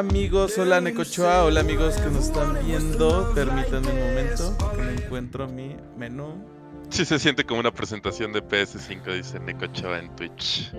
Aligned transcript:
amigos, 0.00 0.56
hola 0.58 0.80
Necochoa, 0.80 1.44
hola 1.44 1.60
amigos 1.60 1.94
que 1.96 2.08
nos 2.08 2.26
están 2.26 2.56
viendo. 2.64 3.32
Permítanme 3.34 3.90
un 3.92 3.98
momento 4.08 4.56
que 4.74 4.82
no 4.82 4.90
encuentro 4.90 5.46
mi 5.46 5.76
menú. 5.96 6.42
Sí 6.88 7.04
se 7.04 7.18
siente 7.18 7.44
como 7.44 7.60
una 7.60 7.70
presentación 7.70 8.32
de 8.32 8.42
PS5, 8.42 9.14
dice 9.14 9.38
Necochava 9.40 9.98
en 9.98 10.14
Twitch. 10.16 10.72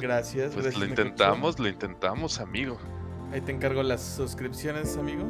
Gracias. 0.00 0.52
Pues 0.54 0.64
gracias, 0.64 0.74
lo 0.76 0.86
Necochoa. 0.86 0.88
intentamos, 0.88 1.58
lo 1.58 1.68
intentamos, 1.68 2.40
amigo. 2.40 2.78
Ahí 3.32 3.40
te 3.40 3.50
encargo 3.52 3.82
las 3.82 4.00
suscripciones, 4.00 4.96
amigo. 4.96 5.24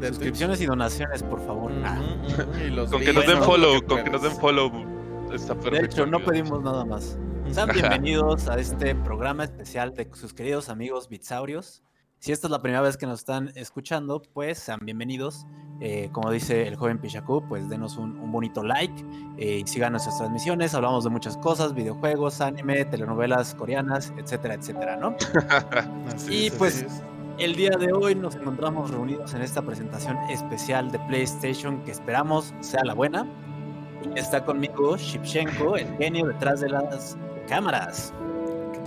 De 0.00 0.08
Suscripciones 0.08 0.60
y 0.62 0.66
donaciones, 0.66 1.22
por 1.22 1.44
favor. 1.46 1.70
Y 2.66 2.70
los 2.70 2.90
Con 2.90 3.00
que 3.00 3.12
nos 3.12 3.26
den 3.26 3.34
videos, 3.34 3.46
follow, 3.46 3.82
con 3.86 4.04
que 4.04 4.10
nos 4.10 4.22
den 4.22 4.32
follow 4.32 4.72
está 5.34 5.54
de 5.54 5.84
hecho, 5.84 6.06
no 6.06 6.16
amigos. 6.16 6.22
pedimos 6.32 6.62
nada 6.62 6.84
más. 6.86 7.18
Sean 7.50 7.68
bienvenidos 7.72 8.48
a 8.48 8.58
este 8.58 8.94
programa 8.94 9.44
especial 9.44 9.94
de 9.94 10.08
sus 10.14 10.32
queridos 10.32 10.70
amigos 10.70 11.08
Bitsaurios. 11.08 11.82
Si 12.20 12.32
esta 12.32 12.48
es 12.48 12.50
la 12.50 12.60
primera 12.60 12.80
vez 12.80 12.96
que 12.96 13.06
nos 13.06 13.20
están 13.20 13.52
escuchando, 13.54 14.20
pues 14.34 14.58
sean 14.58 14.80
bienvenidos. 14.82 15.46
Eh, 15.80 16.08
como 16.10 16.32
dice 16.32 16.66
el 16.66 16.74
joven 16.74 16.98
Pichaku, 16.98 17.46
pues 17.48 17.68
denos 17.68 17.96
un, 17.96 18.18
un 18.18 18.32
bonito 18.32 18.64
like 18.64 19.04
eh, 19.36 19.60
y 19.60 19.66
sigan 19.68 19.92
nuestras 19.92 20.18
transmisiones. 20.18 20.74
Hablamos 20.74 21.04
de 21.04 21.10
muchas 21.10 21.36
cosas, 21.36 21.74
videojuegos, 21.74 22.40
anime, 22.40 22.84
telenovelas 22.86 23.54
coreanas, 23.54 24.12
etcétera, 24.16 24.54
etcétera, 24.54 24.96
¿no? 24.96 25.14
Así 26.12 26.34
Y 26.34 26.46
es, 26.48 26.54
pues, 26.54 26.82
es. 26.82 27.02
El 27.38 27.54
día 27.54 27.70
de 27.78 27.92
hoy 27.92 28.16
nos 28.16 28.34
encontramos 28.34 28.90
reunidos 28.90 29.32
en 29.34 29.42
esta 29.42 29.62
presentación 29.62 30.16
especial 30.28 30.90
de 30.90 30.98
PlayStation 30.98 31.84
que 31.84 31.92
esperamos 31.92 32.52
sea 32.58 32.82
la 32.84 32.94
buena. 32.94 33.24
Y 34.16 34.18
está 34.18 34.44
conmigo 34.44 34.96
Shipchenko, 34.96 35.76
el 35.76 35.96
genio 35.98 36.26
detrás 36.26 36.62
de 36.62 36.70
las 36.70 37.16
cámaras. 37.46 38.12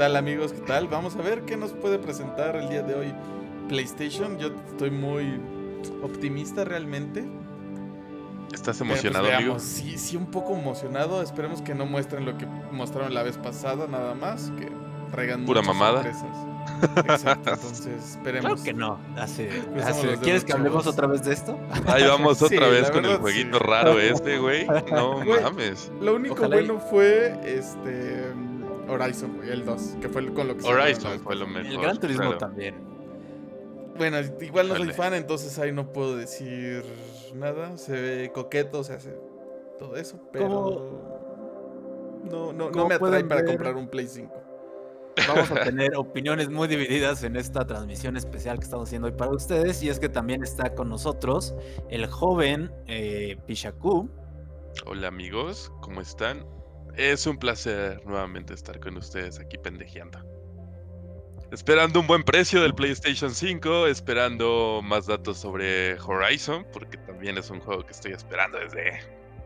¿Qué 0.01 0.05
tal 0.07 0.15
amigos? 0.15 0.51
¿Qué 0.51 0.61
tal? 0.61 0.87
Vamos 0.87 1.15
a 1.15 1.21
ver 1.21 1.43
qué 1.43 1.55
nos 1.55 1.73
puede 1.73 1.99
presentar 1.99 2.55
el 2.55 2.69
día 2.69 2.81
de 2.81 2.95
hoy 2.95 3.13
PlayStation. 3.69 4.39
Yo 4.39 4.47
estoy 4.71 4.89
muy 4.89 5.39
optimista 6.01 6.63
realmente. 6.63 7.23
¿Estás 8.51 8.79
pues, 8.79 8.81
emocionado, 8.81 9.25
amigo? 9.27 9.39
veamos, 9.39 9.61
Sí, 9.61 9.99
sí, 9.99 10.17
un 10.17 10.25
poco 10.31 10.55
emocionado. 10.57 11.21
Esperemos 11.21 11.61
que 11.61 11.75
no 11.75 11.85
muestren 11.85 12.25
lo 12.25 12.35
que 12.35 12.47
mostraron 12.71 13.13
la 13.13 13.21
vez 13.21 13.37
pasada, 13.37 13.85
nada 13.85 14.15
más. 14.15 14.51
Que 14.57 14.71
traigan 15.11 15.45
Pura 15.45 15.61
muchas 15.61 15.75
mamada. 15.77 16.01
sorpresas. 16.01 17.05
Exacto, 17.21 17.51
entonces 17.53 18.09
esperemos. 18.15 18.53
Claro 18.53 18.63
que 18.63 18.73
no. 18.73 18.99
Así, 19.21 19.47
así- 19.85 20.07
¿Quieres 20.23 20.43
que 20.43 20.53
hablemos 20.53 20.87
otra 20.87 21.05
vez 21.05 21.23
de 21.23 21.33
esto? 21.33 21.59
Ahí 21.85 22.07
vamos 22.07 22.37
Sí, 22.39 22.45
otra 22.45 22.69
vez 22.69 22.89
con 22.89 23.01
el 23.05 23.11
verdad, 23.11 23.19
jueguito 23.21 23.59
sí. 23.59 23.63
raro 23.67 23.99
este, 23.99 24.39
güey. 24.39 24.65
No 24.91 25.17
Güey. 25.23 25.43
mames. 25.43 25.91
Lo 26.01 26.15
único 26.15 26.33
Ojalá 26.33 26.59
y- 26.59 26.65
bueno 26.65 26.79
fue 26.89 27.39
este 27.45 28.33
Horizon, 28.91 29.37
güey, 29.37 29.49
el 29.49 29.65
2, 29.65 29.81
que 30.01 30.09
fue 30.09 30.25
con 30.33 30.47
lo 30.47 30.57
que 30.57 30.67
Horizon 30.67 31.19
fue 31.19 31.35
lo 31.35 31.47
mejor. 31.47 31.71
El 31.71 31.81
Gran 31.81 31.99
Turismo 31.99 32.23
claro. 32.23 32.37
también. 32.37 32.75
Bueno, 33.97 34.17
igual 34.41 34.69
no 34.69 34.75
soy 34.75 34.91
fan, 34.93 35.13
entonces 35.13 35.57
ahí 35.59 35.71
no 35.71 35.91
puedo 35.91 36.15
decir 36.17 36.83
nada. 37.35 37.77
Se 37.77 37.93
ve 37.93 38.31
coqueto, 38.33 38.83
se 38.83 38.93
hace 38.93 39.17
todo 39.77 39.95
eso, 39.95 40.19
pero 40.31 40.99
no, 42.29 42.53
no, 42.53 42.71
no 42.71 42.87
me 42.87 42.95
atrae 42.95 43.23
para 43.23 43.41
ver- 43.41 43.51
comprar 43.51 43.75
un 43.75 43.87
Play 43.87 44.07
5. 44.07 44.33
Vamos 45.27 45.51
a 45.51 45.55
tener 45.63 45.95
opiniones 45.97 46.49
muy 46.49 46.67
divididas 46.67 47.23
en 47.23 47.35
esta 47.35 47.65
transmisión 47.65 48.15
especial 48.17 48.57
que 48.57 48.63
estamos 48.63 48.87
haciendo 48.89 49.07
hoy 49.07 49.13
para 49.13 49.31
ustedes. 49.31 49.83
Y 49.83 49.89
es 49.89 49.99
que 49.99 50.09
también 50.09 50.41
está 50.41 50.73
con 50.73 50.89
nosotros 50.89 51.53
el 51.89 52.07
joven 52.07 52.71
eh, 52.87 53.37
Pichaku. 53.45 54.09
Hola, 54.85 55.09
amigos. 55.09 55.71
¿Cómo 55.81 55.99
están? 56.01 56.45
Es 56.95 57.25
un 57.25 57.37
placer 57.37 58.01
nuevamente 58.05 58.53
estar 58.53 58.79
con 58.79 58.97
ustedes 58.97 59.39
aquí 59.39 59.57
pendejeando. 59.57 60.19
Esperando 61.51 61.99
un 61.99 62.07
buen 62.07 62.23
precio 62.23 62.61
del 62.61 62.73
PlayStation 62.73 63.33
5, 63.33 63.87
esperando 63.87 64.81
más 64.83 65.07
datos 65.07 65.37
sobre 65.37 65.99
Horizon, 65.99 66.65
porque 66.71 66.97
también 66.97 67.37
es 67.37 67.49
un 67.49 67.59
juego 67.59 67.83
que 67.85 67.91
estoy 67.91 68.13
esperando 68.13 68.57
desde, 68.59 69.01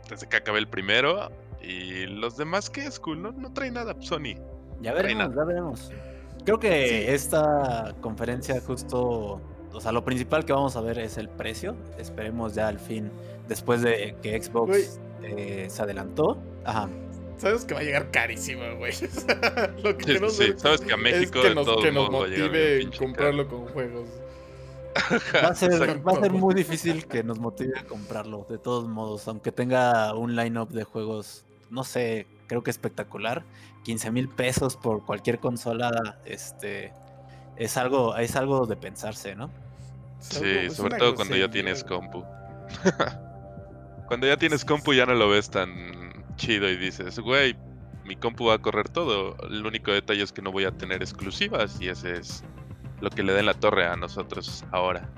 desde 0.10 0.28
que 0.28 0.38
acabé 0.38 0.60
el 0.60 0.68
primero. 0.68 1.32
Y 1.62 2.06
los 2.06 2.38
demás, 2.38 2.70
¿qué 2.70 2.86
es 2.86 3.00
cool? 3.00 3.22
No, 3.24 3.32
no 3.32 3.52
trae 3.54 3.72
nada, 3.72 3.96
Sony. 4.02 4.36
Ya 4.82 4.94
veremos, 4.94 5.34
ya 5.36 5.44
veremos. 5.46 5.92
Creo 6.44 6.60
que 6.60 6.88
Sí. 6.88 7.06
esta 7.12 7.96
conferencia 8.02 8.62
justo, 8.62 9.42
o 9.74 9.82
sea, 9.82 9.92
lo 9.92 10.06
principal 10.06 10.46
que 10.46 10.54
vamos 10.54 10.76
a 10.76 10.82
ver 10.82 11.00
es 11.00 11.18
el 11.18 11.28
precio. 11.28 11.76
Esperemos 11.98 12.54
ya 12.54 12.68
al 12.68 12.78
fin, 12.78 13.10
después 13.48 13.82
de 13.82 14.16
que 14.22 14.40
Xbox 14.44 15.00
eh, 15.24 15.66
se 15.70 15.82
adelantó. 15.82 16.38
Ajá. 16.66 16.88
Sabes 17.38 17.66
que 17.66 17.74
va 17.74 17.82
a 17.82 17.84
llegar 17.84 18.12
carísimo, 18.12 18.64
güey. 18.78 18.94
Lo 19.84 19.98
que 19.98 20.20
Sí, 20.30 20.30
sí, 20.30 20.54
sabes 20.58 20.82
que 20.82 20.94
a 20.94 20.98
México 20.98 21.40
es 21.40 21.44
que 21.44 21.50
de 21.50 21.56
nos, 21.56 21.66
todos 21.66 21.84
que 21.84 21.92
nos 21.92 22.10
motive 22.10 22.82
en 22.82 22.92
comprarlo 22.92 23.48
con 23.48 23.66
juegos. 23.68 24.08
Va 25.36 25.50
a 25.50 25.56
ser, 25.56 25.74
Exacto. 25.74 26.04
va 26.04 26.14
a 26.14 26.22
ser 26.22 26.32
muy 26.32 26.56
difícil 26.56 27.06
que 27.06 27.22
nos 27.24 27.38
motive 27.40 27.78
a 27.78 27.84
comprarlo, 27.84 28.48
de 28.50 28.58
todos 28.58 28.88
modos, 28.88 29.28
aunque 29.28 29.52
tenga 29.52 30.14
un 30.16 30.38
line-up 30.38 30.70
de 30.70 30.86
juegos, 30.86 31.46
no 31.70 31.84
sé, 31.84 32.28
creo 32.48 32.64
que 32.64 32.72
espectacular. 32.72 33.44
15 33.84 34.12
mil 34.12 34.30
pesos 34.30 34.78
por 34.78 35.06
cualquier 35.06 35.40
consola, 35.40 36.20
este, 36.26 36.94
es 37.58 37.78
algo, 37.78 38.16
es 38.18 38.36
algo 38.36 38.66
de 38.66 38.78
pensarse, 38.78 39.36
¿no? 39.36 39.52
Sí, 40.20 40.46
es 40.46 40.76
sobre 40.76 40.98
todo 40.98 41.14
cuando 41.14 41.36
ya 41.36 41.50
tienes 41.52 41.84
compu. 41.84 42.24
cuando 44.08 44.28
ya 44.28 44.38
tienes 44.38 44.66
compu 44.66 44.94
ya 44.94 45.06
no 45.06 45.14
lo 45.14 45.30
ves 45.30 45.50
tan 45.50 46.05
chido 46.36 46.70
y 46.70 46.78
dices, 46.78 47.20
güey, 47.20 47.56
mi 48.06 48.16
compu 48.16 48.46
va 48.46 48.56
a 48.56 48.58
correr 48.60 48.90
todo. 48.90 49.36
El 49.50 49.66
único 49.66 49.92
detalle 49.92 50.24
es 50.24 50.32
que 50.32 50.42
no 50.42 50.52
voy 50.52 50.66
a 50.66 50.72
tener 50.72 51.02
exclusivas 51.02 51.80
y 51.82 51.90
ese 51.90 52.18
es 52.18 52.44
lo 53.02 53.10
que 53.10 53.24
le 53.24 53.34
da 53.34 53.40
en 53.40 53.48
la 53.48 53.54
torre 53.54 53.86
a 53.88 53.96
nosotros 53.96 54.64
ahora. 54.72 55.10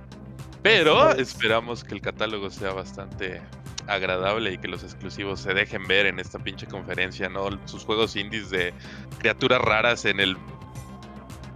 Pero 0.63 1.11
esperamos 1.11 1.83
que 1.83 1.93
el 1.93 2.01
catálogo 2.01 2.49
sea 2.49 2.73
bastante 2.73 3.41
agradable 3.87 4.53
y 4.53 4.57
que 4.57 4.67
los 4.67 4.83
exclusivos 4.83 5.39
se 5.39 5.53
dejen 5.53 5.87
ver 5.87 6.05
en 6.07 6.19
esta 6.19 6.39
pinche 6.39 6.67
conferencia, 6.67 7.29
¿no? 7.29 7.47
Sus 7.65 7.85
juegos 7.85 8.15
indies 8.15 8.49
de 8.49 8.73
criaturas 9.19 9.61
raras 9.61 10.05
en 10.05 10.19
el... 10.19 10.37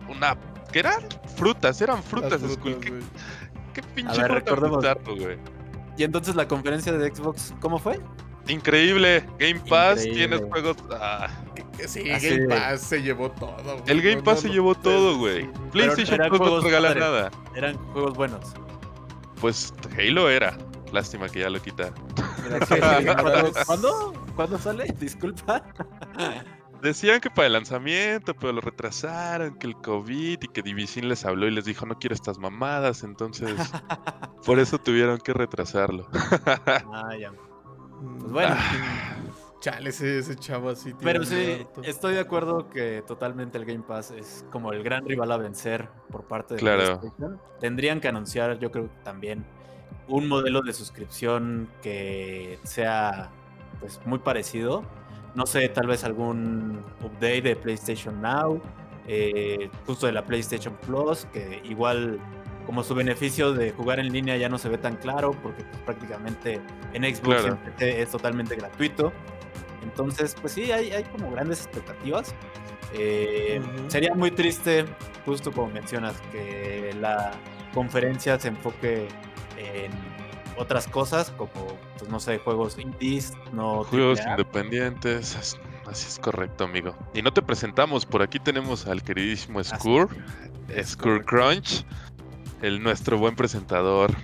Una... 0.07 0.37
¿Qué 0.71 0.79
eran? 0.79 1.01
Frutas, 1.35 1.81
eran 1.81 2.01
frutas, 2.01 2.39
frutas, 2.39 2.57
¿Qué, 3.73 3.83
pinche 3.93 4.21
ver, 4.21 4.43
güey? 5.05 5.37
Y 5.97 6.03
entonces 6.03 6.35
la 6.35 6.47
conferencia 6.47 6.93
de 6.93 7.13
Xbox, 7.13 7.53
¿cómo 7.59 7.77
fue? 7.77 7.99
Increíble. 8.47 9.25
Game 9.39 9.59
Pass, 9.69 10.05
Increíble. 10.05 10.37
tienes 10.37 10.49
juegos... 10.51 10.77
ah, 10.99 11.27
Sí, 11.87 12.11
Así 12.11 12.29
Game 12.37 12.47
Pass 12.47 12.81
se 12.81 13.01
llevó 13.01 13.31
todo. 13.31 13.55
güey. 13.63 13.83
el 13.87 14.01
Game 14.01 14.15
No, 14.17 14.23
Pass 14.23 14.35
no, 14.35 14.41
se 14.41 14.47
no 14.49 14.53
llevó 14.53 14.75
todo, 14.75 15.17
güey. 15.17 15.49
PlayStation 15.71 16.19
Plus 16.29 16.39
no 16.39 16.61
regala 16.61 16.89
padres. 16.89 17.03
nada. 17.03 17.31
Eran 17.55 17.77
juegos 17.93 18.13
buenos. 18.13 18.53
Pues 19.39 19.73
Halo 19.97 20.29
era. 20.29 20.55
Lástima 20.91 21.27
que 21.29 21.39
ya 21.39 21.49
lo 21.49 21.59
quitaron. 21.61 21.95
¿Cuándo, 22.67 23.51
¿Cuándo? 23.65 24.13
¿Cuándo 24.35 24.59
sale? 24.59 24.93
Disculpa. 24.99 25.63
Decían 26.81 27.19
que 27.21 27.29
para 27.29 27.47
el 27.47 27.53
lanzamiento, 27.53 28.33
pero 28.35 28.53
lo 28.53 28.61
retrasaron, 28.61 29.55
que 29.57 29.67
el 29.67 29.75
COVID 29.77 30.39
y 30.41 30.47
que 30.47 30.61
Division 30.61 31.07
les 31.09 31.25
habló 31.25 31.47
y 31.47 31.51
les 31.51 31.65
dijo 31.65 31.85
no 31.85 31.97
quiero 31.97 32.15
estas 32.15 32.39
mamadas, 32.39 33.03
entonces 33.03 33.55
por 34.45 34.59
eso 34.59 34.77
tuvieron 34.79 35.19
que 35.19 35.31
retrasarlo. 35.33 36.07
Ah, 36.91 37.15
ya. 37.19 37.31
Mm, 38.01 38.19
Pues 38.19 38.31
bueno. 38.31 38.55
Chale, 39.59 39.89
ese, 39.91 40.17
ese 40.17 40.35
chavo 40.35 40.69
así. 40.71 40.91
Pero 40.99 41.23
sí, 41.23 41.59
harto. 41.61 41.83
estoy 41.83 42.15
de 42.15 42.19
acuerdo 42.19 42.67
que 42.69 43.03
totalmente 43.05 43.59
el 43.59 43.65
Game 43.65 43.83
Pass 43.87 44.09
es 44.09 44.43
como 44.51 44.73
el 44.73 44.81
gran 44.81 45.05
rival 45.05 45.31
a 45.31 45.37
vencer 45.37 45.87
por 46.09 46.23
parte 46.23 46.55
de 46.55 46.59
Claro. 46.61 46.99
PlayStation. 46.99 47.39
Tendrían 47.59 47.99
que 47.99 48.07
anunciar, 48.07 48.57
yo 48.57 48.71
creo 48.71 48.85
que 48.85 49.03
también, 49.03 49.45
un 50.07 50.27
modelo 50.27 50.61
de 50.63 50.73
suscripción 50.73 51.69
que 51.83 52.59
sea 52.63 53.29
pues 53.79 53.99
muy 54.05 54.17
parecido. 54.17 54.83
No 55.35 55.45
sé, 55.45 55.69
tal 55.69 55.85
vez 55.87 56.03
algún 56.03 56.83
update 57.03 57.41
de 57.43 57.55
PlayStation 57.55 58.19
Now, 58.19 58.59
eh, 59.07 59.69
justo 59.85 60.07
de 60.07 60.11
la 60.13 60.25
PlayStation 60.25 60.75
Plus, 60.87 61.25
que 61.31 61.61
igual 61.65 62.19
como 62.65 62.83
su 62.83 62.93
beneficio 62.95 63.53
de 63.53 63.71
jugar 63.71 63.99
en 63.99 64.11
línea 64.11 64.37
ya 64.37 64.49
no 64.49 64.57
se 64.57 64.69
ve 64.69 64.77
tan 64.77 64.95
claro, 64.97 65.31
porque 65.43 65.63
pues, 65.63 65.81
prácticamente 65.83 66.61
en 66.93 67.03
Xbox 67.03 67.41
Claro. 67.41 67.57
es 67.79 68.09
totalmente 68.09 68.55
gratuito. 68.55 69.11
Entonces, 69.83 70.35
pues 70.39 70.53
sí, 70.53 70.71
hay, 70.71 70.91
hay 70.91 71.03
como 71.05 71.31
grandes 71.31 71.59
expectativas. 71.65 72.33
Eh. 72.93 73.61
Sería 73.87 74.13
muy 74.13 74.31
triste, 74.31 74.85
justo 75.25 75.51
como 75.51 75.69
mencionas, 75.69 76.15
que 76.31 76.95
la 76.99 77.31
conferencia 77.73 78.39
se 78.39 78.49
enfoque 78.49 79.07
en 79.57 79.91
otras 80.57 80.87
cosas, 80.87 81.31
como, 81.31 81.51
pues 81.97 82.11
no 82.11 82.19
sé, 82.19 82.37
juegos 82.39 82.77
indies, 82.77 83.33
no 83.53 83.83
Juegos 83.85 84.19
AAA. 84.19 84.31
independientes, 84.31 85.35
as- 85.35 85.59
así 85.89 86.07
es 86.07 86.19
correcto, 86.19 86.65
amigo. 86.65 86.93
Y 87.13 87.21
no 87.21 87.31
te 87.31 87.41
presentamos, 87.41 88.05
por 88.05 88.21
aquí 88.21 88.39
tenemos 88.39 88.85
al 88.85 89.01
queridísimo. 89.01 89.63
Skur, 89.63 90.09
Skur 90.83 91.25
correcto. 91.25 91.25
Crunch, 91.25 91.85
el 92.61 92.81
nuestro 92.81 93.17
buen 93.17 93.35
presentador, 93.35 94.15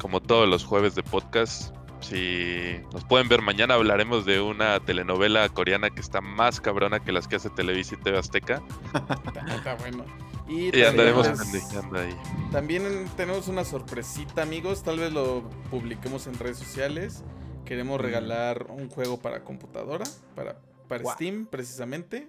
como 0.00 0.20
todos 0.20 0.48
los 0.48 0.64
jueves 0.64 0.94
de 0.94 1.02
podcast. 1.02 1.74
Si 2.00 2.80
nos 2.92 3.04
pueden 3.04 3.28
ver 3.28 3.40
mañana 3.40 3.74
hablaremos 3.74 4.26
de 4.26 4.40
una 4.40 4.78
telenovela 4.80 5.48
coreana 5.48 5.88
que 5.88 6.00
está 6.00 6.20
más 6.20 6.60
cabrona 6.60 7.00
que 7.00 7.12
las 7.12 7.28
que 7.28 7.36
hace 7.36 7.48
Televisa 7.48 7.94
y 7.94 8.02
TV 8.02 8.18
Azteca. 8.18 8.62
Está 9.56 9.76
bueno. 9.76 10.04
Y, 10.46 10.82
andaremos 10.82 11.26
ahí. 11.26 12.14
También 12.52 13.06
tenemos 13.16 13.48
una 13.48 13.64
sorpresita, 13.64 14.42
amigos. 14.42 14.82
Tal 14.82 14.98
vez 14.98 15.10
lo 15.10 15.48
publiquemos 15.70 16.26
en 16.26 16.38
redes 16.38 16.58
sociales. 16.58 17.24
Queremos 17.64 17.98
regalar 17.98 18.66
un 18.68 18.90
juego 18.90 19.18
para 19.18 19.42
computadora, 19.42 20.04
para, 20.34 20.58
para. 20.86 21.14
Steam, 21.14 21.46
precisamente. 21.46 22.28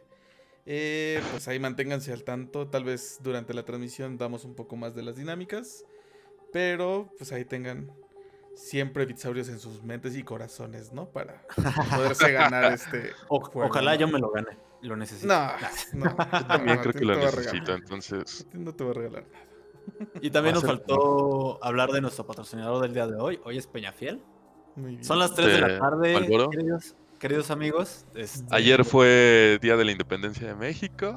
Eh, 0.66 1.22
pues 1.32 1.48
ahí 1.48 1.60
manténganse 1.60 2.12
al 2.12 2.24
tanto. 2.24 2.68
Tal 2.68 2.84
vez 2.84 3.20
durante 3.22 3.54
la 3.54 3.64
transmisión 3.64 4.18
damos 4.18 4.46
un 4.46 4.56
poco 4.56 4.76
más 4.76 4.96
de 4.96 5.04
las 5.04 5.16
dinámicas. 5.16 5.86
Pero 6.52 7.12
pues 7.18 7.32
ahí 7.32 7.46
tengan 7.46 7.92
siempre 8.54 9.06
bitsaurios 9.06 9.50
en 9.50 9.60
sus 9.60 9.84
mentes 9.84 10.16
y 10.16 10.24
corazones, 10.24 10.94
¿no? 10.94 11.10
Para 11.10 11.44
poderse 11.94 12.32
ganar 12.32 12.72
este 12.72 13.12
O- 13.28 13.42
juego, 13.42 13.70
ojalá 13.70 13.94
¿no? 13.96 14.00
yo 14.00 14.08
me 14.08 14.20
lo 14.20 14.32
gane, 14.32 14.58
lo 14.82 14.96
necesito. 14.96 15.28
No, 15.28 15.52
no. 15.94 16.16
También 16.48 16.78
no, 16.78 16.82
creo 16.82 16.94
que 16.94 17.06
lo 17.06 17.16
necesito, 17.18 17.74
entonces. 17.74 18.48
No 18.54 18.74
te 18.74 18.84
voy 18.86 18.92
a 18.92 18.96
regalar 18.96 19.26
nada. 19.30 19.46
Y 20.22 20.32
también 20.32 20.56
nos 20.56 20.64
faltó 20.66 21.64
hablar 21.64 21.92
de 21.92 22.02
nuestro 22.02 22.26
patrocinador 22.26 22.82
del 22.82 22.94
día 22.94 23.06
de 23.06 23.18
hoy. 23.18 23.40
Hoy 23.44 23.58
es 23.58 23.68
Peñafiel. 23.68 24.24
Muy 24.76 24.92
bien. 24.92 25.04
Son 25.04 25.20
las 25.20 25.36
3 25.36 25.48
de 25.48 25.54
De 25.54 25.62
la 25.62 25.80
tarde. 25.80 26.14
Queridos, 27.20 27.52
amigos. 27.52 28.06
Este, 28.16 28.44
Ayer 28.52 28.86
fue 28.86 29.60
Día 29.62 29.78
de 29.78 29.86
la 29.86 29.92
Independencia 29.92 30.48
de 30.48 30.56
México. 30.56 31.16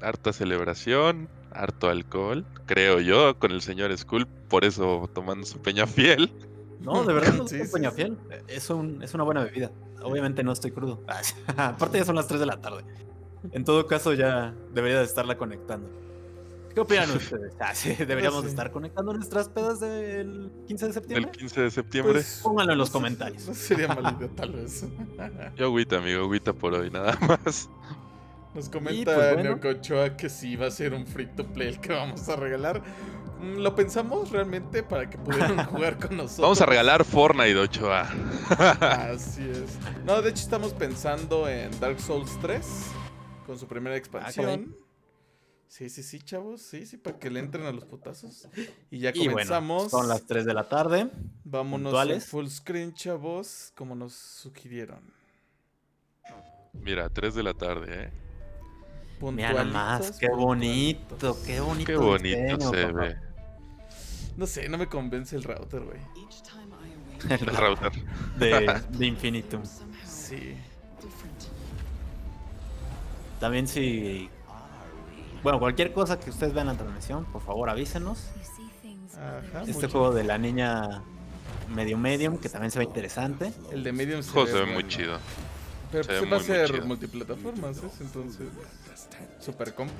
Harta 0.00 0.32
celebración, 0.32 1.28
harto 1.52 1.88
alcohol, 1.88 2.46
creo 2.66 3.00
yo, 3.00 3.38
con 3.38 3.52
el 3.52 3.60
señor 3.60 3.96
Skull, 3.96 4.26
por 4.26 4.64
eso 4.64 5.10
tomando 5.12 5.46
su 5.46 5.60
peña 5.60 5.86
fiel. 5.86 6.32
No, 6.80 7.04
de 7.04 7.12
verdad, 7.12 7.34
no 7.34 7.46
Sí, 7.48 7.56
es 7.56 7.68
sí, 7.68 7.72
Peñafiel. 7.72 8.16
Es, 8.48 8.70
un, 8.70 9.02
es 9.02 9.14
una 9.14 9.24
buena 9.24 9.44
bebida. 9.44 9.70
Obviamente 10.02 10.42
no 10.42 10.52
estoy 10.52 10.70
crudo. 10.70 11.00
Aparte 11.56 11.98
ya 11.98 12.04
son 12.04 12.16
las 12.16 12.26
3 12.26 12.40
de 12.40 12.46
la 12.46 12.60
tarde. 12.60 12.84
En 13.52 13.64
todo 13.64 13.86
caso 13.86 14.12
ya 14.12 14.54
debería 14.72 14.98
de 14.98 15.04
estarla 15.04 15.36
conectando. 15.36 15.88
¿Qué 16.74 16.80
opinan 16.80 17.10
ustedes? 17.16 17.54
Ah, 17.58 17.74
sí, 17.74 17.94
deberíamos 17.94 18.42
de 18.42 18.48
Sí. 18.48 18.52
estar 18.54 18.70
conectando 18.70 19.12
nuestras 19.12 19.48
pedas 19.48 19.80
del 19.80 20.50
15 20.66 20.84
de 20.84 20.88
El 20.88 20.94
septiembre. 20.94 21.30
15 21.32 21.60
de 21.62 21.70
septiembre. 21.70 22.12
Pues, 22.14 22.40
Pónganlo 22.42 22.72
en 22.72 22.78
los 22.78 22.90
comentarios. 22.90 23.46
No 23.48 23.54
sería 23.54 23.88
mala 23.88 24.16
idea, 24.18 24.28
tal 24.36 24.52
vez. 24.52 24.84
Yo 25.56 25.66
agüita, 25.66 25.96
amigo, 25.98 26.20
agüita 26.22 26.52
por 26.52 26.74
hoy, 26.74 26.90
nada 26.90 27.18
más. 27.20 27.68
Nos 28.54 28.68
comenta 28.68 29.14
pues, 29.14 29.34
bueno. 29.34 29.42
Neocochoa 29.60 30.16
que 30.16 30.28
sí 30.28 30.56
va 30.56 30.66
a 30.66 30.70
ser 30.70 30.92
un 30.94 31.06
free 31.06 31.26
to 31.36 31.46
play 31.52 31.68
el 31.68 31.80
que 31.80 31.92
vamos 31.92 32.28
a 32.28 32.36
regalar. 32.36 32.82
Mm, 33.40 33.58
Lo 33.58 33.74
pensamos 33.76 34.30
realmente 34.30 34.82
para 34.82 35.08
que 35.08 35.18
pudieran 35.18 35.64
jugar 35.66 35.98
con 35.98 36.16
nosotros. 36.16 36.38
Vamos 36.42 36.60
a 36.60 36.66
regalar 36.66 37.04
Fortnite 37.04 37.56
8A. 37.56 38.06
Así 39.14 39.48
es. 39.48 39.78
No, 40.04 40.20
de 40.20 40.30
hecho 40.30 40.42
estamos 40.42 40.72
pensando 40.74 41.48
en 41.48 41.70
Dark 41.80 42.00
Souls 42.00 42.36
3 42.42 42.66
con 43.46 43.58
su 43.58 43.66
primera 43.66 43.96
expansión. 43.96 44.76
Sí, 45.70 45.88
sí, 45.88 46.02
sí, 46.02 46.18
chavos. 46.20 46.60
Sí, 46.62 46.84
sí, 46.84 46.96
para 46.96 47.16
que 47.16 47.30
le 47.30 47.38
entren 47.38 47.64
a 47.64 47.70
los 47.70 47.84
putazos. 47.84 48.48
Y 48.90 48.98
ya 48.98 49.10
Y 49.10 49.18
bueno, 49.18 49.30
comenzamos. 49.34 49.88
son 49.92 50.08
las 50.08 50.26
3 50.26 50.44
de 50.44 50.52
la 50.52 50.68
tarde. 50.68 51.08
Vámonos 51.44 51.92
puntuales. 51.92 52.26
full 52.26 52.48
screen, 52.48 52.92
chavos, 52.92 53.72
como 53.76 53.94
nos 53.94 54.12
sugirieron. 54.12 55.00
Mira, 56.72 57.08
3 57.08 57.36
de 57.36 57.42
la 57.44 57.54
tarde, 57.54 58.04
¿eh? 58.04 58.10
Mira 59.20 59.52
nomás, 59.64 60.18
qué 60.18 60.28
bonito, 60.30 61.38
qué 61.46 61.60
bonito. 61.60 61.86
Qué 61.86 61.96
bonito 61.96 62.36
diseño, 62.36 62.70
se 62.70 62.86
papá. 62.88 63.00
ve. 63.00 63.16
No 64.36 64.46
sé, 64.48 64.68
no 64.68 64.76
me 64.76 64.88
convence 64.88 65.36
el 65.36 65.44
router, 65.44 65.82
güey. 65.82 66.00
El 67.30 67.46
router. 67.46 67.92
de, 68.38 68.82
de 68.98 69.06
Infinitum. 69.06 69.62
Sí. 70.04 70.56
También 73.38 73.68
si... 73.68 74.28
Bueno, 75.42 75.58
cualquier 75.58 75.92
cosa 75.92 76.18
que 76.20 76.30
ustedes 76.30 76.52
vean 76.52 76.68
en 76.68 76.74
la 76.74 76.78
transmisión, 76.78 77.24
por 77.26 77.42
favor 77.42 77.70
avísenos. 77.70 78.28
Ajá. 79.14 79.62
Este 79.66 79.88
juego 79.88 80.12
de 80.12 80.24
la 80.24 80.38
niña 80.38 81.02
medio 81.74 81.98
medium, 81.98 82.38
que 82.38 82.48
también 82.48 82.70
se 82.70 82.78
ve 82.78 82.84
interesante. 82.84 83.52
El 83.70 83.84
de 83.84 83.92
Medium 83.92 84.20
El 84.20 84.26
juego 84.26 84.46
se 84.46 84.54
ve 84.54 84.64
muy 84.64 84.74
bueno. 84.74 84.88
chido. 84.88 85.18
Pero 85.92 86.04
se 86.04 86.12
ve 86.12 86.26
pues 86.26 86.50
va 86.50 86.62
a 86.62 86.66
chido. 86.66 86.86
multiplataformas, 86.86 87.78
¿eh? 87.78 87.90
Entonces, 88.00 88.48
super 89.40 89.74
compu. 89.74 89.94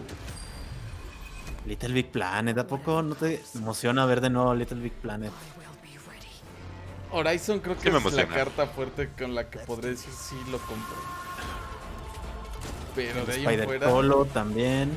Little 1.67 1.93
Big 1.93 2.11
Planet, 2.11 2.57
¿a 2.59 2.67
poco 2.67 3.03
no 3.03 3.15
te 3.15 3.43
emociona 3.55 4.07
ver 4.07 4.21
de 4.21 4.31
nuevo 4.31 4.55
Little 4.55 4.81
Big 4.81 4.95
Planet? 4.95 5.33
Horizon 7.13 7.59
creo 7.59 7.77
que 7.77 7.91
Sí 7.91 7.97
es 7.97 8.13
la 8.13 8.29
carta 8.29 8.67
fuerte 8.67 9.11
con 9.19 9.35
la 9.35 9.51
que 9.51 9.59
podré 9.61 9.91
decir 9.91 10.13
sí 10.13 10.37
lo 10.51 10.59
compro. 10.59 10.97
Pero 12.95 13.25
de 13.27 13.33
ahí 13.33 13.45
Spider 13.45 13.65
fuera, 13.65 13.91
Solo 13.91 14.25
también. 14.27 14.97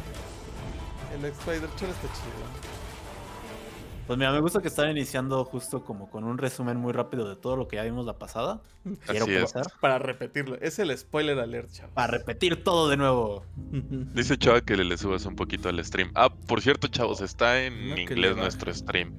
El 1.14 1.26
Spider 1.26 1.70
Cholo 1.76 1.92
está 1.92 2.08
chido. 2.08 2.84
Pues 4.06 4.20
mira, 4.20 4.34
me 4.34 4.42
gusta 4.42 4.62
que 4.62 4.68
están 4.68 4.90
iniciando 4.90 5.46
justo 5.46 5.86
como 5.86 6.10
con 6.10 6.26
un 6.26 6.38
resumen 6.38 6.76
muy 6.78 6.92
rápido 6.92 7.30
de 7.30 7.38
todo 7.38 7.56
lo 7.56 7.70
que 7.70 7.78
ya 7.78 7.84
vimos 7.84 8.06
la 8.06 8.20
pasada. 8.20 8.62
Quiero 9.06 9.24
Así 9.24 9.34
es. 9.34 9.54
pensar. 9.54 9.72
Para 9.80 9.98
repetirlo, 9.98 10.58
es 10.60 10.78
el 10.80 10.96
spoiler 10.98 11.40
alert, 11.40 11.72
chavos. 11.72 11.94
Para 11.94 12.08
repetir 12.18 12.66
todo 12.66 12.90
de 12.90 12.98
nuevo. 12.98 13.46
Dice 14.14 14.38
Chava 14.38 14.60
que 14.60 14.76
le, 14.76 14.84
le 14.84 14.98
subas 14.98 15.26
un 15.26 15.38
poquito 15.38 15.70
al 15.70 15.84
stream. 15.86 16.12
Ah, 16.16 16.30
por 16.30 16.62
cierto, 16.62 16.90
chavos, 16.90 17.22
está 17.22 17.64
en 17.64 17.98
inglés 17.98 18.36
nuestro 18.36 18.74
stream. 18.74 19.14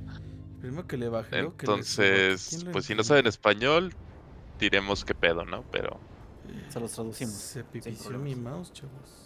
Primero 0.60 0.86
que 0.86 0.98
le 0.98 1.08
baje, 1.08 1.30
luego 1.30 1.56
que 1.56 1.66
le. 1.66 1.72
Entonces, 1.72 2.46
¿Quién 2.50 2.64
lo 2.66 2.72
pues 2.72 2.84
si 2.84 2.94
no 2.94 3.04
saben 3.04 3.26
español, 3.26 3.94
diremos 4.58 5.02
qué 5.06 5.14
pedo, 5.14 5.46
¿no? 5.46 5.64
Pero 5.70 5.98
Se 6.68 6.78
los 6.78 6.92
traducimos. 6.92 7.34
Se 7.34 7.64
pipició 7.64 8.18
mi 8.18 8.34
mouse, 8.34 8.70
chavos. 8.74 9.23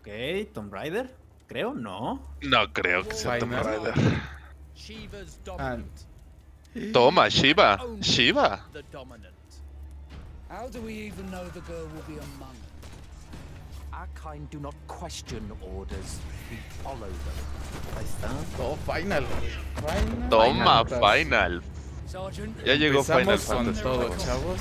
Ok, 0.00 0.52
Tomb 0.52 0.72
Raider. 0.72 1.14
Creo, 1.46 1.74
¿no. 1.74 2.20
No 2.42 2.72
creo 2.72 3.02
que 3.06 3.14
sea 3.14 3.38
Tomb 3.38 3.50
Final. 3.50 3.64
Raider. 3.66 3.94
Shiva's 4.74 5.38
Ah, 5.58 5.76
dominant. 5.76 6.92
Toma, 6.92 7.28
Shiva. 7.28 7.78
Shiva. 8.00 8.64
The 8.72 8.82
dominant. 8.92 9.34
How 10.48 10.68
do 10.68 10.80
we 10.82 10.94
even 10.94 11.30
know 11.30 11.44
the 11.52 11.60
girl 11.60 11.86
will 11.94 12.02
be 12.06 12.14
among 12.14 12.50
us? 12.50 12.70
Our 13.92 14.08
kind 14.14 14.48
do 14.50 14.58
not 14.60 14.74
question 14.86 15.50
orders, 15.76 16.18
we 16.50 16.56
follow 16.82 17.08
them. 17.08 17.98
Ahí 17.98 18.04
está. 18.04 18.28
todo 18.56 18.76
final. 18.86 19.24
Final. 19.76 20.30
Toma, 20.30 20.84
Final. 20.86 21.60
Final. 21.60 22.54
Ya 22.64 22.74
llegó 22.76 23.02
Final 23.04 23.20
Empezamos 23.20 23.46
con 23.46 23.64
Fantasy. 23.74 23.82
todo, 23.82 24.16
chavos. 24.16 24.60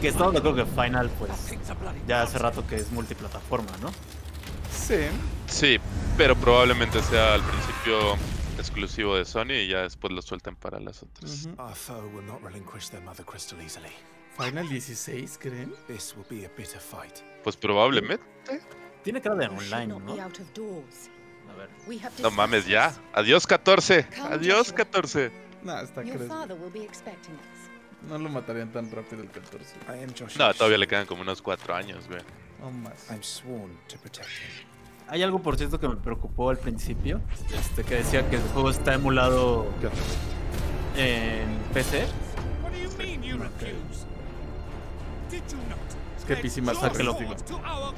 Que 0.00 0.08
estamos 0.08 0.32
de 0.32 0.38
acuerdo 0.38 0.64
que 0.64 0.70
Final, 0.70 1.10
pues, 1.18 1.30
ya 2.06 2.22
hace 2.22 2.38
rato 2.38 2.66
que 2.66 2.76
es 2.76 2.90
multiplataforma, 2.90 3.70
¿no? 3.82 3.90
Sí. 4.72 5.06
Sí, 5.46 5.78
pero 6.16 6.34
probablemente 6.36 7.02
sea 7.02 7.34
al 7.34 7.42
principio 7.42 8.16
exclusivo 8.58 9.16
de 9.16 9.24
Sony 9.24 9.52
y 9.52 9.68
ya 9.68 9.82
después 9.82 10.12
lo 10.12 10.22
suelten 10.22 10.56
para 10.56 10.80
las 10.80 11.02
otras. 11.02 11.46
Ujú. 11.46 11.62
Our 11.62 11.74
foe 11.74 12.06
will 12.14 12.26
not 12.26 12.42
relinquish 12.42 12.88
their 12.88 13.02
mother 13.02 13.24
crystal 13.24 13.60
easily. 13.60 13.90
Final 14.38 14.68
16, 14.68 15.38
¿creen? 15.38 15.74
This 15.86 16.14
will 16.16 16.26
be 16.30 16.46
a 16.46 16.50
bitter 16.56 16.80
fight. 16.80 17.18
Pues 17.44 17.56
probablemente. 17.56 18.24
Tiene 19.02 19.20
cara 19.20 19.34
de 19.36 19.48
online, 19.48 19.86
¿no? 19.86 20.12
A 20.12 21.54
ver. 21.56 21.68
No 22.20 22.30
mames 22.30 22.66
ya. 22.66 22.94
Adiós 23.12 23.46
14. 23.46 24.06
Come, 24.06 24.34
Adiós 24.34 24.58
Joshua. 24.58 24.76
14. 24.76 25.32
No, 25.62 25.78
está 25.80 26.02
creciendo. 26.02 26.56
No 28.08 28.18
lo 28.18 28.28
matarían 28.28 28.72
tan 28.72 28.90
rápido 28.90 29.22
el 29.22 29.30
14. 29.30 29.76
I 29.88 30.02
am 30.04 30.10
Josh. 30.18 30.36
No, 30.38 30.52
todavía 30.54 30.78
le 30.78 30.86
quedan 30.88 31.06
como 31.06 31.22
unos 31.22 31.42
4 31.42 31.74
años, 31.74 32.06
güey. 32.08 32.20
No 32.60 32.70
más. 32.70 33.10
I'm 33.10 33.22
sworn 33.22 33.78
to 33.88 33.96
protect 33.98 34.26
him. 34.28 34.66
Hay 35.08 35.22
algo, 35.22 35.40
por 35.42 35.56
cierto, 35.56 35.78
que 35.80 35.88
me 35.88 35.96
preocupó 35.96 36.50
al 36.50 36.56
principio. 36.58 37.20
Este, 37.58 37.82
que 37.84 37.96
decía 37.96 38.28
que 38.30 38.36
el 38.36 38.42
juego 38.52 38.70
está 38.70 38.94
emulado 38.94 39.66
en 40.96 41.58
PC. 41.74 42.06
what 42.62 42.70
do 42.72 42.78
you 42.78 42.88
mean 42.96 43.22
you 43.22 43.36
refuse? 43.36 44.06
Did 45.30 45.42
you 45.50 45.56
not? 45.68 45.78
Es 46.16 46.24
que 46.24 46.36
PC 46.36 46.62
más 46.62 46.78
que 46.78 47.02
lo- 47.02 47.12
our 47.14 47.94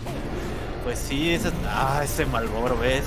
Pues 0.85 0.99
sí, 0.99 1.35
ese, 1.35 1.52
ah, 1.66 2.00
ese 2.02 2.25
Malboro, 2.26 2.78
¿ves? 2.78 3.04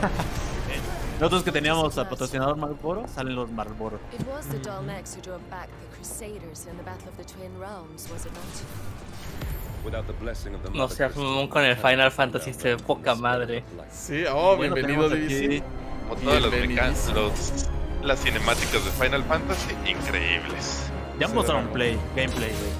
Nosotros 1.20 1.44
que 1.44 1.52
teníamos 1.52 1.96
al 1.96 2.08
patrocinador 2.08 2.56
Malboro, 2.56 3.06
salen 3.06 3.36
los 3.36 3.50
Malboro. 3.50 4.00
It 4.12 4.26
was 4.26 4.46
the 4.48 4.58
Dalmex 4.58 5.14
who 5.16 5.22
drove 5.22 5.40
back 5.48 5.68
the 5.68 5.93
Crusaders 6.08 6.66
in 6.66 6.76
the 6.76 6.82
Battle 6.82 7.08
of 7.08 7.16
the 7.16 7.24
Twin 7.24 7.50
Realms, 7.58 8.10
was 8.12 8.26
it 8.26 8.32
not? 8.34 8.44
No 10.74 10.88
seas 10.88 11.16
mamón 11.16 11.48
con 11.48 11.64
el 11.64 11.76
Final 11.76 12.10
Fantasy, 12.10 12.52
se 12.52 12.74
ve 12.74 12.82
poca 12.82 13.14
madre. 13.14 13.64
Sí, 13.90 14.24
oh, 14.30 14.54
Bueno, 14.56 14.74
bienvenido, 14.74 15.08
DVC. 15.08 15.62
Como 16.06 16.20
todas 16.20 16.42
las, 16.42 17.08
los- 17.14 17.68
las 18.02 18.20
cinemáticas 18.22 18.84
de 18.84 18.90
Final 18.90 19.24
Fantasy, 19.24 19.70
increíbles. 19.86 20.90
Ya 21.18 21.26
mostraron 21.28 21.68
play, 21.68 21.98
gameplay, 22.14 22.50
güey. 22.50 22.70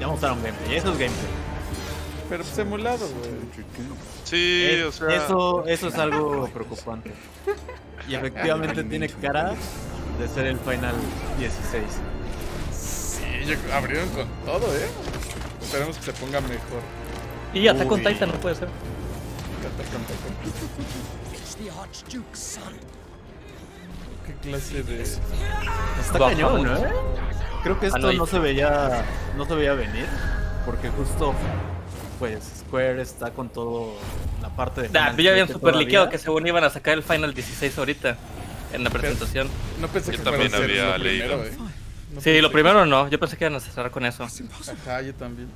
Ya 0.00 0.06
mostraron 0.08 0.42
gameplay, 0.42 0.76
eso 0.76 0.92
es 0.92 0.98
gameplay. 0.98 1.30
Pero 2.28 2.44
pues 2.44 2.58
emulado, 2.58 3.08
güey. 3.08 3.30
Sí, 4.24 4.66
Es- 4.70 4.84
o 4.84 4.92
sea. 4.92 5.16
eso, 5.24 5.64
eso 5.66 5.88
es 5.88 5.94
algo 5.94 6.48
preocupante. 6.52 7.14
Y 8.08 8.14
efectivamente 8.14 8.84
tiene 8.84 9.08
cara 9.08 9.54
de 10.18 10.28
ser 10.28 10.44
el 10.46 10.58
Final 10.58 10.94
16. 11.38 11.82
Yo- 13.46 13.74
abrieron 13.74 14.08
con 14.10 14.26
todo, 14.44 14.66
¿eh? 14.76 14.88
Esperemos 15.62 15.96
que 15.98 16.02
se 16.04 16.12
ponga 16.14 16.40
mejor. 16.40 16.82
Y 17.52 17.68
Attack 17.68 17.90
on 17.92 18.00
Uy. 18.00 18.06
Titan 18.12 18.28
no 18.30 18.34
puede 18.40 18.54
ser. 18.56 18.68
¿Qué 24.26 24.32
clase 24.48 24.82
de...? 24.82 25.02
Está 25.02 26.18
cañón, 26.18 26.58
mucho. 26.58 26.76
¿eh? 26.76 26.88
Creo 27.62 27.80
que 27.80 27.86
Ah, 27.86 27.88
esto 27.88 27.98
no, 28.00 28.12
no 28.12 28.26
se 28.26 28.38
veía 28.38 29.04
no 29.36 29.46
se 29.46 29.54
veía 29.54 29.72
venir 29.74 30.06
porque 30.66 30.90
justo 30.90 31.34
pues 32.18 32.38
Square 32.60 33.00
está 33.02 33.30
con 33.30 33.48
todo 33.48 33.94
la 34.42 34.48
parte 34.50 34.82
de 34.82 34.88
Nah, 34.90 35.16
ya 35.16 35.30
habían 35.30 35.46
7 35.46 35.52
super 35.54 35.74
liqueado 35.76 36.08
que 36.10 36.18
según 36.18 36.46
iban 36.46 36.62
a 36.64 36.70
sacar 36.70 36.94
el 36.94 37.02
Final 37.02 37.32
16 37.34 37.76
ahorita 37.78 38.16
en 38.72 38.84
la 38.84 38.90
presentación. 38.90 39.48
No 39.80 39.88
pensé 39.88 40.12
Yo 40.12 40.18
que 40.18 40.24
también 40.24 40.50
fuera 40.50 40.64
a 40.64 40.68
ser 40.68 40.80
había 40.80 40.98
lo 40.98 41.04
leído. 41.04 41.38
primero, 41.40 41.44
¿eh? 41.68 41.70
No 42.14 42.20
Sí, 42.20 42.40
lo 42.40 42.48
que- 42.48 42.52
primero 42.54 42.86
no, 42.86 43.08
yo 43.08 43.18
pensé 43.18 43.36
que 43.36 43.44
iban 43.44 43.56
a 43.56 43.60
cerrar 43.60 43.90
con 43.90 44.06
eso. 44.06 44.24
Ajá, 44.24 45.02
yo 45.02 45.14
también. 45.14 45.48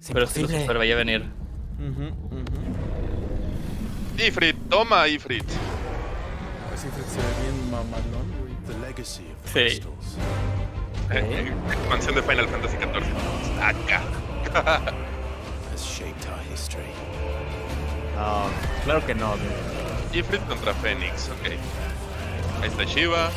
Es 0.00 0.10
Pero 0.12 0.26
sí 0.26 0.40
lo 0.40 0.42
imposible. 0.42 0.60
super 0.62 0.78
veía 0.78 0.96
venir. 0.96 1.24
Ujú, 1.78 2.04
ujú. 2.04 2.44
Ifrit, 4.22 4.56
toma 4.68 5.06
Ifrit. 5.08 5.44
Pues 6.68 6.80
sí, 6.80 6.88
se 7.08 7.18
ve 7.18 7.42
bien 7.42 7.70
mamalón, 7.70 8.32
güey. 8.40 8.52
The 8.66 8.78
legacy 8.86 9.22
of 9.32 9.52
the 9.52 9.70
Sí. 9.70 9.80
crystals 9.80 10.16
Eh, 11.10 11.52
Expansión 11.70 12.14
de 12.16 12.22
Final 12.22 12.48
Fantasy 12.48 12.76
14. 12.78 13.10
Acá. 13.62 14.02
has 15.72 15.82
shaped 15.84 16.26
our 16.28 16.42
history. 16.52 16.82
No, 18.16 18.48
claro 18.84 19.04
que 19.06 19.14
no. 19.14 19.28
güey. 19.36 20.18
Ifrit 20.20 20.42
contra 20.48 20.72
Phoenix, 20.74 21.28
ok. 21.28 21.52
Ahí 22.62 22.68
está 22.68 22.84
Shiva. 22.84 23.30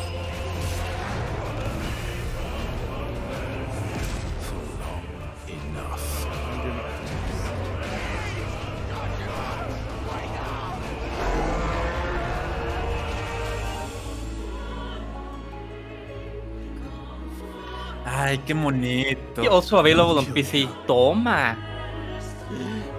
Ay, 18.12 18.38
qué 18.38 18.54
bonito. 18.54 19.42
Y 19.42 19.46
also 19.46 19.78
available 19.78 20.18
on 20.18 20.26
PC. 20.26 20.68
Toma. 20.86 21.56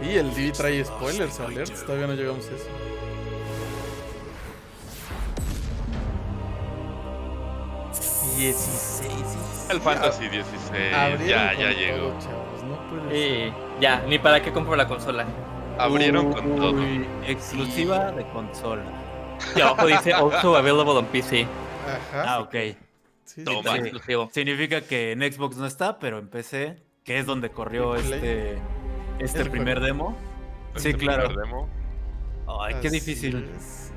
Y 0.02 0.15
el 0.15 0.32
DV 0.32 0.54
trae 0.54 0.84
spoilers, 0.86 1.39
alerts. 1.41 1.86
Todavía 1.86 2.08
no 2.08 2.13
llegamos 2.13 2.45
a 2.47 2.56
eso. 2.56 2.69
Dieciséis. 8.38 9.67
El 9.69 9.82
Fantasy 9.82 10.28
16. 10.30 10.93
Abrieron 10.93 11.28
Ya, 11.28 11.54
ya 11.54 11.69
todo, 11.69 11.80
llegó. 11.80 12.19
chavos, 12.19 12.63
no 12.63 12.89
puede 12.89 13.10
ser. 13.10 13.47
Y 13.47 13.54
ya, 13.82 14.04
ni 14.08 14.19
para 14.19 14.41
qué 14.41 14.52
compro 14.52 14.76
la 14.76 14.88
consola. 14.88 15.26
Abrieron 15.78 16.32
con 16.34 16.56
todo. 16.56 16.82
Exclusiva 17.28 18.12
de 18.12 18.24
consola. 18.28 18.84
Y 19.56 19.62
abajo 19.62 19.88
dice 19.88 20.13
also 20.13 20.56
available 20.56 20.93
on 20.93 21.06
PC. 21.06 21.45
Ajá. 21.86 22.24
Ah, 22.36 22.39
ok. 22.39 22.56
Sí, 23.25 23.43
Toma. 23.43 23.62
sí, 23.63 23.69
sí. 23.75 23.79
Exclusivo. 23.81 24.29
Significa 24.31 24.81
que 24.81 25.12
en 25.13 25.21
Xbox 25.21 25.57
no 25.57 25.65
está, 25.65 25.99
pero 25.99 26.19
en 26.19 26.27
PC, 26.27 26.77
que 27.03 27.19
es 27.19 27.25
donde 27.25 27.49
corrió 27.49 27.95
este, 27.95 28.57
este 29.19 29.45
primer 29.45 29.79
juego. 29.79 29.86
demo. 29.86 30.17
Sí, 30.75 30.89
Este 30.89 30.99
claro. 31.05 31.27
primer 31.29 31.45
demo. 31.45 31.69
Ay, 32.62 32.75
qué 32.81 32.88
Así 32.88 32.99
difícil. 32.99 33.49
es. 33.55 33.93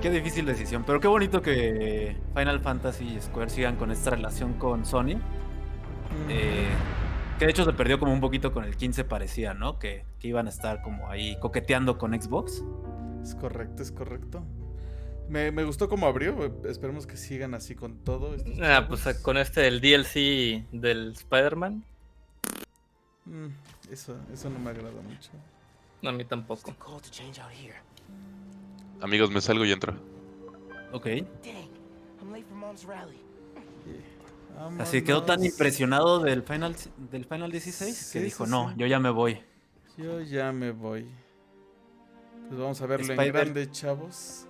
Qué 0.00 0.10
difícil 0.10 0.44
decisión. 0.44 0.84
Pero 0.86 1.00
qué 1.00 1.08
bonito 1.08 1.40
que 1.40 2.16
Final 2.34 2.60
Fantasy 2.60 3.16
y 3.16 3.20
Square 3.20 3.50
sigan 3.50 3.76
con 3.76 3.90
esta 3.90 4.10
relación 4.10 4.54
con 4.54 4.84
Sony. 4.84 5.16
Eh, 6.28 6.68
que 7.38 7.46
de 7.46 7.50
hecho 7.50 7.64
se 7.64 7.72
perdió 7.72 7.98
como 7.98 8.12
un 8.12 8.20
poquito 8.20 8.52
con 8.52 8.64
el 8.64 8.76
15 8.76 9.04
parecía, 9.04 9.54
¿no? 9.54 9.78
Que, 9.78 10.04
que 10.20 10.28
iban 10.28 10.46
a 10.46 10.50
estar 10.50 10.82
como 10.82 11.08
ahí 11.10 11.36
coqueteando 11.40 11.96
con 11.98 12.12
Xbox. 12.20 12.62
Es 13.22 13.34
correcto, 13.34 13.82
es 13.82 13.90
correcto. 13.92 14.44
Me, 15.28 15.50
me 15.50 15.64
gustó 15.64 15.88
cómo 15.88 16.06
abrió. 16.06 16.44
eh, 16.44 16.52
Esperemos 16.66 17.06
que 17.06 17.16
sigan 17.16 17.54
así 17.54 17.74
con 17.74 17.96
todo. 18.04 18.36
Ah, 18.62 18.84
pues 18.88 19.02
chavos. 19.04 19.18
con 19.22 19.36
este, 19.38 19.66
el 19.66 19.80
DLC 19.80 20.66
del 20.72 21.12
Spider-Man. 21.12 21.84
Mm, 23.24 23.46
eso, 23.90 24.16
eso 24.32 24.50
no 24.50 24.58
me 24.58 24.70
agrada 24.70 25.00
mucho. 25.00 25.30
No, 26.02 26.10
a 26.10 26.12
mí 26.12 26.24
tampoco. 26.24 26.74
Amigos, 29.00 29.30
me 29.30 29.40
salgo 29.40 29.64
y 29.64 29.72
entro. 29.72 29.94
Ok. 30.92 31.06
Dang, 31.06 31.24
I'm 32.20 32.30
late 32.30 32.44
for 32.44 32.56
mom's 32.56 32.84
rally. 32.84 33.18
Así 34.78 35.02
quedó 35.02 35.24
tan 35.24 35.44
impresionado 35.44 36.20
del 36.20 36.42
Final, 36.44 36.76
del 37.10 37.24
Final 37.24 37.50
16 37.50 37.96
Sí, 37.96 38.12
que 38.18 38.24
dijo, 38.24 38.44
sí, 38.44 38.50
no, 38.52 38.68
sí. 38.70 38.74
yo 38.78 38.86
ya 38.86 39.00
me 39.00 39.10
voy. 39.10 39.40
Yo 39.98 40.20
ya 40.20 40.52
me 40.52 40.70
voy. 40.70 41.08
Pues 42.48 42.60
vamos 42.60 42.80
a 42.80 42.86
verlo 42.86 43.06
en 43.06 43.18
Spider- 43.18 43.32
grande, 43.32 43.70
chavos. 43.72 44.46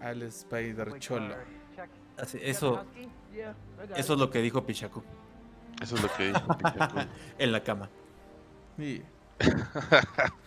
Al 0.00 0.22
Spider 0.22 0.98
Cholo. 0.98 1.34
Eso, 2.40 2.84
eso 3.94 4.12
es 4.14 4.18
lo 4.18 4.30
que 4.30 4.40
dijo 4.40 4.64
Pichaku 4.64 5.02
Eso 5.82 5.96
es 5.96 6.02
lo 6.02 6.08
que 6.14 6.28
dijo 6.28 6.56
Pikachu. 6.56 6.96
en 7.38 7.52
la 7.52 7.62
cama. 7.62 7.90
Y... 8.78 9.02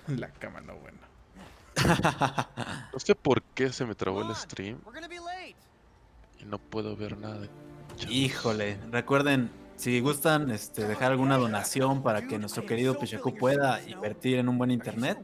La 0.08 0.30
cama 0.30 0.62
no 0.62 0.76
bueno. 0.76 0.98
No 2.92 3.00
sé 3.00 3.14
por 3.16 3.42
qué 3.42 3.72
se 3.72 3.86
me 3.86 3.96
trabó 3.96 4.22
el 4.24 4.36
stream 4.36 4.80
y 6.40 6.46
no 6.46 6.58
puedo 6.58 6.96
ver 6.96 7.18
nada. 7.18 7.48
chavos. 7.96 8.16
Híjole, 8.16 8.80
recuerden, 8.92 9.52
si 9.76 10.00
gustan 10.00 10.52
este, 10.52 10.88
dejar 10.88 11.12
alguna 11.12 11.38
donación 11.38 12.02
para 12.02 12.28
que 12.28 12.40
nuestro 12.40 12.66
querido 12.66 12.98
Pichaku 12.98 13.36
pueda 13.36 13.82
invertir 13.88 14.40
en 14.40 14.50
un 14.50 14.58
buen 14.58 14.72
internet, 14.72 15.18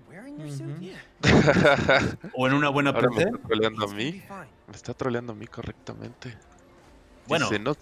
O 2.34 2.48
en 2.48 2.54
una 2.54 2.70
buena 2.70 2.92
Ahora 2.92 3.10
me 3.10 3.16
PC. 3.18 3.30
está 3.30 3.48
troleando 3.48 3.86
a 3.86 3.94
mí. 3.94 4.24
Me 4.68 4.76
está 4.76 4.94
troleando 4.94 5.34
a 5.34 5.36
mí 5.36 5.48
correctamente. 5.48 6.38
Bueno. 7.28 7.50
Dice, 7.50 7.60
no, 7.60 7.76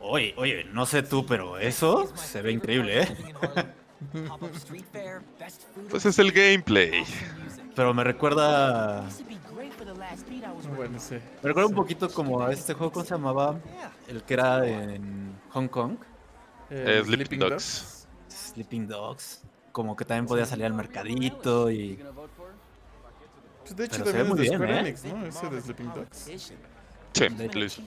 Oye, 0.00 0.34
oye, 0.36 0.64
no 0.64 0.84
sé 0.84 1.02
tú, 1.02 1.24
pero 1.24 1.58
eso 1.58 2.14
se 2.14 2.42
ve 2.42 2.52
increíble, 2.52 3.02
¿eh? 3.02 3.16
pues 5.90 6.04
es 6.04 6.18
el 6.18 6.30
gameplay. 6.30 7.04
Pero 7.74 7.94
me 7.94 8.04
recuerda. 8.04 9.08
Bueno, 10.76 10.98
sí. 10.98 11.14
Me 11.42 11.48
recuerda 11.48 11.68
un 11.68 11.74
poquito 11.74 12.10
como 12.10 12.42
a 12.42 12.52
este 12.52 12.74
juego, 12.74 12.92
¿cómo 12.92 13.04
se 13.04 13.12
llamaba? 13.12 13.58
El 14.06 14.22
que 14.22 14.34
era 14.34 14.66
en 14.66 15.40
Hong 15.50 15.68
Kong. 15.68 15.96
Eh, 16.70 17.00
Eh, 17.00 17.04
Sleeping 17.04 17.38
Dogs. 17.38 18.06
Sleeping 18.28 18.86
Dogs. 18.86 19.42
Como 19.74 19.96
que 19.96 20.04
también 20.04 20.26
podía 20.26 20.46
salir 20.46 20.66
al 20.66 20.74
mercadito 20.74 21.68
y. 21.68 21.98
Pues 23.62 23.74
de 23.74 23.86
hecho 23.86 24.04
Pero 24.04 24.04
se 24.04 24.12
ve 24.12 24.18
también 24.18 24.22
es 24.22 24.28
muy 24.28 24.36
de 24.38 24.42
bien, 24.44 24.54
Square 24.54 24.72
¿eh? 24.72 24.78
Enix, 24.78 25.04
¿no? 25.04 25.26
Ese 25.26 25.48
de 25.48 25.60
Sleeping 25.60 25.94
Dogs. 25.94 26.16
Sí, 27.12 27.28
lo 27.58 27.64
hizo. 27.64 27.82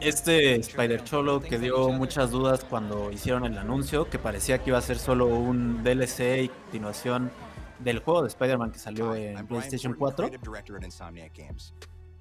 Este 0.00 0.54
Spider 0.60 1.02
Cholo 1.02 1.40
que 1.40 1.58
dio 1.58 1.88
muchas 1.88 2.30
dudas 2.30 2.62
cuando 2.62 3.10
hicieron 3.10 3.46
el 3.46 3.58
anuncio, 3.58 4.08
que 4.08 4.20
parecía 4.20 4.58
que 4.58 4.70
iba 4.70 4.78
a 4.78 4.82
ser 4.82 5.00
solo 5.00 5.26
un 5.26 5.82
DLC 5.82 6.44
y 6.44 6.48
continuación 6.50 7.32
del 7.80 7.98
juego 7.98 8.22
de 8.22 8.28
Spider-Man 8.28 8.70
que 8.70 8.78
salió 8.78 9.16
en 9.16 9.44
PlayStation 9.48 9.94
4. 9.94 10.30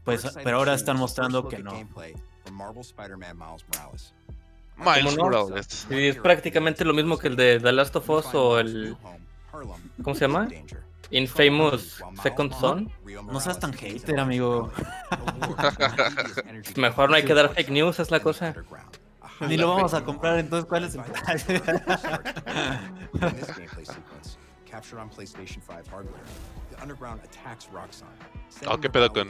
Pues, 0.03 0.25
pero 0.43 0.57
ahora 0.57 0.73
están 0.73 0.97
mostrando 0.97 1.47
que 1.47 1.59
no. 1.59 1.73
Miles. 4.81 5.17
Morales. 5.17 5.85
Sí, 5.89 6.07
es 6.07 6.17
prácticamente 6.17 6.85
lo 6.85 6.93
mismo 6.93 7.17
que 7.17 7.27
el 7.27 7.35
de 7.35 7.59
The 7.59 7.71
Last 7.71 7.95
of 7.95 8.09
Us 8.09 8.25
o 8.33 8.59
el. 8.59 8.95
¿Cómo 10.03 10.15
se 10.15 10.21
llama? 10.21 10.47
Infamous 11.11 12.01
Second 12.23 12.53
Son. 12.53 12.91
No 13.31 13.39
seas 13.39 13.59
tan 13.59 13.73
hater, 13.73 14.19
amigo. 14.19 14.71
Mejor 16.75 17.09
no 17.09 17.15
hay 17.15 17.23
que 17.23 17.33
dar 17.33 17.53
fake 17.53 17.69
news, 17.69 17.99
es 17.99 18.11
la 18.11 18.19
cosa. 18.19 18.53
Ni 19.47 19.57
lo 19.57 19.69
vamos 19.69 19.93
a 19.93 20.03
comprar, 20.03 20.39
entonces 20.39 20.67
¿cuál 20.67 20.83
es 20.83 20.95
el 20.95 21.01
captured 24.71 24.99
on 24.99 25.09
PlayStation 25.09 25.61
5 25.61 25.87
hardware, 25.87 26.21
the 26.71 26.81
underground 26.81 27.19
attacks 27.23 27.67
Roxxon, 27.73 28.05
Oh, 28.07 28.49
sending 28.49 28.81
¿qué 28.81 28.89
pedo 28.89 29.09
con 29.13 29.27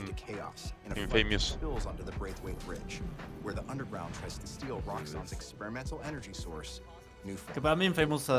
Infamous? 0.95 1.53
spills 1.53 1.85
onto 1.85 2.03
the 2.03 2.11
Braithwaite 2.13 2.59
Bridge, 2.65 3.01
where 3.43 3.53
the 3.55 3.63
underground 3.69 4.13
tries 4.13 4.37
to 4.37 4.45
steal 4.47 4.81
Roxxon's 4.85 5.31
experimental 5.31 5.99
energy 6.05 6.33
source, 6.33 6.81
Newfound. 7.25 7.53
Que 7.53 7.61
para 7.61 7.75
mí 7.75 7.85
Infamous 7.85 8.29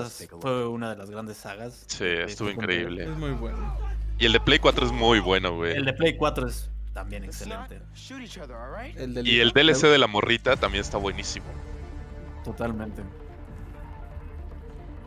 fue 0.40 0.66
una 0.68 0.90
de 0.90 0.96
las 0.96 1.10
grandes 1.10 1.36
sagas. 1.36 1.84
Sí, 1.88 2.04
de 2.04 2.24
estuvo 2.24 2.48
este 2.48 2.60
increíble. 2.60 3.04
Es 3.04 3.16
muy 3.16 3.30
bueno. 3.32 3.76
Y 4.18 4.26
el 4.26 4.32
de 4.32 4.40
Play 4.40 4.58
4 4.60 4.86
es 4.86 4.92
muy 4.92 5.18
bueno, 5.20 5.56
güey. 5.56 5.74
El 5.76 5.84
de 5.84 5.92
Play 5.92 6.16
4 6.16 6.46
es 6.48 6.70
también 6.92 7.24
excelente. 7.24 7.80
El 8.96 9.14
del 9.14 9.26
Y 9.26 9.40
el 9.40 9.50
DLC 9.50 9.82
de 9.88 9.98
la 9.98 10.06
morrita 10.06 10.56
también 10.56 10.82
está 10.82 10.98
buenísimo. 10.98 11.46
Totalmente. 12.44 13.02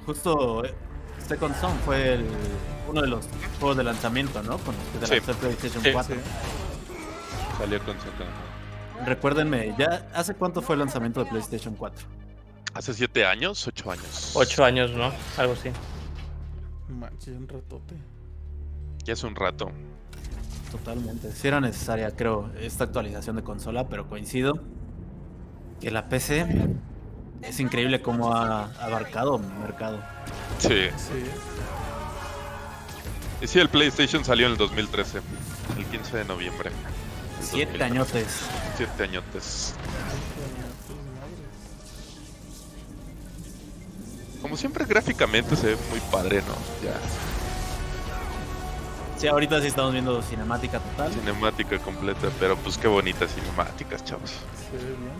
Justo 0.06 0.64
eh, 0.66 0.74
Second 1.28 1.56
Son 1.60 1.72
fue 1.80 2.14
el- 2.16 2.26
uno 2.90 3.02
de 3.02 3.08
los 3.08 3.26
juegos 3.60 3.78
de 3.78 3.84
lanzamiento, 3.84 4.42
¿no? 4.44 4.58
Con 4.60 4.76
los 4.76 4.84
que 4.94 5.00
te 5.00 5.06
Sí. 5.08 5.14
lanzó 5.16 5.32
el 5.32 5.38
PlayStation 5.38 5.84
Sí, 5.84 5.90
4. 5.92 6.16
sí. 6.16 6.22
Salió 7.58 7.80
con 7.84 7.96
Second. 8.00 9.06
Recuérdenme, 9.08 9.76
¿ya 9.78 10.08
hace 10.14 10.36
cuánto 10.36 10.62
fue 10.62 10.76
el 10.76 10.80
lanzamiento 10.80 11.24
de 11.24 11.30
PlayStation 11.30 11.76
4? 11.76 12.06
¿Hace 12.74 12.94
siete 12.94 13.26
años? 13.26 13.66
¿Ocho 13.68 13.92
años? 13.92 14.32
Ocho 14.36 14.64
años, 14.64 14.92
¿no? 14.92 15.12
Algo 15.38 15.54
así. 15.54 15.70
Manches, 16.90 17.36
un 17.36 17.48
ratote. 17.48 17.96
Ya 19.04 19.14
es 19.14 19.24
un 19.24 19.36
rato. 19.36 19.72
Totalmente. 20.72 21.32
Sí 21.32 21.48
era 21.48 21.62
necesaria, 21.62 22.12
creo, 22.16 22.50
esta 22.60 22.84
actualización 22.86 23.36
de 23.38 23.44
consola, 23.44 23.88
pero 23.88 24.08
coincido 24.10 24.60
que 25.80 25.90
la 25.92 26.08
PC 26.10 26.46
es 27.48 27.60
increíble 27.60 28.02
cómo 28.02 28.34
ha 28.34 28.66
abarcado 28.80 29.38
mi 29.38 29.54
mercado. 29.60 30.00
Sí. 30.60 30.90
Sí. 30.98 31.24
Y 33.42 33.48
sí, 33.48 33.60
el 33.60 33.70
PlayStation 33.70 34.24
salió 34.24 34.48
en 34.48 34.54
el 34.54 34.58
2013. 34.58 35.22
El 35.78 35.86
15 35.86 36.18
de 36.18 36.26
noviembre. 36.26 36.72
Siete 37.42 37.78
2013. 37.78 37.84
añotes. 37.84 38.40
Siete 38.78 39.04
añotes. 39.04 39.74
Como 44.42 44.58
siempre, 44.58 44.86
gráficamente 44.86 45.56
se 45.56 45.68
ve 45.68 45.78
muy 45.90 46.00
padre, 46.12 46.42
¿no? 46.42 46.54
Ya. 46.84 46.96
Sí, 49.18 49.28
ahorita 49.28 49.62
sí 49.62 49.68
estamos 49.68 49.92
viendo 49.94 50.22
cinemática 50.22 50.80
total. 50.80 51.12
Cinemática 51.14 51.80
completa, 51.80 52.28
pero 52.40 52.56
pues 52.58 52.78
qué 52.78 52.88
bonitas 52.88 53.34
cinemáticas, 53.34 54.04
chavos. 54.04 54.32
Se 54.32 54.78
ve 54.78 54.84
bien. 54.84 55.15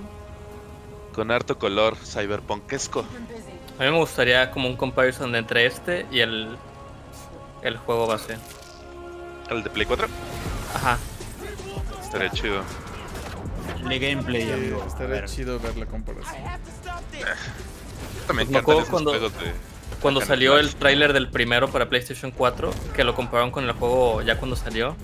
Con 1.16 1.32
harto 1.32 1.58
color 1.58 1.96
cyberpunkesco. 1.96 3.00
A 3.80 3.84
mí 3.84 3.90
me 3.92 3.98
gustaría 3.98 4.52
como 4.52 4.68
un 4.68 4.76
comparison 4.76 5.34
entre 5.36 5.66
este 5.66 6.06
y 6.12 6.20
el. 6.20 6.58
El 7.62 7.78
juego 7.78 8.06
base. 8.06 8.38
¿El 9.50 9.64
de 9.64 9.70
Play 9.70 9.86
4? 9.88 10.08
Ajá. 10.76 10.98
Estaría 12.04 12.30
chido. 12.32 12.62
De 13.88 14.00
gameplay, 14.00 14.44
Sí, 14.44 14.52
amigo. 14.52 14.84
A 14.84 14.88
estaría 14.88 15.08
ver. 15.16 15.26
chido 15.30 15.60
ver 15.60 15.78
la 15.78 15.86
comparación. 15.86 16.36
También 18.28 18.50
Me 18.52 18.58
encantan 18.58 18.62
acuerdo 18.62 18.82
esos 18.82 18.90
cuando- 18.92 19.12
juegos 19.12 19.34
de... 19.40 19.54
Cuando 20.02 20.22
salió 20.22 20.60
el 20.60 20.76
tráiler 20.76 21.14
del 21.14 21.30
primero 21.30 21.70
para 21.70 21.90
PlayStation 21.90 22.30
4, 22.32 22.72
que 22.96 23.04
lo 23.04 23.16
compararon 23.16 23.50
con 23.52 23.64
el 23.64 23.72
juego 23.72 24.22
ya 24.22 24.38
cuando 24.38 24.56
salió, 24.56 24.96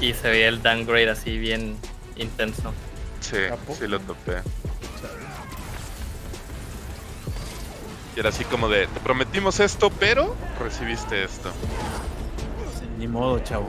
y 0.00 0.14
se 0.14 0.28
veía 0.30 0.48
el 0.48 0.62
downgrade 0.62 1.10
así 1.10 1.36
bien 1.38 1.76
intenso. 2.16 2.72
Sí, 3.20 3.36
sí 3.78 3.86
lo 3.86 4.00
topé. 4.00 4.38
Y 8.18 8.20
era 8.20 8.30
así 8.30 8.44
como 8.46 8.68
de, 8.68 8.88
te 8.88 8.98
prometimos 8.98 9.60
esto, 9.60 9.90
pero 9.90 10.34
recibiste 10.58 11.22
esto. 11.22 11.52
Sí, 12.76 12.84
Ni 12.98 13.06
modo, 13.06 13.38
chavo. 13.38 13.68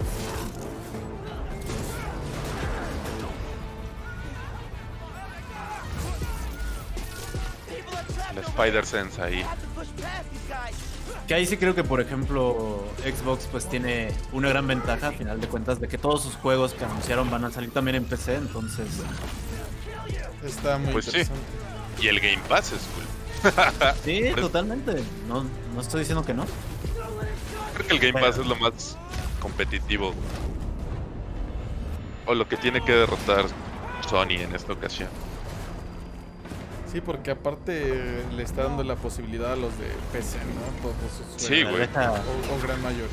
El 8.32 8.40
Spider 8.40 8.86
Sense 8.88 9.22
ahí. 9.22 9.46
Que 11.28 11.36
ahí 11.36 11.46
sí 11.46 11.58
creo 11.58 11.76
que, 11.76 11.84
por 11.84 12.02
ejemplo, 12.02 12.84
Xbox 13.04 13.48
pues 13.52 13.70
tiene 13.70 14.12
una 14.32 14.50
gran 14.50 14.66
ventaja, 14.66 15.10
a 15.10 15.12
final 15.12 15.40
de 15.40 15.48
cuentas, 15.48 15.80
de 15.80 15.88
que 15.88 16.00
todos 16.00 16.24
sus 16.24 16.36
juegos 16.38 16.74
que 16.74 16.86
anunciaron 16.86 17.30
van 17.30 17.46
a 17.46 17.52
salir 17.52 17.70
también 17.70 17.98
en 17.98 18.06
PC, 18.06 18.34
entonces... 18.36 18.88
Está 20.44 20.80
muy 20.80 20.92
Pues 20.94 21.06
sí. 21.06 21.12
interesante. 21.20 21.44
Y 22.02 22.08
el 22.08 22.20
Game 22.20 22.42
Pass 22.48 22.72
es 22.72 22.82
cool. 22.96 23.09
Sí, 24.04 24.24
totalmente. 24.36 25.04
No, 25.28 25.46
no 25.74 25.82
estoy 25.82 26.02
diciendo 26.02 26.26
que 26.26 26.34
no. 26.34 26.46
Creo 27.76 27.88
que 27.88 27.94
el 27.94 28.14
Game 28.14 28.26
Pass 28.26 28.38
es 28.38 28.46
lo 28.46 28.56
más 28.56 28.98
competitivo. 29.40 30.14
O 32.26 32.34
lo 32.34 32.48
que 32.48 32.58
tiene 32.58 32.84
que 32.84 32.92
derrotar 32.92 33.46
Sony 34.08 34.42
en 34.42 34.54
esta 34.56 34.74
ocasión. 34.74 35.10
Sí, 36.92 37.02
porque 37.02 37.32
aparte 37.32 38.24
le 38.36 38.44
está 38.44 38.64
dando 38.64 38.84
la 38.84 38.96
posibilidad 38.96 39.54
a 39.54 39.56
los 39.56 39.78
de 39.78 39.86
PC, 40.12 40.38
¿no? 40.38 40.82
Todos 40.82 40.96
sus 41.36 41.42
Sí, 41.42 41.64
güey. 41.64 41.84
O, 41.84 42.56
o 42.56 42.62
gran 42.62 42.82
mayoría. 42.82 43.08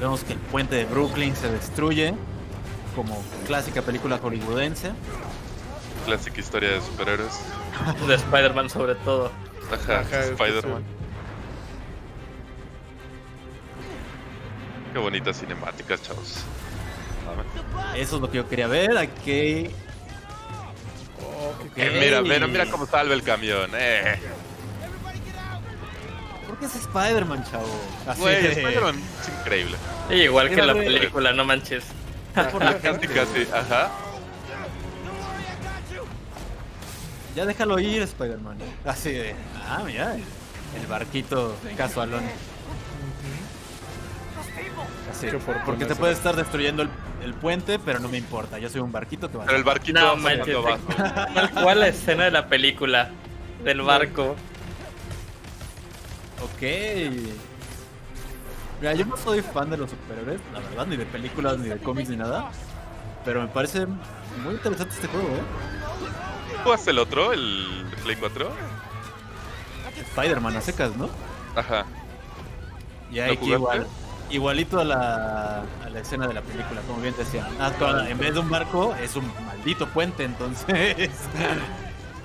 Vemos 0.00 0.24
que 0.24 0.32
el 0.32 0.38
puente 0.38 0.76
de 0.76 0.84
Brooklyn 0.86 1.36
se 1.36 1.50
destruye, 1.50 2.14
como 2.96 3.22
clásica 3.46 3.82
película 3.82 4.18
hollywoodense. 4.18 4.92
Clásica 6.06 6.40
historia 6.40 6.70
de 6.70 6.80
superhéroes. 6.80 7.38
De 8.06 8.14
Spider-Man 8.14 8.70
sobre 8.70 8.94
todo. 8.96 9.30
Ajá, 9.72 10.00
Ajá, 10.00 10.24
Spider-Man. 10.24 10.84
Qué 14.92 14.98
bonitas 14.98 15.38
cinemáticas, 15.38 16.02
chavos. 16.02 16.44
Eso 17.96 18.16
es 18.16 18.22
lo 18.22 18.30
que 18.30 18.38
yo 18.38 18.48
quería 18.48 18.66
ver. 18.66 18.96
Aquí... 18.98 19.68
Oh, 21.22 21.52
qué 21.74 21.86
Eh, 21.86 22.00
mira, 22.00 22.22
mira, 22.22 22.46
mira 22.48 22.66
cómo 22.66 22.86
salva 22.86 23.14
el 23.14 23.22
camión. 23.22 23.70
Eh. 23.74 24.18
¿Por 26.46 26.58
qué 26.58 26.64
es 26.66 26.74
Spider-Man, 26.74 27.44
chavo? 27.50 27.68
Así 28.08 28.20
Güey, 28.20 28.42
de- 28.42 28.48
Spider-Man 28.52 29.00
es 29.20 29.28
increíble. 29.28 29.76
Sí, 30.08 30.14
igual 30.16 30.48
que 30.48 30.54
en 30.60 30.66
la 30.66 30.74
película, 30.74 31.32
no 31.32 31.44
manches. 31.44 31.84
por 32.50 32.64
la 32.64 32.76
Casi, 32.80 33.06
casi, 33.06 33.46
ajá. 33.54 33.90
Ya 37.36 37.46
déjalo 37.46 37.78
ir, 37.78 38.02
Spider-Man. 38.02 38.56
Así 38.84 39.12
de. 39.12 39.34
Ah, 39.68 39.82
mira. 39.86 40.14
El 40.14 40.86
barquito 40.88 41.56
casualón. 41.76 42.22
Así. 45.10 45.28
Porque 45.64 45.84
te 45.86 45.94
puede 45.96 46.12
estar 46.12 46.34
destruyendo 46.36 46.82
el, 46.82 46.90
el 47.24 47.34
puente, 47.34 47.78
pero 47.78 47.98
no 47.98 48.08
me 48.08 48.18
importa. 48.18 48.58
Yo 48.58 48.68
soy 48.68 48.80
un 48.80 48.92
barquito 48.92 49.30
que 49.30 49.36
va 49.38 49.44
Pero 49.44 49.56
el 49.56 49.64
barquito 49.64 50.00
No 50.00 50.06
va 50.08 50.16
manches. 50.16 50.54
abajo. 50.56 50.78
Tal 51.34 51.50
cual 51.50 51.80
la 51.80 51.88
escena 51.88 52.24
de 52.24 52.30
la 52.30 52.48
película. 52.48 53.10
del 53.64 53.82
barco. 53.82 54.36
Ok. 56.42 56.62
Mira, 58.80 58.94
yo 58.94 59.04
no 59.04 59.16
soy 59.16 59.42
fan 59.42 59.68
de 59.70 59.76
los 59.76 59.90
superhéroes, 59.90 60.40
la 60.54 60.60
verdad, 60.60 60.86
ni 60.86 60.96
de 60.96 61.04
películas, 61.04 61.58
ni 61.58 61.68
de 61.68 61.76
cómics, 61.78 62.08
ni 62.08 62.16
nada. 62.16 62.50
Pero 63.26 63.42
me 63.42 63.48
parece 63.48 63.84
muy 63.86 64.54
interesante 64.54 64.94
este 64.94 65.06
juego, 65.08 65.28
¿eh? 65.28 65.40
¿Jugaste 66.64 66.90
el 66.90 66.98
otro, 66.98 67.32
el 67.32 67.86
Play 68.02 68.16
4? 68.16 68.50
Spider-Man 70.10 70.56
a 70.56 70.60
secas, 70.60 70.96
¿no? 70.96 71.08
Ajá. 71.54 71.84
Y 73.10 73.16
¿Lo 73.16 73.24
aquí 73.24 73.36
jugaste? 73.36 73.54
igual. 73.54 73.86
Igualito 74.30 74.78
a 74.78 74.84
la, 74.84 75.62
a 75.84 75.88
la 75.92 76.00
escena 76.00 76.28
de 76.28 76.34
la 76.34 76.42
película, 76.42 76.80
como 76.82 77.00
bien 77.00 77.14
te 77.14 77.24
decía. 77.24 77.48
Nada 77.58 77.74
ahora, 77.80 78.08
en 78.08 78.16
vez 78.18 78.34
de 78.34 78.40
un 78.40 78.48
barco, 78.48 78.94
es 79.02 79.16
un 79.16 79.26
maldito 79.44 79.88
puente, 79.88 80.22
entonces. 80.24 80.66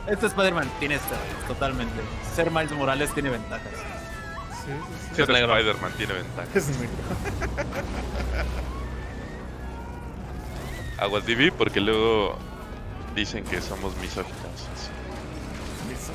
este 0.08 0.26
Spider-Man 0.28 0.70
tiene 0.80 0.96
esto, 0.96 1.16
totalmente. 1.48 1.96
Ser 2.36 2.52
Miles 2.52 2.72
Morales 2.74 3.12
tiene 3.14 3.30
ventajas. 3.32 3.72
Sí, 4.64 4.72
sí, 4.72 5.08
sí. 5.10 5.16
Ser 5.16 5.30
negro. 5.30 5.56
Spider-Man 5.58 5.94
tiene 5.98 6.14
ventaja. 6.14 6.48
Es 6.54 6.68
negro. 6.70 6.96
Aguas 10.98 11.26
DB 11.26 11.52
porque 11.52 11.82
luego 11.82 12.38
dicen 13.16 13.44
que 13.46 13.62
somos 13.62 13.96
misóginos. 13.98 14.36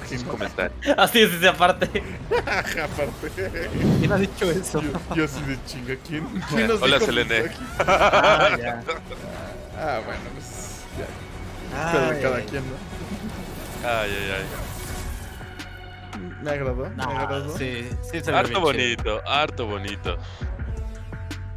Sin 0.06 0.22
comentar. 0.24 0.72
Así 0.98 1.20
es, 1.20 1.32
esa 1.32 1.52
parte. 1.54 2.02
Ajá, 2.46 2.84
aparte. 2.84 3.68
¿Quién 3.98 4.12
ha 4.12 4.16
dicho 4.16 4.50
eso? 4.50 4.80
Yo, 4.82 4.90
yo 5.14 5.28
sí 5.28 5.40
de 5.42 5.58
chinga. 5.66 5.94
¿Quién, 6.06 6.24
quién 6.48 6.66
nos 6.68 6.82
Hola, 6.82 6.96
dijo 6.96 7.06
Selene. 7.06 7.50
Ah, 7.78 8.56
ya. 8.58 8.82
Ah, 9.78 10.00
bueno, 10.04 10.20
pues 10.34 10.80
ya. 10.98 11.06
Ay, 11.76 11.90
Pero 11.92 12.10
de 12.10 12.20
cada 12.22 12.36
ay. 12.36 12.44
quien, 12.50 12.62
¿no? 12.64 13.88
Ay, 13.88 14.10
ay, 14.10 14.30
ay. 14.36 14.44
Me 16.42 16.50
agradó, 16.50 16.90
me 16.96 17.02
agradó. 17.02 17.56
sí, 17.56 17.88
sí 18.02 18.20
se 18.20 18.30
Harto 18.32 18.48
bien 18.48 18.54
chido. 18.54 18.60
bonito, 18.60 19.22
harto 19.28 19.66
bonito. 19.66 20.16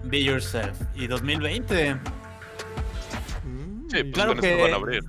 Be 0.03 0.23
Yourself. 0.23 0.77
Y 0.95 1.07
2020. 1.07 1.95
Mm, 1.95 1.99
Sí, 3.89 4.03
pues 4.03 4.13
Claro 4.13 4.31
con 4.33 4.41
que- 4.41 4.51
esto 4.51 4.63
van 4.63 4.73
a 4.73 4.75
abrir. 4.75 5.03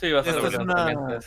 Sí, 0.00 0.10
va 0.10 0.20
a 0.20 0.24
ser 0.24 0.36
Esta 0.36 0.48
es 0.48 0.58
una-. 0.58 1.18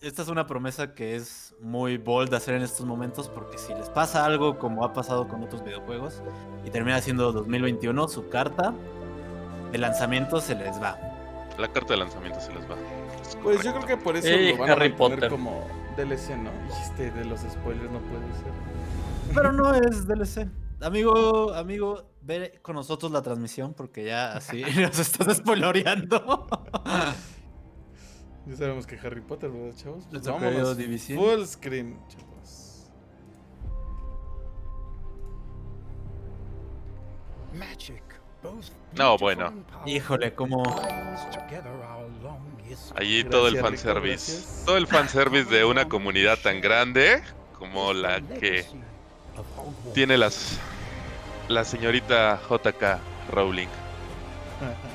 Esta 0.00 0.22
es 0.22 0.28
una 0.28 0.46
promesa 0.46 0.94
que 0.94 1.14
es 1.14 1.54
muy 1.60 1.98
bold 1.98 2.30
de 2.30 2.36
hacer 2.38 2.54
en 2.54 2.62
estos 2.62 2.86
momentos 2.86 3.28
porque 3.28 3.58
si 3.58 3.74
les 3.74 3.90
pasa 3.90 4.24
algo 4.24 4.58
como 4.58 4.82
ha 4.82 4.94
pasado 4.94 5.28
con 5.28 5.44
otros 5.44 5.62
videojuegos 5.62 6.22
y 6.64 6.70
termina 6.70 7.02
siendo 7.02 7.32
2021, 7.32 8.08
su 8.08 8.30
carta 8.30 8.72
de 9.70 9.76
lanzamiento 9.76 10.40
se 10.40 10.54
les 10.54 10.80
va. 10.80 10.98
La 11.58 11.68
carta 11.70 11.92
de 11.92 11.98
lanzamiento 11.98 12.40
se 12.40 12.50
les 12.54 12.62
va. 12.62 12.76
Es 13.22 13.36
Pues 13.36 13.62
yo 13.62 13.74
creo 13.74 13.86
que 13.86 13.96
por 13.98 14.16
eso 14.16 14.26
Ey, 14.26 14.52
lo 14.52 14.58
van 14.62 14.70
a 14.70 14.72
Harry 14.72 14.92
Potter. 14.94 15.28
como 15.28 15.68
DLC, 15.98 16.30
¿no? 16.30 16.50
Dijiste 16.66 17.10
de 17.10 17.24
los 17.26 17.40
spoilers, 17.40 17.92
no 17.92 18.00
puede 18.00 18.24
ser. 18.32 18.52
Pero 19.34 19.52
no 19.52 19.74
es 19.74 20.06
DLC. 20.06 20.48
Amigo, 20.80 21.52
amigo, 21.52 22.10
ve 22.22 22.58
con 22.62 22.74
nosotros 22.74 23.12
la 23.12 23.20
transmisión 23.20 23.74
porque 23.74 24.06
ya 24.06 24.32
así 24.32 24.62
nos 24.80 24.98
estás 24.98 25.36
spoiloreando. 25.36 26.46
Ya 28.46 28.56
sabemos 28.56 28.86
que 28.86 28.96
Harry 28.96 29.20
Potter, 29.20 29.50
¿verdad, 29.50 29.76
chavos? 29.76 30.04
Pues 30.10 30.26
vámonos. 30.26 30.76
Full 30.76 31.44
screen, 31.44 31.98
chavos. 32.08 32.90
Magic, 37.52 38.02
both 38.42 38.66
No, 38.96 39.18
bueno. 39.18 39.52
Híjole, 39.86 40.34
como. 40.34 40.62
Allí 42.94 43.22
Gracias, 43.22 43.30
todo 43.30 43.48
el 43.48 43.58
fanservice. 43.58 44.32
gracias. 44.32 44.62
Todo 44.64 44.76
el 44.76 44.86
fanservice 44.86 45.50
de 45.50 45.64
una 45.64 45.88
comunidad 45.88 46.38
tan 46.38 46.60
grande 46.60 47.22
como 47.58 47.92
la 47.92 48.20
que 48.20 48.64
tiene 49.92 50.16
las 50.16 50.58
la 51.48 51.64
señorita 51.64 52.40
JK 52.48 52.98
Rowling. 53.32 53.68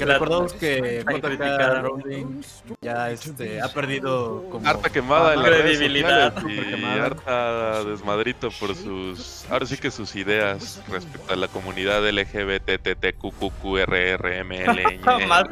que 0.00 0.06
La- 0.06 0.14
recordamos 0.14 0.54
que 0.54 1.04
JK. 1.06 1.82
Rowling 1.82 2.40
ya 2.80 3.10
este, 3.10 3.60
ha 3.60 3.68
perdido 3.68 4.46
como 4.50 4.66
Harta 4.66 4.88
quemada 4.88 5.34
en 5.34 5.42
redes 5.42 5.76
Credibilidad. 5.76 6.32
y 6.48 6.84
harta 6.98 7.84
desmadrito 7.84 8.48
por 8.58 8.74
sus 8.74 9.44
ahora 9.50 9.66
sí 9.66 9.76
que 9.76 9.90
sus 9.90 10.16
ideas 10.16 10.80
respecto 10.88 11.34
a 11.34 11.36
la 11.36 11.48
comunidad 11.48 12.02
LGBTTQQQRRML. 12.08 15.00
Más 15.28 15.44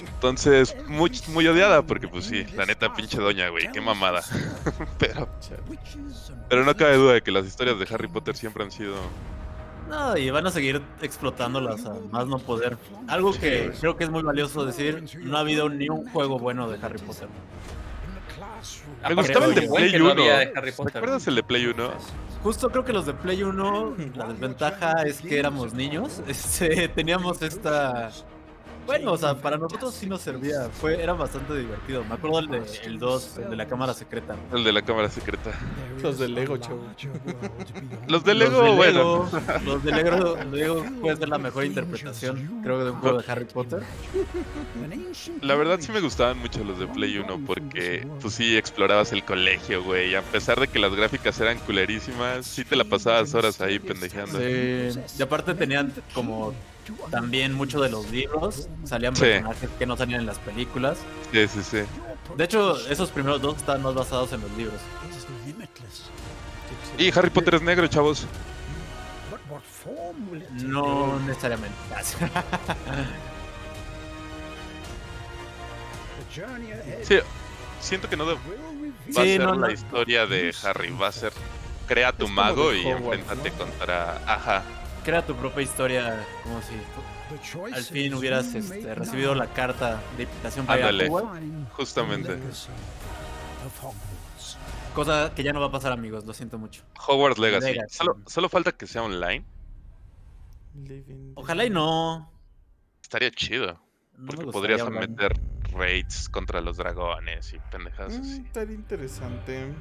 Entonces, 0.00 0.76
muy, 0.88 1.12
muy 1.28 1.46
odiada 1.46 1.82
porque 1.82 2.08
pues 2.08 2.24
sí, 2.24 2.44
la 2.56 2.66
neta 2.66 2.92
pinche 2.94 3.18
doña, 3.18 3.48
güey, 3.48 3.70
qué 3.70 3.80
mamada. 3.80 4.24
pero 4.98 5.28
pero 6.48 6.64
no 6.64 6.76
cabe 6.76 6.96
duda 6.96 7.12
de 7.12 7.22
que 7.22 7.30
las 7.30 7.46
historias 7.46 7.78
de 7.78 7.86
Harry 7.94 8.08
Potter 8.08 8.36
siempre 8.36 8.64
han 8.64 8.72
sido 8.72 8.96
No, 9.88 10.16
y 10.16 10.30
van 10.30 10.46
a 10.46 10.50
seguir 10.50 10.82
explotándolas 11.00 11.84
a 11.86 11.94
más 12.10 12.26
no 12.26 12.38
poder. 12.38 12.76
Algo 13.06 13.32
que 13.32 13.72
creo 13.80 13.96
que 13.96 14.04
es 14.04 14.10
muy 14.10 14.22
valioso 14.22 14.64
decir, 14.66 15.04
no 15.20 15.36
ha 15.36 15.40
habido 15.40 15.68
ni 15.68 15.88
un 15.88 16.08
juego 16.10 16.38
bueno 16.38 16.68
de 16.68 16.78
Harry 16.84 16.98
Potter. 16.98 17.28
Me 19.08 19.14
gustaba 19.14 19.46
el 19.46 19.54
de 19.54 19.62
Play 19.62 19.90
que 19.92 19.98
no 19.98 20.12
1. 20.12 20.12
había 20.12 20.38
de 20.38 20.52
Harry 20.56 20.70
¿Te 20.70 20.76
Potter. 20.76 20.96
acuerdas 20.98 21.26
el 21.26 21.34
de 21.36 21.42
Play 21.42 21.66
1? 21.66 21.90
Justo 22.42 22.70
creo 22.70 22.84
que 22.84 22.92
los 22.92 23.06
de 23.06 23.14
Play 23.14 23.42
1, 23.42 23.96
la 24.14 24.26
desventaja 24.28 25.02
es 25.02 25.20
que 25.20 25.38
éramos 25.38 25.72
niños, 25.74 26.22
este, 26.28 26.88
teníamos 26.88 27.40
esta... 27.42 28.10
Bueno, 28.88 29.12
o 29.12 29.18
sea, 29.18 29.34
para 29.34 29.58
nosotros 29.58 29.92
sí 29.92 30.06
nos 30.06 30.22
servía, 30.22 30.70
fue, 30.72 31.02
era 31.02 31.12
bastante 31.12 31.54
divertido. 31.54 32.02
Me 32.04 32.14
acuerdo 32.14 32.38
el 32.38 32.48
de 32.48 32.62
el 32.84 32.98
2, 32.98 33.38
el 33.44 33.50
de 33.50 33.56
la 33.56 33.68
cámara 33.68 33.92
secreta. 33.92 34.34
El 34.50 34.64
de 34.64 34.72
la 34.72 34.80
cámara 34.80 35.10
secreta. 35.10 35.50
Los 36.02 36.18
de 36.18 36.26
Lego, 36.26 36.56
chavo. 36.56 36.86
Los 38.06 38.24
de 38.24 38.34
Los 38.34 38.48
Lego, 38.48 38.74
bueno. 38.76 39.30
Los 39.66 39.84
de 39.84 39.92
Lego, 39.92 40.38
Lego 40.50 40.84
puede 41.02 41.16
ser 41.18 41.28
la 41.28 41.36
mejor 41.36 41.66
interpretación, 41.66 42.62
creo, 42.62 42.82
de 42.82 42.90
un 42.92 43.00
juego 43.00 43.20
de 43.20 43.30
Harry 43.30 43.44
Potter. 43.44 43.82
La 45.42 45.54
verdad 45.54 45.80
sí 45.80 45.92
me 45.92 46.00
gustaban 46.00 46.38
mucho 46.38 46.64
los 46.64 46.78
de 46.78 46.86
Play 46.86 47.18
1 47.18 47.42
porque 47.46 48.08
tú 48.22 48.30
sí 48.30 48.56
explorabas 48.56 49.12
el 49.12 49.22
colegio, 49.22 49.84
güey. 49.84 50.12
y 50.12 50.14
A 50.14 50.22
pesar 50.22 50.58
de 50.58 50.66
que 50.66 50.78
las 50.78 50.94
gráficas 50.94 51.38
eran 51.40 51.58
culerísimas, 51.58 52.46
sí 52.46 52.64
te 52.64 52.74
la 52.74 52.84
pasabas 52.84 53.34
horas 53.34 53.60
ahí 53.60 53.78
pendejeando. 53.78 54.38
Sí, 54.38 54.98
y 55.18 55.22
aparte 55.22 55.54
tenían 55.54 55.92
como 56.14 56.54
también 57.10 57.54
mucho 57.54 57.80
de 57.80 57.88
los 57.90 58.10
libros, 58.10 58.68
salían 58.84 59.14
Sí. 59.16 59.22
personajes 59.22 59.70
que 59.78 59.86
no 59.86 59.96
salían 59.96 60.20
en 60.20 60.26
las 60.26 60.38
películas. 60.38 60.98
Sí, 61.32 61.46
sí, 61.48 61.62
sí. 61.62 61.78
De 62.36 62.44
hecho, 62.44 62.76
esos 62.88 63.10
primeros 63.10 63.40
dos 63.40 63.56
están 63.56 63.82
más 63.82 63.94
basados 63.94 64.32
en 64.32 64.40
los 64.40 64.50
libros. 64.52 64.80
Y 66.98 67.16
Harry 67.18 67.30
Potter 67.30 67.54
es 67.56 67.62
negro, 67.62 67.86
chavos. 67.88 68.26
No 70.52 71.18
necesariamente. 71.20 71.76
Sí, 77.02 77.18
siento 77.80 78.08
que 78.08 78.16
no 78.16 78.26
de- 78.26 78.34
va 78.34 78.40
a 79.22 79.24
Sí, 79.24 79.32
ser 79.36 79.40
no, 79.40 79.54
la 79.54 79.66
no. 79.68 79.72
historia 79.72 80.26
de 80.26 80.54
Harry. 80.64 80.90
Va 80.90 81.08
a 81.08 81.12
ser 81.12 81.32
crea 81.86 82.12
tu 82.12 82.28
mago 82.28 82.72
y 82.74 82.86
enfréntate 82.86 83.50
contra. 83.52 84.20
Ajá. 84.26 84.62
Crea 85.08 85.24
tu 85.24 85.34
propia 85.36 85.62
historia, 85.62 86.22
como 86.42 86.60
si 86.60 86.74
al 87.72 87.82
fin 87.82 88.12
hubieras 88.12 88.54
este, 88.54 88.94
recibido 88.94 89.34
la 89.34 89.46
carta 89.46 90.02
de 90.18 90.24
invitación 90.24 90.66
para 90.66 90.80
ir 90.80 90.84
a 90.84 90.88
Ándale. 90.90 91.08
Hogwarts, 91.08 91.32
define 91.40 91.66
Justamente. 91.72 92.38
cosa 94.94 95.32
que 95.34 95.42
ya 95.42 95.54
no 95.54 95.60
va 95.60 95.68
a 95.68 95.70
pasar, 95.70 95.92
amigos. 95.92 96.26
Lo 96.26 96.34
siento 96.34 96.58
mucho. 96.58 96.82
Hogwarts 97.06 97.38
Legacy. 97.38 97.68
Legacy. 97.72 97.96
Solo, 97.96 98.18
solo 98.26 98.50
falta 98.50 98.72
que 98.72 98.86
sea 98.86 99.02
online. 99.02 99.46
Ojalá 101.36 101.64
y 101.64 101.70
no. 101.70 102.30
Estaría 103.02 103.30
chido. 103.30 103.80
Porque 104.26 104.44
podrías 104.44 104.82
hablar. 104.82 105.08
meter 105.08 105.32
raids 105.72 106.28
contra 106.28 106.60
los 106.60 106.76
dragones 106.76 107.54
y 107.54 107.58
pendejadas 107.70 108.12
Mm, 108.18 108.20
así. 108.20 108.42
estaría 108.44 108.74
interesante. 108.74 109.72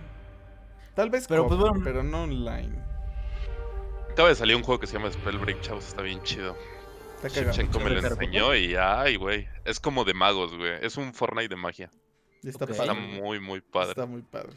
Tal 0.96 1.10
vez 1.10 1.28
Pero, 1.28 1.48
pues, 1.50 1.60
bueno. 1.60 1.82
pero 1.84 2.02
no 2.02 2.24
online. 2.24 2.96
Acaba 4.18 4.30
de 4.30 4.36
salir 4.36 4.56
un 4.56 4.64
juego 4.64 4.80
que 4.80 4.88
se 4.88 4.94
llama 4.98 5.12
Spellbreak, 5.12 5.62
chavos, 5.62 5.90
está 5.90 6.02
bien 6.02 6.20
chido. 6.24 6.58
Shevchenko 7.22 7.80
me 7.80 7.92
lo 7.92 8.00
enseñó 8.00 8.56
y 8.56 8.76
ay, 8.76 9.16
güey. 9.16 9.48
Es 9.64 9.80
como 9.80 10.04
de 10.06 10.16
magos, 10.16 10.58
güey. 10.58 10.72
Es 10.82 10.98
un 10.98 11.14
Fortnite 11.14 11.50
de 11.50 11.56
magia. 11.56 11.92
Está 12.44 12.66
Ok. 12.66 12.72
Está 12.72 12.96
muy, 12.96 13.40
muy 13.40 13.62
padre. 13.62 13.92
Está 13.92 14.08
muy 14.08 14.24
padre. 14.24 14.54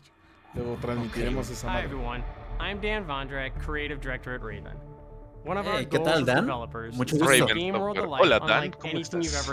Luego 0.54 0.78
transmitiremos 0.80 1.50
esa 1.50 1.66
Hi 1.66 1.72
madre. 1.74 1.84
everyone, 1.84 2.24
I'm 2.58 2.80
Dan 2.80 3.06
Vondrak, 3.06 3.52
Creative 3.62 4.00
Director 4.00 4.32
at 4.32 4.40
Raven. 4.40 4.78
One 5.44 5.58
of 5.58 5.66
our 5.66 5.80
Hey, 5.80 5.86
¿qué 5.90 5.98
tal, 5.98 6.24
Dan? 6.24 6.46
developers 6.46 6.96
Mucho 6.96 7.18
gusto. 7.18 7.28
Raven 7.30 7.74
Hola, 7.74 8.40
Dan, 8.40 8.70
¿cómo 8.70 8.98
estás? 8.98 9.50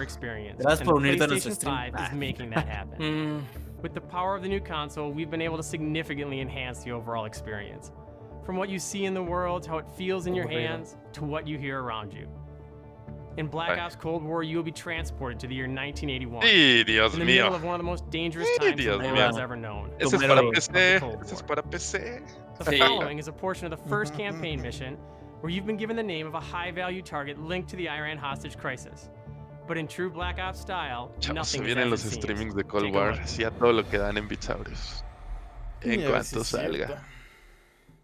Gracias 0.58 0.84
por 0.84 0.94
unirte 0.94 1.26
a 1.26 1.28
nuestro 1.28 1.52
stream. 1.54 1.76
5 1.92 2.02
is 2.02 2.14
making 2.14 2.50
that 2.52 2.66
happen. 2.66 2.98
Mm, 3.02 3.84
With 3.84 3.94
the 3.94 4.00
power 4.00 4.38
of 4.38 4.42
the 4.42 4.48
new 4.48 4.62
console, 4.62 5.12
we've 5.12 5.30
been 5.30 5.42
able 5.42 5.58
to 5.58 5.64
significantly 5.64 6.40
enhance 6.40 6.82
the 6.86 6.94
overall 6.94 7.26
experience. 7.26 7.92
From 8.48 8.56
what 8.56 8.70
you 8.70 8.80
see 8.80 9.04
in 9.04 9.14
the 9.14 9.22
world, 9.22 9.66
how 9.66 9.78
it 9.78 9.86
feels 9.98 10.26
in 10.26 10.34
your 10.34 10.46
Overrated. 10.46 10.70
hands, 10.70 10.96
to 11.12 11.26
what 11.26 11.46
you 11.46 11.58
hear 11.58 11.82
around 11.82 12.14
you. 12.14 12.30
In 13.36 13.48
Black 13.48 13.78
Ay. 13.78 13.82
Ops 13.82 13.98
Cold 13.98 14.24
War, 14.24 14.42
you 14.42 14.56
will 14.56 14.64
be 14.64 14.72
transported 14.72 15.38
to 15.42 15.48
the 15.48 15.54
year 15.54 15.66
1981. 15.66 16.46
Y 16.46 16.84
Dios 16.84 17.12
in 17.12 17.20
the 17.20 17.26
middle 17.26 17.52
mío. 17.52 17.56
of 17.56 17.64
one 17.66 17.76
of 17.76 17.80
the 17.80 17.84
most 17.84 18.10
dangerous 18.10 18.48
Ay, 18.62 18.70
times 18.70 18.86
the 18.86 18.98
world 19.00 19.18
has 19.18 19.38
ever 19.38 19.58
known. 19.58 19.92
Ese 20.00 20.14
es 20.14 20.22
para. 20.22 20.42
PC. 20.44 21.00
Cold 21.02 21.22
Ese 21.24 21.34
es 21.34 21.42
para 21.42 21.62
PC. 21.62 22.22
The 22.60 22.78
following 22.78 23.20
is 23.20 23.28
a 23.28 23.34
portion 23.34 23.66
of 23.72 23.78
the 23.78 23.90
first 23.90 24.14
mm-hmm. 24.14 24.22
campaign 24.22 24.62
mission 24.62 24.96
where 25.42 25.52
you've 25.52 25.66
been 25.66 25.76
given 25.76 25.98
the 25.98 26.02
name 26.02 26.26
of 26.26 26.34
a 26.34 26.40
high 26.40 26.72
value 26.72 27.02
target 27.02 27.38
linked 27.38 27.70
to 27.72 27.76
the 27.76 27.90
Iran 27.90 28.18
hostage 28.18 28.58
crisis. 28.58 29.10
But 29.68 29.78
in 29.78 29.90
true 29.90 30.10
Black 30.10 30.40
Ops 30.40 30.62
style, 30.62 31.12
Chavos, 31.20 31.26
se 31.26 31.34
nothing 31.34 31.64
is 31.64 31.76
vienen 31.76 31.90
los 31.90 32.02
streamings 32.02 32.56
de 32.56 32.64
Cold 32.64 32.96
War. 32.96 33.12
look. 33.12 33.28
Sí, 33.28 33.44
a 33.44 33.52
todo 33.52 33.74
lo 33.74 33.84
que 33.84 34.00
dan 34.00 34.16
en 34.16 34.30
Bitsaurios. 34.30 35.04
En 35.82 35.92
a 35.92 36.04
ver 36.04 36.10
cuanto 36.12 36.24
si 36.24 36.44
cierto. 36.46 36.78
salga. 36.78 37.04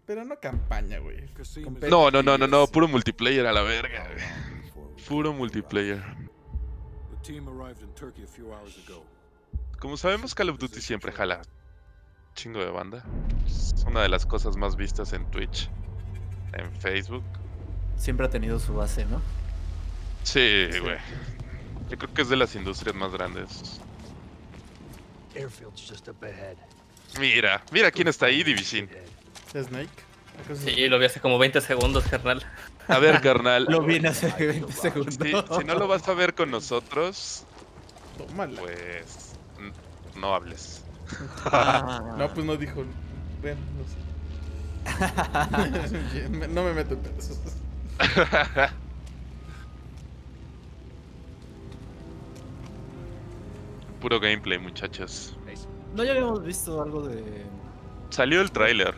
Pero 0.06 0.24
no 0.24 0.38
campaña, 0.38 0.98
güey. 0.98 1.28
No, 1.88 2.10
no, 2.10 2.22
no, 2.22 2.36
no, 2.36 2.46
no. 2.46 2.66
Puro 2.66 2.88
multiplayer 2.88 3.46
a 3.46 3.52
la 3.52 3.62
verga. 3.62 4.08
güey. 4.08 5.04
Puro 5.08 5.32
multiplayer. 5.32 6.02
Como 9.78 9.96
sabemos, 9.96 10.34
Call 10.34 10.50
of 10.50 10.58
Duty 10.58 10.80
siempre 10.80 11.12
jala 11.12 11.42
chingo 12.34 12.60
de 12.60 12.70
banda. 12.70 13.04
Es 13.46 13.84
una 13.86 14.02
de 14.02 14.08
las 14.08 14.26
cosas 14.26 14.56
más 14.56 14.76
vistas 14.76 15.12
en 15.12 15.24
Twitch, 15.30 15.70
en 16.52 16.70
Facebook. 16.80 17.24
Siempre 17.96 18.26
ha 18.26 18.30
tenido 18.30 18.58
su 18.58 18.74
base, 18.74 19.06
¿no? 19.06 19.22
Sí, 20.24 20.68
güey. 20.80 20.98
Yo 21.88 21.98
creo 21.98 22.12
que 22.12 22.22
es 22.22 22.28
de 22.28 22.36
las 22.36 22.54
industrias 22.54 22.94
más 22.96 23.12
grandes. 23.12 23.80
Mira, 27.18 27.62
mira 27.70 27.90
quién 27.90 28.08
está 28.08 28.26
ahí, 28.26 28.42
Divisin. 28.42 28.88
Snake. 29.62 29.88
¿Acaso 30.44 30.66
es- 30.66 30.74
Sí, 30.74 30.88
lo 30.88 30.98
vi 30.98 31.06
hace 31.06 31.20
como 31.20 31.38
20 31.38 31.60
segundos, 31.60 32.04
carnal. 32.04 32.42
A 32.88 32.98
ver, 32.98 33.20
carnal. 33.20 33.64
Lo 33.68 33.82
vi 33.82 34.04
hace 34.04 34.32
20 34.38 34.72
segundos. 34.72 35.14
Si, 35.14 35.32
si 35.58 35.64
no 35.64 35.74
lo 35.74 35.86
vas 35.88 36.06
a 36.08 36.14
ver 36.14 36.34
con 36.34 36.50
nosotros, 36.50 37.44
Tómala. 38.18 38.60
pues 38.60 39.32
no 40.16 40.34
hables. 40.34 40.82
Ah. 41.46 42.14
No, 42.18 42.32
pues 42.34 42.44
no 42.44 42.56
dijo. 42.56 42.84
Ven, 43.42 43.56
no 43.78 43.84
sé. 43.88 43.96
Me- 46.28 46.48
no 46.54 46.62
me 46.64 46.72
meto 46.74 46.94
en 46.94 47.00
pedos. 47.00 47.38
Puro 54.00 54.20
gameplay, 54.20 54.58
muchachos. 54.58 55.36
No 55.94 56.04
ya 56.04 56.12
habíamos 56.12 56.42
visto 56.44 56.82
algo 56.82 57.02
de. 57.02 57.22
Salió 58.10 58.40
el 58.40 58.50
tráiler. 58.50 58.93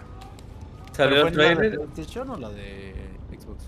Salió 0.97 1.25
¿Pero 1.25 1.29
el 1.29 1.33
en 1.33 1.37
la 1.37 1.45
de 1.49 1.55
trailer. 1.57 1.79
PlayStation 1.81 2.31
o 2.31 2.37
la 2.39 2.49
de 2.51 2.95
Xbox? 3.39 3.65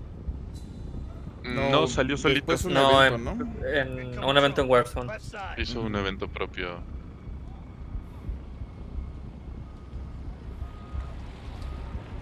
No, 1.44 1.86
salió 1.86 2.16
solito. 2.16 2.54
un 2.66 2.72
No, 2.74 3.02
evento, 3.04 3.30
en, 3.30 4.14
¿no? 4.14 4.18
en 4.18 4.24
un 4.24 4.36
evento 4.38 4.60
en 4.62 4.70
Warzone. 4.70 5.12
Hizo 5.56 5.82
un 5.82 5.94
evento 5.96 6.28
propio. 6.28 6.80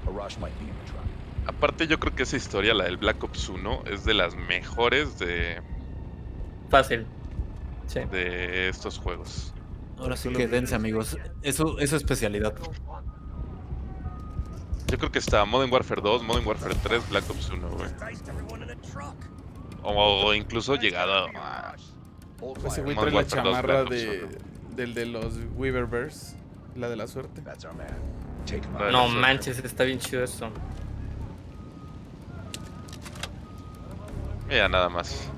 A 0.07 0.11
rush 0.11 0.39
might 0.39 0.57
be 0.59 0.65
in 0.67 0.71
the 0.85 0.93
truck. 0.93 1.05
Aparte, 1.49 1.87
yo 1.87 1.99
creo 1.99 2.15
que 2.15 2.25
esa 2.25 2.37
historia, 2.37 2.75
la 2.75 2.85
del 2.85 2.97
Black 2.97 3.23
Ops 3.23 3.49
1, 3.49 3.83
es 3.87 4.05
de 4.05 4.15
las 4.15 4.35
mejores 4.35 5.19
de, 5.19 5.61
Fácil. 6.71 7.07
Sí. 7.87 8.01
de 8.11 8.69
estos 8.69 8.99
juegos. 8.99 9.53
Ahora 9.99 10.17
sí 10.17 10.29
que 10.31 10.49
dense, 10.49 10.75
amigos. 10.75 11.17
Eso 11.43 11.79
es 11.79 11.91
su 11.91 11.97
especialidad. 11.97 12.55
Yo 14.87 14.99
creo 14.99 15.11
que 15.11 15.19
está 15.19 15.45
Modern 15.45 15.73
Warfare 15.73 16.01
2, 16.01 16.23
Modern 16.23 16.47
Warfare 16.47 16.75
3, 16.83 17.09
Black 17.11 17.29
Ops 17.29 17.51
1, 17.51 17.69
güey. 17.71 17.91
O, 19.83 20.27
o 20.27 20.35
incluso 20.35 20.77
llegado 20.77 21.27
a... 21.35 21.75
Ese 22.67 22.83
güey 22.83 22.97
trae 22.97 23.11
la 23.11 23.23
2, 23.23 23.33
chamarra 23.33 23.83
Black 23.83 23.87
Ops 23.87 23.91
de, 23.91 24.39
del 24.77 24.95
de 24.95 25.07
los 25.07 25.35
Weaververse. 25.57 26.37
La 26.77 26.89
de 26.89 26.97
la 26.97 27.07
suerte. 27.07 27.43
No 28.91 29.09
manches, 29.09 29.59
está 29.59 29.85
bien 29.85 29.99
chido 29.99 30.23
eso. 30.23 30.51
Mira, 34.49 34.69
nada 34.69 34.89
más. 34.89 35.29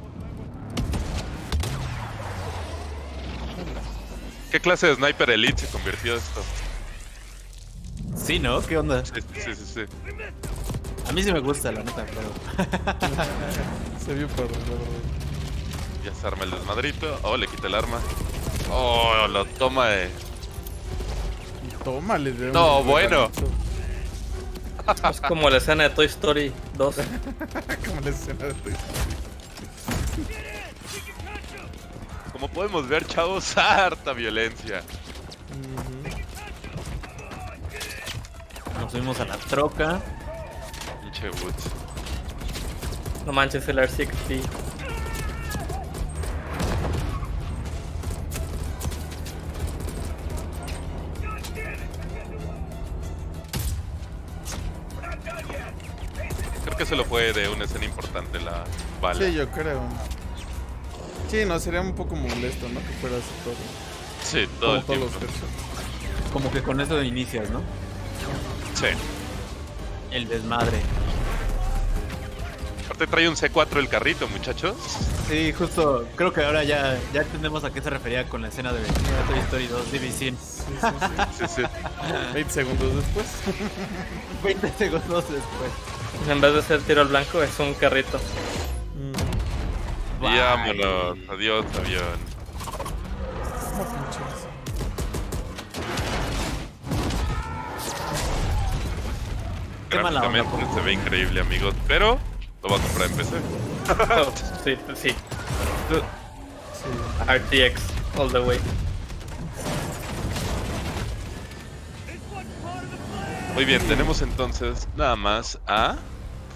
¿Qué 4.50 4.61
clase 4.61 4.88
de 4.88 4.96
Sniper 4.96 5.30
Elite 5.30 5.66
se 5.66 5.72
convirtió 5.72 6.16
esto? 6.16 6.42
Sí, 8.16 8.38
¿no? 8.38 8.61
¿Qué 8.61 8.79
onda? 8.79 9.05
Sí, 9.05 9.21
sí, 9.35 9.55
sí, 9.55 9.64
sí. 9.75 9.81
A 11.09 11.12
mí 11.12 11.23
sí 11.23 11.33
me 11.33 11.40
gusta, 11.40 11.73
la 11.73 11.83
neta, 11.83 12.05
pero. 12.07 12.29
Se 14.05 14.14
vio 14.14 14.29
padre, 14.29 14.53
la 14.53 14.75
verdad. 14.75 15.09
Ya 16.05 16.14
se 16.14 16.27
arma 16.27 16.44
el 16.44 16.51
desmadrito. 16.51 17.18
Oh, 17.23 17.37
le 17.37 17.47
quita 17.47 17.66
el 17.66 17.75
arma. 17.75 17.99
Oh, 18.71 19.27
lo 19.29 19.44
toma 19.44 19.88
de... 19.88 20.09
Tómale. 21.85 22.33
de 22.33 22.53
No, 22.53 22.83
bueno. 22.83 23.31
Es 25.11 25.21
como 25.21 25.51
la 25.51 25.59
escena 25.59 25.85
de 25.85 25.90
Toy 25.90 26.07
Story 26.07 26.53
2. 26.79 26.97
Como 27.87 28.01
la 28.01 28.09
escena 28.09 28.47
de 28.47 28.55
Toy 28.55 28.73
Story. 28.73 29.14
Como 32.33 32.49
podemos 32.49 32.88
ver, 32.88 33.07
chavos, 33.07 33.55
harta 33.59 34.14
violencia. 34.14 34.83
Nos 38.79 38.93
subimos 38.93 39.21
a 39.21 39.25
la 39.25 39.37
troca. 39.37 40.01
Pinche 41.03 41.29
Woods. 41.29 41.64
No 43.27 43.33
manches, 43.33 43.69
el 43.69 43.79
R60. 43.79 44.41
Creo 56.64 56.77
que 56.79 56.87
se 56.87 56.97
lo 56.97 57.05
fue 57.05 57.33
de 57.33 57.49
una 57.49 57.64
escena 57.64 57.85
importante 57.85 58.41
la 58.41 58.64
bala. 59.03 59.27
Sí, 59.27 59.35
yo 59.35 59.51
creo. 59.51 59.83
Sí, 61.31 61.45
no, 61.45 61.59
sería 61.59 61.81
un 61.81 61.95
poco 61.95 62.17
molesto, 62.17 62.69
¿no? 62.69 62.81
Que 62.81 62.93
fuera 63.01 63.17
así 63.17 63.27
todo. 63.45 63.55
Sí, 64.23 64.47
todo 64.61 64.81
Como 64.83 64.95
el 64.95 65.01
todos 65.01 65.23
los. 65.23 66.33
Como 66.33 66.51
que 66.51 66.62
con 66.62 66.81
eso 66.81 67.03
inicias, 67.03 67.51
¿no? 67.51 67.62
Sí. 68.79 68.87
El 70.12 70.29
desmadre. 70.29 70.79
Aparte 72.85 73.09
trae 73.09 73.29
un 73.29 73.35
C4 73.35 73.77
el 73.79 73.88
carrito, 73.88 74.29
muchachos. 74.29 74.77
Sí, 75.29 75.53
justo. 75.53 76.07
Creo 76.14 76.33
que 76.33 76.45
ahora 76.45 76.62
ya, 76.62 76.97
ya 77.12 77.23
entendemos 77.23 77.64
a 77.64 77.73
qué 77.73 77.83
se 77.83 77.91
refería 77.91 78.29
con 78.29 78.41
la 78.41 78.49
escena 78.49 78.73
de 78.73 78.81
Toy 78.81 79.38
Story 79.41 79.67
2 79.67 79.93
Division. 79.93 80.37
Sí, 80.41 80.62
sí, 80.81 80.87
sí. 81.01 81.47
Sí, 81.49 81.55
sí. 81.57 81.62
20 82.35 82.53
segundos 82.53 82.95
después. 82.95 83.27
20 84.45 84.73
segundos 84.79 85.25
después. 85.29 85.71
En 86.29 86.41
vez 86.41 86.55
de 86.55 86.62
ser 86.62 86.81
tiro 86.83 87.01
al 87.01 87.09
blanco, 87.09 87.43
es 87.43 87.59
un 87.59 87.75
carrito. 87.75 88.21
Vámonos. 90.21 91.19
Adiós, 91.29 91.67
avión. 91.77 92.38
Gráficamente 99.90 100.66
se 100.74 100.81
ve 100.81 100.92
increíble, 100.92 101.40
amigos. 101.40 101.74
Pero 101.87 102.18
lo 102.62 102.68
voy 102.68 102.79
a 102.79 102.83
comprar 102.83 103.11
en 103.11 103.16
PC. 103.16 103.37
Sí, 104.64 104.77
sí. 104.94 105.14
RTX, 107.27 107.81
all 108.18 108.31
the 108.31 108.40
way. 108.40 108.59
Muy 113.55 113.64
bien, 113.64 113.81
tenemos 113.88 114.22
entonces 114.22 114.87
nada 114.96 115.16
más 115.16 115.59
a 115.66 115.96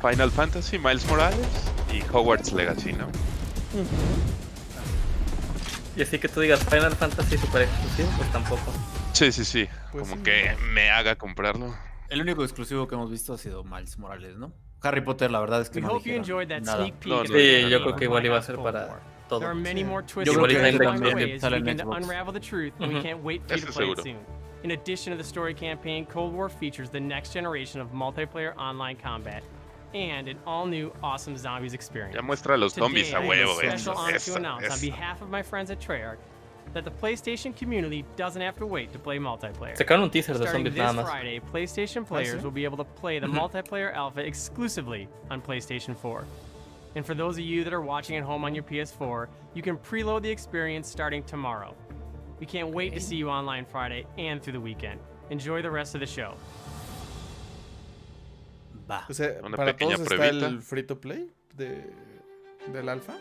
Final 0.01 0.31
Fantasy, 0.31 0.79
Miles 0.79 1.07
Morales 1.07 1.47
y 1.93 2.03
Hogwarts 2.15 2.53
Legacy, 2.53 2.93
¿no? 2.93 3.09
Y 5.97 6.03
así 6.03 6.19
que 6.19 6.29
tú 6.29 6.41
digas 6.41 6.61
Final 6.65 6.95
Fantasy 6.95 7.39
super 7.39 7.63
exclusivo, 7.63 8.09
pues 8.19 8.31
tampoco. 8.33 8.73
Sí, 9.13 9.33
sí, 9.33 9.45
sí. 9.45 9.69
Pues 9.91 10.05
Como 10.05 10.17
sí. 10.17 10.23
que 10.23 10.57
me 10.73 10.91
haga 10.91 11.17
comprarlo. 11.17 11.75
El 12.13 12.21
único 12.21 12.43
exclusivo 12.45 12.87
que 12.87 12.95
hemos 12.95 13.11
visto 13.11 13.33
ha 13.33 13.39
sido 13.39 13.65
Miles 13.65 13.99
Morales, 13.99 14.37
¿no? 14.37 14.53
Harry 14.83 15.01
Potter, 15.01 15.31
la 15.31 15.41
verdad 15.41 15.61
es 15.63 15.71
que 15.71 15.79
We 15.81 15.87
no 15.87 15.99
dijeron 15.99 16.49
nada. 16.63 16.87
No, 17.07 17.25
Sí, 17.25 17.69
yo 17.71 17.83
creo 17.83 17.97
que 17.97 18.05
igual 18.05 18.27
iba 18.27 18.37
a 18.37 18.43
ser 18.43 18.57
para 18.57 19.01
todo. 19.29 19.39
There 19.41 19.49
are 19.51 19.59
many 19.59 19.83
more 19.83 20.03
twists 20.03 20.27
Yo 20.27 20.39
and 20.39 20.47
creo 20.47 20.63
que 20.73 20.79
también 20.79 21.41
sale 21.41 21.57
en 21.59 21.79
Xbox. 21.79 21.97
unravel 22.03 22.33
the 22.35 22.41
truth, 22.41 22.73
and 22.81 22.89
we 22.93 22.99
Ujú. 22.99 23.03
can't 23.03 23.23
wait 23.25 23.43
for 23.43 23.55
you 23.57 23.63
Ese 23.63 23.67
to 23.67 23.73
play 23.73 23.91
it 23.91 23.97
seguro. 23.97 24.03
soon. 24.03 24.43
In 24.65 24.73
addition 24.73 25.13
to 25.13 25.17
the 25.17 25.25
story 25.27 25.55
campaign, 25.55 26.05
Cold 26.07 26.35
War 26.35 26.49
features 26.51 26.91
the 26.91 27.01
next 27.01 27.33
generation 27.33 27.81
of 27.81 27.93
multiplayer 27.93 28.55
online 28.59 28.97
combat 28.97 29.43
and 29.95 30.29
an 30.29 30.39
all-new 30.47 30.93
awesome 31.03 31.37
zombies 31.37 31.73
experience. 31.75 32.15
Ya 32.15 32.23
muestra 32.23 32.55
a 32.55 32.59
los 32.59 32.75
zombies 32.75 33.09
Today, 33.11 33.25
a 33.25 33.29
huevo, 33.29 33.53
a 33.53 33.55
special 33.55 33.75
eso, 33.75 33.93
honor 33.93 34.11
to 34.13 34.17
eso, 34.17 34.37
announce 34.37 34.67
on 34.67 34.73
eso. 34.73 34.81
behalf 34.87 35.23
of 35.23 35.31
my 35.31 35.43
friends 35.43 35.71
at 35.71 35.81
Treyarch 35.81 36.19
that 36.75 36.85
the 36.85 36.91
PlayStation 36.91 37.55
community 37.55 38.05
doesn't 38.17 38.41
have 38.41 38.57
to 38.59 38.67
wait 38.67 38.93
to 38.93 38.99
play 38.99 39.19
multiplayer. 39.19 39.77
Sacaron 39.77 40.03
un 40.05 40.11
teaser 40.11 40.33
de 40.33 40.39
Starting 40.39 40.65
zombies 40.65 40.75
this 40.75 40.79
nada 40.83 41.03
más. 41.03 41.05
Friday, 41.05 41.41
PlayStation 41.41 42.07
players 42.07 42.43
will 42.43 42.51
be 42.51 42.65
able 42.65 42.79
to 42.79 42.85
play 42.85 43.19
the 43.19 43.27
multiplayer 43.41 43.95
alpha 43.95 44.21
exclusively 44.21 45.09
on 45.31 45.41
PlayStation 45.43 45.95
4. 45.97 46.25
And 46.95 47.05
for 47.07 47.15
those 47.15 47.37
of 47.39 47.45
you 47.45 47.65
that 47.65 47.73
are 47.73 47.81
watching 47.81 48.17
at 48.17 48.23
home 48.23 48.45
on 48.45 48.55
your 48.55 48.65
PS4, 48.65 49.29
you 49.55 49.63
can 49.63 49.77
preload 49.79 50.23
the 50.23 50.31
experience 50.31 50.89
starting 50.89 51.23
tomorrow. 51.25 51.75
We 52.39 52.47
can't 52.47 52.69
wait 52.69 52.93
to 52.95 53.01
see 53.01 53.17
you 53.17 53.31
online 53.31 53.65
Friday 53.65 54.07
and 54.19 54.43
through 54.43 54.55
the 54.55 54.61
weekend. 54.61 55.01
Enjoy 55.31 55.63
the 55.63 55.71
rest 55.71 55.95
of 55.95 56.01
the 56.01 56.07
show. 56.07 56.35
Va. 58.89 59.05
O 59.09 59.13
sea, 59.15 59.39
Una 59.45 59.57
para 59.57 59.73
pequeña 59.73 59.97
todos 59.97 60.07
está 60.07 60.17
pruebita. 60.17 60.47
el 60.47 60.61
free 60.61 60.83
to 60.83 60.97
play 60.97 61.31
de, 61.57 61.85
del 62.73 62.89
alfa. 62.89 63.15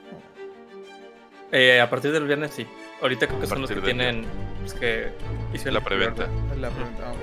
Eh, 1.51 1.79
a 1.79 1.89
partir 1.89 2.11
del 2.11 2.25
viernes 2.25 2.51
sí. 2.51 2.65
Ahorita 3.01 3.27
creo 3.27 3.39
que 3.39 3.47
son 3.47 3.61
los 3.61 3.69
que 3.69 3.81
tienen. 3.81 4.25
Los 4.61 4.73
que 4.75 5.11
hicieron 5.53 5.73
La 5.73 5.81
preventa. 5.83 6.27
La 6.59 6.69
pregunta, 6.69 7.03
ah, 7.07 7.13
ok. 7.13 7.17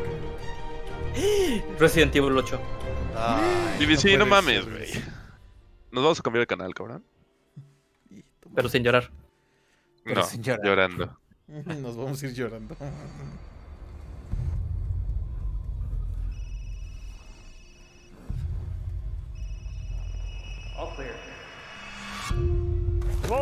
pre-order. 1.15 1.79
Resident 1.79 2.17
Evil 2.17 2.37
8. 2.37 2.61
Ay, 3.17 3.87
DBC, 3.87 4.03
puede 4.03 4.19
no 4.19 4.27
mames, 4.27 4.65
güey. 4.65 4.91
güey. 4.91 5.05
Nos 5.93 6.03
vamos 6.05 6.21
a 6.21 6.23
cambiar 6.23 6.43
de 6.43 6.47
canal, 6.47 6.75
cabrón. 6.75 7.05
Pero 8.55 8.69
sin 8.69 8.83
llorar. 8.83 9.11
Pero 10.05 10.21
no, 10.21 10.27
sin 10.27 10.43
llorar. 10.43 10.65
llorando. 10.65 11.19
Nos 11.47 11.97
vamos 11.97 12.23
a 12.23 12.27
ir 12.27 12.35
llorando. 12.35 12.77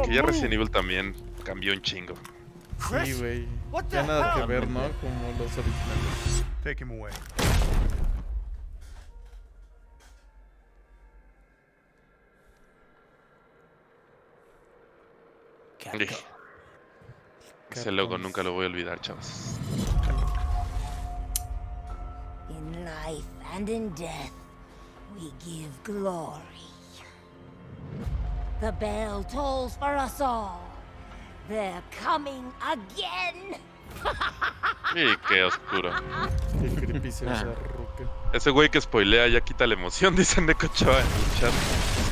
Que 0.04 0.14
ya 0.14 0.22
Resident 0.22 0.52
Evil 0.52 0.70
también 0.70 1.14
cambió 1.46 1.72
un 1.72 1.80
chingo. 1.80 2.14
Sí, 3.04 3.12
güey. 3.14 3.48
Ya 3.88 4.02
nada 4.02 4.34
que 4.34 4.46
ver, 4.46 4.68
¿no? 4.68 4.80
Como 5.00 5.30
los 5.38 5.52
originales. 5.56 6.44
Take 6.64 6.82
him 6.82 6.90
away. 6.90 7.12
Ey, 15.92 16.08
Ese 17.70 17.92
logo 17.92 18.18
nunca 18.18 18.42
lo 18.42 18.52
voy 18.52 18.64
a 18.64 18.68
olvidar, 18.68 19.00
chavos. 19.00 19.56
In 22.50 22.84
life 22.84 23.24
and 23.54 23.68
in 23.68 23.94
death, 23.94 24.32
we 25.14 25.30
give 25.44 25.70
glory. 25.84 26.42
The 28.60 28.72
bell 28.72 29.22
tolls 29.24 29.76
for 29.76 29.96
us 29.96 30.20
all. 30.20 30.65
They're 31.48 31.82
coming 32.04 32.52
again. 32.60 33.56
Y 34.94 35.16
qué 35.28 35.44
oscuro. 35.44 35.90
Qué 36.60 36.86
creepy 36.86 37.12
se 37.12 37.28
Ah. 37.28 37.34
esa 37.34 37.44
ruca. 37.44 38.10
Ese 38.32 38.50
güey 38.50 38.68
que 38.70 38.80
spoilea 38.80 39.28
ya 39.28 39.40
quita 39.40 39.66
la 39.66 39.74
emoción, 39.74 40.16
dice 40.16 40.40
Neko 40.40 40.66
Ochoa 40.66 41.00
en 41.00 41.06
el 41.06 41.40
chat. 41.40 41.52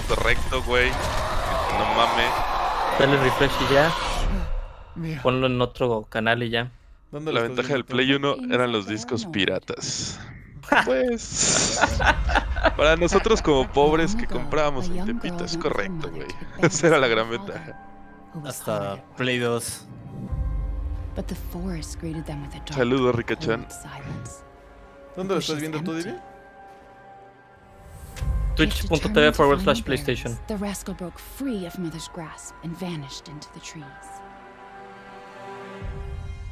Correcto, 0.09 0.63
güey. 0.63 0.91
No 0.91 1.85
mames. 1.97 2.31
Dale 2.99 3.17
refresh 3.19 3.53
y 3.71 3.75
ya. 3.75 3.93
Ponlo 5.23 5.47
en 5.47 5.61
otro 5.61 6.07
canal 6.09 6.43
y 6.43 6.51
ya. 6.51 6.71
¿Dónde 7.11 7.33
La 7.33 7.41
ventaja 7.43 7.73
del? 7.75 7.85
Play 7.85 8.13
1 8.13 8.37
eran 8.51 8.73
los 8.73 8.87
discos 8.87 9.27
piratas. 9.27 10.19
Pues. 10.85 11.81
Para 12.77 12.97
nosotros 12.97 13.43
como 13.43 13.71
pobres 13.71 14.17
que 14.17 14.27
comprábamos 14.27 14.89
en 14.89 15.05
Tepito, 15.05 15.45
es 15.45 15.57
correcto, 15.59 16.11
güey. 16.11 16.27
Esa 16.63 16.87
era 16.89 16.99
la 16.99 17.07
gran 17.09 17.31
ventaja. 17.31 17.79
Hasta 18.43 19.01
Play 19.17 19.39
2. 19.39 19.61
But 21.15 21.29
the 21.29 21.35
forest 21.37 22.01
greeted 22.01 22.27
them 22.27 22.43
with 22.43 22.55
a 22.55 22.59
dark, 22.59 22.71
Saludos, 22.81 23.15
Ricachan. 23.15 23.61
cold 23.69 23.73
silence. 23.73 24.43
¿Dónde 25.17 25.31
lo 25.35 25.39
estás 25.39 25.61
viendo 25.61 25.79
tú. 25.81 25.95
Divi? 25.95 26.15
Twitch.tv 28.57 29.35
forward 29.35 29.61
slash 29.61 29.83
PlayStation. 29.83 30.37
The 30.49 30.57
rascal 30.57 30.95
broke 30.95 31.19
free 31.19 31.67
of 31.67 31.79
Mother's 31.79 32.09
grasp 32.09 32.55
and 32.63 32.77
vanished 32.77 33.29
into 33.29 33.49
the 33.53 33.61
trees. 33.61 33.85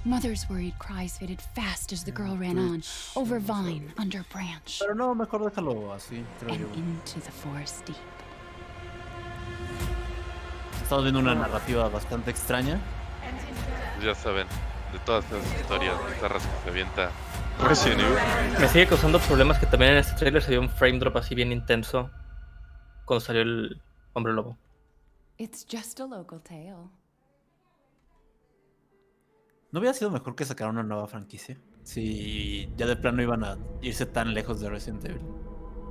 Mother's 0.04 0.48
worried 0.50 0.74
cries 0.80 1.16
faded 1.18 1.40
fast 1.40 1.92
as 1.92 2.02
the 2.02 2.10
girl 2.10 2.36
ran 2.36 2.58
on, 2.58 2.82
over 3.14 3.38
vine, 3.38 3.92
under 3.98 4.24
branch, 4.32 4.80
Pero 4.80 4.94
no, 4.94 5.14
mejor 5.14 5.38
déjalo 5.48 5.92
así, 5.94 6.24
creo 6.40 6.58
yo. 6.58 6.66
and 6.74 6.76
into 6.76 7.20
the 7.20 7.30
forest 7.30 7.84
deep. 7.84 7.96
Estamos 10.92 11.04
viendo 11.04 11.20
una 11.20 11.34
narrativa 11.34 11.88
bastante 11.88 12.30
extraña. 12.30 12.78
Ya 14.04 14.14
saben, 14.14 14.46
de 14.92 14.98
todas 14.98 15.24
esas 15.24 15.42
historias 15.58 15.94
bizarras 16.06 16.46
que 16.46 16.64
se 16.64 16.68
avienta 16.68 17.10
Resident 17.66 18.02
Evil. 18.02 18.60
Me 18.60 18.68
sigue 18.68 18.86
causando 18.88 19.18
problemas 19.20 19.58
que 19.58 19.64
también 19.64 19.92
en 19.92 19.98
este 20.00 20.14
trailer 20.16 20.42
se 20.42 20.50
vio 20.50 20.60
un 20.60 20.68
frame 20.68 20.98
drop 20.98 21.16
así 21.16 21.34
bien 21.34 21.50
intenso. 21.50 22.10
Cuando 23.06 23.24
salió 23.24 23.40
el 23.40 23.80
hombre 24.12 24.34
lobo. 24.34 24.58
It's 25.38 25.66
just 25.66 25.98
a 25.98 26.04
local 26.04 26.42
tale. 26.42 26.90
¿No 29.70 29.80
hubiera 29.80 29.94
sido 29.94 30.10
mejor 30.10 30.36
que 30.36 30.44
sacar 30.44 30.68
una 30.68 30.82
nueva 30.82 31.06
franquicia? 31.06 31.56
Si 31.84 32.70
ya 32.76 32.84
de 32.84 32.96
plano 32.96 33.22
iban 33.22 33.44
a 33.44 33.56
irse 33.80 34.04
tan 34.04 34.34
lejos 34.34 34.60
de 34.60 34.68
Resident 34.68 35.06
Evil. 35.06 35.22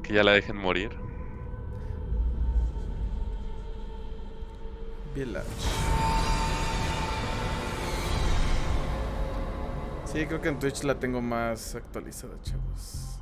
Que 0.03 0.13
ya 0.13 0.23
la 0.23 0.33
dejen 0.33 0.57
morir. 0.57 0.91
Village. 5.15 5.47
Sí, 10.05 10.25
creo 10.25 10.41
que 10.41 10.49
en 10.49 10.59
Twitch 10.59 10.83
la 10.83 10.99
tengo 10.99 11.21
más 11.21 11.75
actualizada, 11.75 12.33
chavos. 12.41 13.19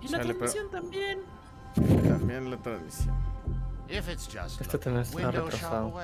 Y 0.00 0.08
la 0.08 0.18
Chale, 0.18 0.34
pero- 0.34 0.38
transmisión 0.50 0.70
también. 0.70 1.18
También 2.08 2.50
la 2.50 2.56
transmisión. 2.58 3.14
If 3.88 4.08
it's 4.08 4.26
just 4.32 4.60
Este 4.60 4.78
también 4.78 5.02
está 5.02 5.30
retrasado. 5.30 5.98
A 5.98 6.02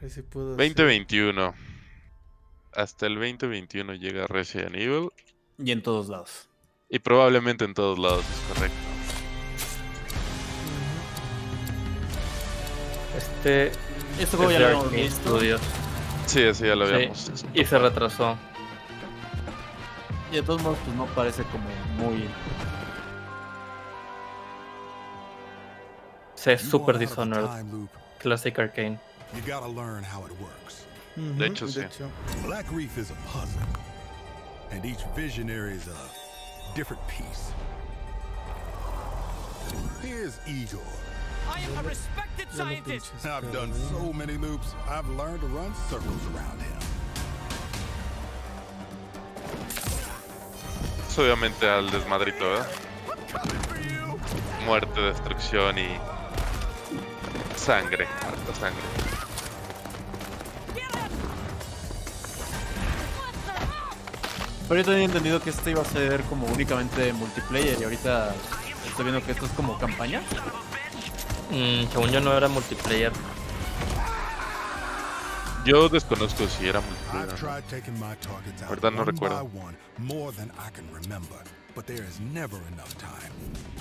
ver 0.00 0.10
si 0.10 0.22
puedo. 0.22 0.54
hacer- 0.54 0.74
2021. 0.74 1.54
Hasta 2.74 3.06
el 3.06 3.14
2021 3.14 3.94
llega 3.94 4.26
Resident 4.26 4.74
Evil. 4.74 5.10
Y 5.58 5.70
en 5.72 5.82
todos 5.82 6.08
lados. 6.08 6.48
Y 6.88 6.98
probablemente 6.98 7.64
en 7.64 7.74
todos 7.74 7.98
lados, 7.98 8.24
es 8.28 8.40
correcto. 8.54 8.91
Este. 13.44 13.72
Este 14.20 14.36
juego 14.36 14.52
es 14.52 14.58
ya 14.58 14.68
lo 14.70 14.78
Arkane 14.82 15.02
visto. 15.02 15.30
Studios. 15.30 15.60
Sí, 16.26 16.42
eso 16.42 16.64
ya 16.64 16.76
lo 16.76 16.86
Sí, 16.86 16.94
habíamos. 16.94 17.44
y 17.54 17.64
se 17.64 17.78
retrasó. 17.78 18.36
Y 20.30 20.36
de 20.36 20.42
todos 20.42 20.62
modos, 20.62 20.78
pues 20.84 20.96
no 20.96 21.06
parece 21.06 21.42
como 21.44 21.64
muy. 21.98 22.28
Se 26.36 26.52
es 26.54 26.62
You 26.62 26.70
Super 26.70 26.98
Dishonored. 26.98 27.48
Classic 28.18 28.56
Arcane. 28.58 28.98
You 29.34 29.40
gotta 29.52 29.66
learn 29.68 30.04
how 30.04 30.24
it 30.24 30.32
works. 30.40 30.86
De 31.16 31.46
hecho, 31.46 31.66
sí. 31.66 31.80
Black 32.46 32.66
Reef 32.70 32.96
is 32.96 33.10
a 33.10 33.14
puzzle, 33.32 33.60
and 34.70 34.84
each 34.84 35.00
visionary 35.16 35.74
is 35.74 35.88
a 35.88 36.74
different 36.76 37.02
piece. 37.08 37.52
Here's 40.00 40.38
Igor. 40.46 40.80
I 41.48 41.60
am 41.60 41.78
a 41.78 41.88
respected 41.88 42.48
scientist. 42.52 43.12
I've 43.24 43.52
done 43.52 43.72
so 43.90 44.12
many 44.12 44.36
loops, 44.36 44.74
I've 44.88 45.08
learned 45.10 45.40
to 45.40 45.46
run 45.46 45.74
circles 45.88 46.22
around 46.34 46.60
him. 46.60 46.78
Obviamente 51.18 51.68
al 51.68 51.90
desmadrito, 51.90 52.48
¿verdad? 52.48 52.66
Muerte, 54.64 55.00
destrucción 55.00 55.78
y. 55.78 55.98
Sangre, 57.56 58.06
harta 58.06 58.54
sangre. 58.58 58.82
Pero 64.68 64.80
yo 64.80 64.84
tenía 64.86 65.04
entendido 65.04 65.40
que 65.40 65.50
este 65.50 65.72
iba 65.72 65.82
a 65.82 65.84
ser 65.84 66.22
como 66.22 66.46
únicamente 66.46 67.12
multiplayer 67.12 67.78
y 67.78 67.84
ahorita 67.84 68.34
estoy 68.86 69.04
viendo 69.04 69.22
que 69.22 69.32
esto 69.32 69.44
es 69.44 69.52
como 69.52 69.78
campaña. 69.78 70.22
Mm, 71.52 71.86
según 71.92 72.10
yo 72.10 72.20
no 72.20 72.32
era 72.32 72.48
multiplayer. 72.48 73.12
Yo 75.64 75.88
desconozco 75.88 76.46
si 76.48 76.66
era 76.68 76.80
I've 76.80 76.86
multiplayer. 76.88 77.36
tried 77.36 77.68
taking 77.68 77.98
my 78.00 78.14
targets 78.20 78.62
out 78.62 78.70
Verdad, 78.70 78.94
no 78.94 79.04
recuerdo. 79.04 79.48
but 81.74 81.86
there 81.86 82.02
is 82.04 82.18
never 82.32 82.56
enough 82.72 82.96
time. 82.98 83.32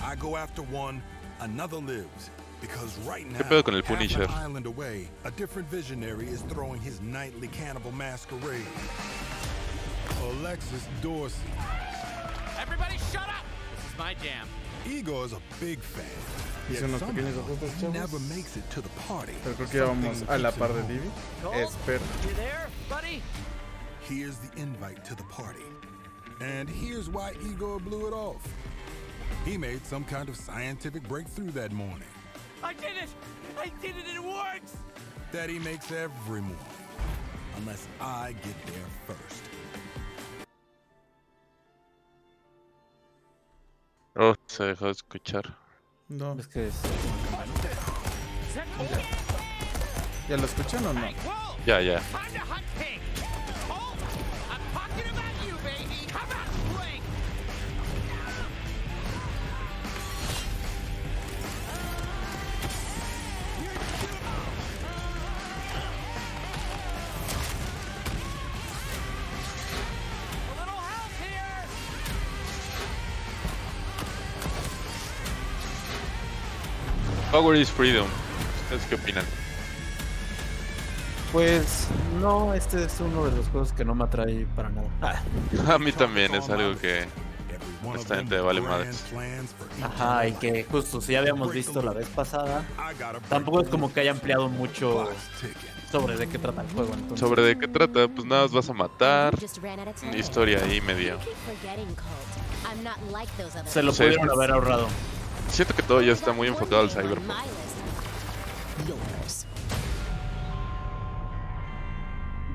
I 0.03 0.15
go 0.15 0.35
after 0.37 0.61
one, 0.63 1.01
another 1.39 1.77
lives. 1.77 2.29
Because 2.61 2.95
right 3.07 3.25
now, 3.31 3.39
¿Qué 3.39 3.43
pedo 3.49 3.63
con 3.63 3.73
el 3.73 3.81
half 3.81 3.89
an 3.89 3.95
Punisher? 3.97 4.27
island 4.29 4.65
away, 4.67 5.09
a 5.25 5.31
different 5.31 5.67
visionary 5.71 6.27
is 6.27 6.43
throwing 6.43 6.79
his 6.79 7.01
nightly 7.01 7.47
cannibal 7.47 7.91
masquerade. 7.91 8.67
Alexis 10.21 10.87
Dorsey. 11.01 11.37
Everybody 12.61 12.97
shut 13.11 13.27
up! 13.27 13.43
This 13.75 13.91
is 13.91 13.97
my 13.97 14.13
jam. 14.13 14.47
Igor 14.87 15.25
is 15.25 15.33
a 15.33 15.39
big 15.59 15.79
fan. 15.79 16.05
Hice 16.71 16.85
unos 16.85 17.01
pequeños 17.01 17.37
ajustes, 17.37 17.79
chavos. 17.79 17.93
never 17.93 18.19
makes 18.33 18.57
it 18.57 18.69
to 18.69 18.81
the 18.81 18.89
party. 19.07 19.33
Pero 19.43 19.55
creo 19.55 19.69
que 19.69 19.79
ya 19.79 19.85
vamos 19.85 20.17
Something 20.17 20.35
a 20.35 20.37
la 20.37 20.51
keeps 20.51 20.59
par 20.59 20.73
de. 20.73 20.81
Divi. 20.83 21.11
Espero. 21.53 22.01
You 22.23 22.33
there, 22.35 22.67
buddy? 22.89 23.21
Here's 24.01 24.37
the 24.37 24.61
invite 24.61 25.03
to 25.05 25.15
the 25.15 25.23
party. 25.23 25.65
And 26.39 26.69
here's 26.69 27.09
why 27.09 27.33
Igor 27.45 27.79
blew 27.79 28.07
it 28.07 28.13
off. 28.13 28.41
He 29.45 29.57
made 29.57 29.85
some 29.85 30.03
kind 30.03 30.29
of 30.29 30.35
scientific 30.35 31.07
breakthrough 31.07 31.51
that 31.51 31.71
morning 31.71 32.07
I 32.63 32.73
did 32.73 32.95
it! 33.01 33.09
I 33.59 33.71
did 33.81 33.95
it! 33.97 34.05
It 34.15 34.23
works! 34.23 34.77
that 35.31 35.49
he 35.49 35.59
makes 35.59 35.91
every 35.91 36.41
morning. 36.41 36.57
Unless 37.57 37.87
I 37.99 38.33
get 38.43 38.55
there 38.65 38.89
first. 39.07 39.43
Oh, 44.15 44.35
se 44.45 44.63
dejó 44.65 44.85
de 44.85 44.91
escuchar. 44.91 45.55
No. 46.11 46.35
Es 46.37 46.47
que 46.47 46.67
es. 46.67 46.73
¿Ya 50.27 50.37
lo 50.37 50.45
escuchan 50.45 50.85
o 50.85 50.93
no? 50.93 51.01
Ya, 51.65 51.79
ya. 51.79 52.01
Power 77.31 77.55
is 77.55 77.69
freedom. 77.69 78.07
¿Ustedes 78.63 78.85
qué 78.87 78.95
opinan? 78.95 79.23
Pues 81.31 81.87
no, 82.19 82.53
este 82.53 82.83
es 82.83 82.99
uno 82.99 83.25
de 83.25 83.31
los 83.37 83.47
juegos 83.47 83.71
que 83.71 83.85
no 83.85 83.95
me 83.95 84.03
atrae 84.03 84.45
para 84.55 84.69
nada. 84.69 85.23
A 85.73 85.77
mí 85.79 85.93
también 85.93 86.35
es 86.35 86.49
algo 86.49 86.77
que 86.77 87.05
honestamente 87.85 88.37
vale 88.39 88.59
madres. 88.59 89.05
Ajá, 89.81 90.27
y 90.27 90.33
que 90.33 90.65
justo 90.69 90.99
si 90.99 91.13
ya 91.13 91.19
habíamos 91.19 91.53
visto 91.53 91.81
la 91.81 91.93
vez 91.93 92.07
pasada, 92.09 92.65
tampoco 93.29 93.61
es 93.61 93.69
como 93.69 93.93
que 93.93 94.01
haya 94.01 94.11
ampliado 94.11 94.49
mucho 94.49 95.09
sobre 95.89 96.17
de 96.17 96.27
qué 96.27 96.37
trata 96.37 96.61
el 96.63 96.69
juego. 96.73 96.93
Entonces, 96.93 97.19
¿Sobre 97.19 97.43
de 97.43 97.57
qué 97.57 97.67
trata? 97.69 98.09
Pues 98.09 98.25
nada, 98.27 98.47
vas 98.47 98.69
a 98.69 98.73
matar. 98.73 99.35
Una 100.03 100.17
historia 100.17 100.61
ahí 100.63 100.81
other 103.43 103.67
se 103.67 103.81
lo 103.83 103.93
Sí. 103.93 104.03
pudieron 104.03 104.29
haber 104.29 104.51
ahorrado. 104.51 104.87
Siento 105.51 105.75
que 105.75 105.83
todo 105.83 106.01
ya 106.01 106.13
está 106.13 106.31
muy 106.31 106.47
enfocado 106.47 106.81
al 106.81 106.89
cyberpunk. 106.89 107.29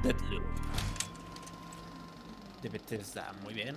Deadloop. 0.03 0.43
De 2.63 2.69
Bethesda, 2.69 3.33
muy 3.43 3.55
bien. 3.55 3.77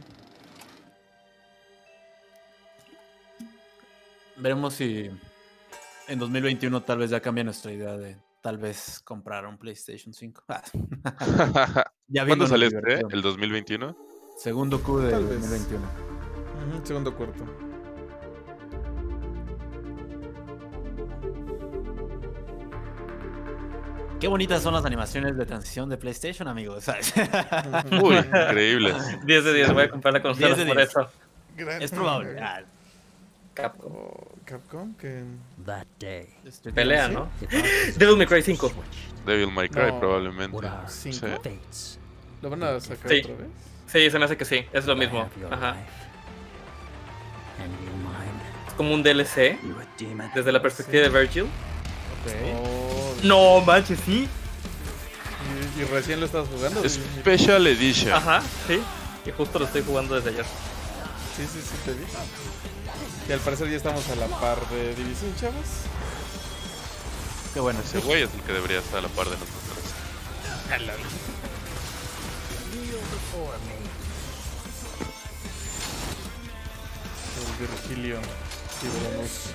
Veremos 4.38 4.74
si 4.76 5.12
en 6.08 6.20
2021 6.20 6.82
tal 6.84 7.00
vez 7.00 7.10
ya 7.10 7.20
cambia 7.20 7.44
nuestra 7.44 7.74
idea 7.74 7.98
de 7.98 8.18
tal 8.42 8.58
vez 8.58 9.02
comprar 9.04 9.46
un 9.46 9.58
PlayStation 9.58 10.14
5. 10.14 10.44
Ah. 10.48 10.64
Ya 12.12 12.26
¿Cuándo 12.26 12.48
sale 12.48 12.66
este? 12.66 13.02
¿El 13.12 13.22
2021? 13.22 13.96
Segundo 14.36 14.82
Q 14.82 15.00
de 15.02 15.12
Tal 15.12 15.26
vez. 15.28 15.42
2021. 15.42 15.86
Ujú, 15.86 16.86
segundo 16.88 17.16
cuarto. 17.16 17.69
Qué 24.20 24.28
bonitas 24.28 24.62
son 24.62 24.74
las 24.74 24.84
animaciones 24.86 25.38
de 25.38 25.46
transición 25.46 25.90
de 25.90 25.98
PlayStation, 25.98 26.48
amigos. 26.50 26.86
Uy, 28.04 28.18
increíbles. 28.18 29.26
10 29.26 29.44
de 29.46 29.54
10, 29.54 29.74
voy 29.74 29.84
a 29.84 29.90
comprar 29.90 30.14
la 30.14 30.22
consola 30.22 30.48
10 30.48 30.58
de 30.60 30.66
por 30.66 30.76
10. 30.78 30.90
eso. 30.90 31.12
Gran- 31.56 31.82
Es 31.82 31.92
probable. 31.92 32.38
Ah, 32.42 32.62
Capcom. 33.54 33.92
Oh, 33.94 34.28
Capcom, 34.46 34.94
que. 34.96 35.24
That 35.66 35.86
day. 36.00 36.28
Pelea, 36.74 37.08
¿sí? 37.08 37.14
¿no? 37.14 37.30
Devil 37.98 38.18
May 38.18 38.28
Cry 38.28 38.42
5. 38.42 38.72
Devil 39.26 39.52
May 39.52 39.70
Cry 39.70 39.88
No. 39.88 40.00
probablemente. 40.00 40.58
Sí. 40.88 41.12
¿Lo 42.42 42.50
van 42.50 42.64
a 42.64 42.80
sacar 42.80 43.10
Sí. 43.10 43.22
otra 43.24 43.36
vez? 43.36 43.48
Sí, 43.88 44.10
se 44.12 44.20
me 44.20 44.26
hace 44.26 44.36
que 44.38 44.46
sí, 44.46 44.66
es 44.74 44.86
lo 44.86 44.96
mismo. 44.98 45.30
Ajá. 45.50 45.78
Es 48.68 48.74
como 48.74 48.94
un 48.94 49.02
DLC 49.02 49.58
desde 50.36 50.52
la 50.52 50.62
perspectiva 50.62 51.04
de 51.04 51.10
Virgil. 51.10 51.46
Oh, 52.54 52.59
No 53.24 53.62
manches, 53.62 54.00
sí. 54.06 54.28
¿Y, 55.78 55.82
y 55.82 55.84
recién 55.86 56.20
lo 56.20 56.26
estás 56.26 56.48
jugando? 56.48 56.88
Special 56.88 57.68
Edition. 57.68 58.14
Ajá, 58.14 58.42
sí. 58.68 58.80
Y 59.26 59.32
justo 59.32 59.60
lo 59.60 59.66
estoy 59.66 59.84
jugando 59.84 60.16
desde 60.16 60.30
ayer. 60.32 60.46
Sí, 61.36 61.44
sí, 61.44 61.62
sí, 61.62 61.76
te 61.86 61.94
vi. 61.94 62.06
Y 63.28 63.32
al 63.32 63.40
parecer 63.40 63.70
ya 63.70 63.78
estamos 63.78 64.08
a 64.10 64.16
la 64.16 64.28
par 64.28 64.60
de 64.70 64.96
División, 64.96 65.34
chavos. 65.40 65.66
Qué 67.54 67.60
bueno. 67.60 67.80
Ese 67.84 68.00
güey 68.00 68.24
es 68.24 68.34
el 68.34 68.42
que 68.42 68.54
debería 68.54 68.80
estar 68.80 69.00
a 69.00 69.02
la 69.04 69.08
par 69.10 69.26
de 69.26 69.38
nosotros. 69.38 69.60
El 70.72 70.92
Virgilio. 77.60 78.20
Tiburonos. 78.80 79.52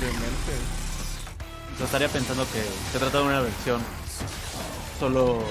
Demente. 0.00 0.52
Yo 1.78 1.84
estaría 1.84 2.08
pensando 2.08 2.44
que 2.52 2.62
se 2.92 2.98
trata 2.98 3.18
de 3.18 3.24
una 3.24 3.40
versión 3.40 3.82
solo 4.98 5.42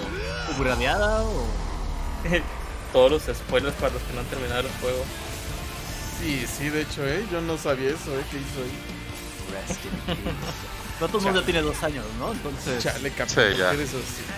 upgradeada 0.56 1.22
o. 1.24 1.46
Todos 2.94 3.12
los 3.12 3.38
spoilers 3.38 3.76
para 3.76 3.94
los 3.94 4.02
que 4.04 4.14
no 4.14 4.20
han 4.20 4.26
terminado 4.28 4.62
el 4.62 4.70
juego. 4.80 5.04
Sí, 6.20 6.46
sí, 6.48 6.70
de 6.70 6.82
hecho, 6.84 7.06
¿eh? 7.06 7.26
Yo 7.32 7.42
no 7.42 7.58
sabía 7.58 7.90
eso, 7.90 8.14
¿eh? 8.18 8.24
¿Qué 8.30 8.38
hizo 8.38 8.60
ahí? 8.62 8.80
No 11.02 11.08
todo 11.08 11.18
el 11.18 11.24
mundo 11.26 11.40
ya 11.42 11.46
tiene 11.46 11.62
dos 11.62 11.82
años, 11.84 12.06
¿no? 12.20 12.32
Entonces, 12.32 12.82
Chale, 12.84 13.12
Sí, 13.28 13.58
ya. 13.58 13.72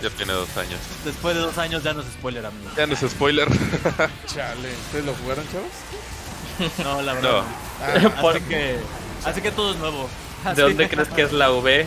tiene 0.10 0.34
dos 0.34 0.58
años. 0.58 0.80
después 1.03 1.36
de 1.36 1.41
dos 1.41 1.58
años 1.58 1.84
ya 1.84 1.93
no 1.93 2.01
es 2.01 2.08
spoiler, 2.08 2.45
amigo. 2.45 2.72
Ya 2.76 2.88
no 2.88 2.93
es 2.93 2.99
spoiler. 3.01 3.47
Chale. 4.26 4.72
¿Ustedes 4.86 5.06
lo 5.06 5.14
jugaron, 5.16 5.45
chavos? 5.51 6.78
No, 6.84 7.01
la 7.01 7.14
verdad. 7.14 7.30
No. 7.32 7.41
no. 7.41 7.45
Ah, 7.82 8.22
Así 9.26 9.42
que, 9.42 9.52
todo 9.52 9.74
es 9.74 9.80
nuevo. 9.80 10.08
¿De 10.56 10.62
dónde 10.62 10.88
crees 10.88 11.10
que 11.10 11.24
es 11.24 11.34
la 11.34 11.52
V? 11.52 11.86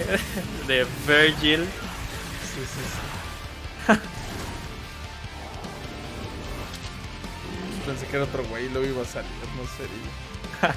De 0.66 0.86
Virgil. 1.07 1.64
Sí, 1.64 2.61
sí, 2.61 2.66
sí. 2.84 2.91
Pensé 7.86 8.07
que 8.07 8.16
era 8.16 8.24
otro 8.24 8.43
güey 8.45 8.66
y 8.66 8.68
luego 8.70 8.86
iba 8.86 9.03
a 9.03 9.07
salir, 9.07 9.30
no 9.57 9.62
sé. 9.62 9.89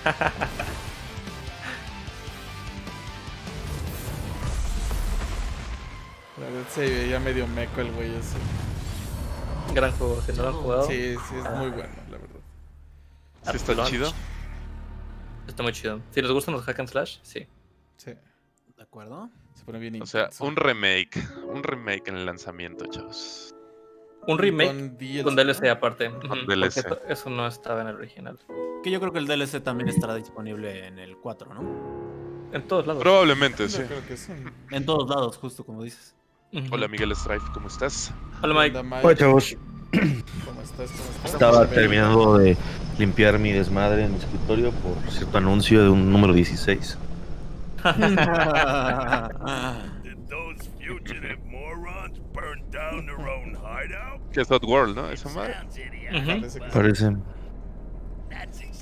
La 6.38 6.46
verdad 6.48 6.64
se 6.74 6.82
veía 6.82 7.20
medio 7.20 7.46
meco 7.48 7.82
el 7.82 7.92
güey 7.92 8.16
ese. 8.16 8.38
Gran 9.74 9.92
juego, 9.94 10.22
si 10.26 10.34
no 10.34 10.44
lo 10.44 10.50
han 10.50 10.56
jugado. 10.56 10.88
Sí, 10.88 11.16
sí, 11.30 11.36
es 11.38 11.50
muy 11.52 11.70
bueno, 11.70 11.94
la 12.10 12.18
verdad. 12.18 12.40
Sí 13.52 13.58
está 13.58 13.84
chido. 13.86 14.12
Está 15.52 15.64
muy 15.64 15.74
chido. 15.74 16.00
Si 16.12 16.22
les 16.22 16.32
gustan 16.32 16.54
los 16.54 16.64
hack 16.64 16.80
and 16.80 16.88
slash, 16.90 17.18
sí. 17.24 17.46
Sí, 17.98 18.12
¿De 18.78 18.84
acuerdo? 18.84 19.30
se 19.54 19.66
pone 19.66 19.80
bien 19.80 20.02
O 20.02 20.06
sea, 20.06 20.22
intenso. 20.22 20.46
un 20.46 20.56
remake. 20.56 21.28
Un 21.54 21.62
remake 21.62 22.08
en 22.08 22.16
el 22.16 22.26
lanzamiento, 22.26 22.86
chavos. 22.86 23.54
Un 24.28 24.38
remake 24.38 24.70
Con 24.70 24.98
DLC. 24.98 25.24
con 25.24 25.36
DLC 25.36 25.68
aparte. 25.70 26.10
DLC. 26.48 26.86
Eso, 27.10 27.30
no 27.30 27.46
estaba 27.48 27.82
en 27.82 27.88
el 27.90 27.96
original. 27.96 28.40
Que 28.82 28.90
yo 28.92 29.00
creo 29.02 29.12
que 29.12 29.20
el 29.20 29.28
DLC 29.28 29.62
también 29.62 29.90
estará 29.90 30.16
disponible 30.16 30.88
en 30.88 30.98
el 31.00 31.18
4, 31.18 31.54
¿no? 31.54 32.50
En 32.54 32.66
todos 32.68 32.88
lados. 32.88 33.02
Probablemente, 33.04 33.64
Yo 33.64 33.70
sí. 33.78 33.84
creo 33.84 34.08
que 34.08 34.16
sí. 34.18 34.32
En 34.72 34.86
todos 34.86 35.10
lados, 35.10 35.38
justo 35.38 35.66
como 35.66 35.84
dices. 35.84 36.16
Hola 36.72 36.88
Miguel 36.88 37.14
Strife, 37.16 37.46
¿cómo 37.54 37.68
estás? 37.68 38.14
Hola 38.42 38.54
Mike. 38.62 38.78
Hola, 38.80 39.02
Hola 39.04 39.16
chavos, 39.16 39.56
¿Cómo 39.92 40.62
estás? 40.62 40.92
¿Cómo 40.92 41.10
estás? 41.16 41.34
estaba 41.34 41.68
terminando 41.68 42.38
de 42.38 42.58
limpiar 42.98 43.38
mi 43.40 43.52
desmadre 43.52 44.06
en 44.06 44.12
mi 44.14 44.18
escritorio 44.18 44.72
por 44.72 44.96
cierto 45.12 45.38
anuncio 45.38 45.84
de 45.84 45.90
un 45.90 46.12
número 46.12 46.34
16. 46.34 46.98
Did 47.84 47.94
those 50.30 50.70
fugitive 50.80 51.40
morons 51.50 52.20
burn 52.32 52.62
down 52.72 53.06
their 53.06 53.28
own 53.28 53.56
hideout? 53.56 54.22
Que 54.32 54.42
es 54.42 54.50
World, 54.50 54.96
¿no? 54.96 55.10
Esa 55.10 55.30
madre. 55.30 55.56
Que 56.10 56.50
sí. 56.50 56.60
Parece. 56.72 57.12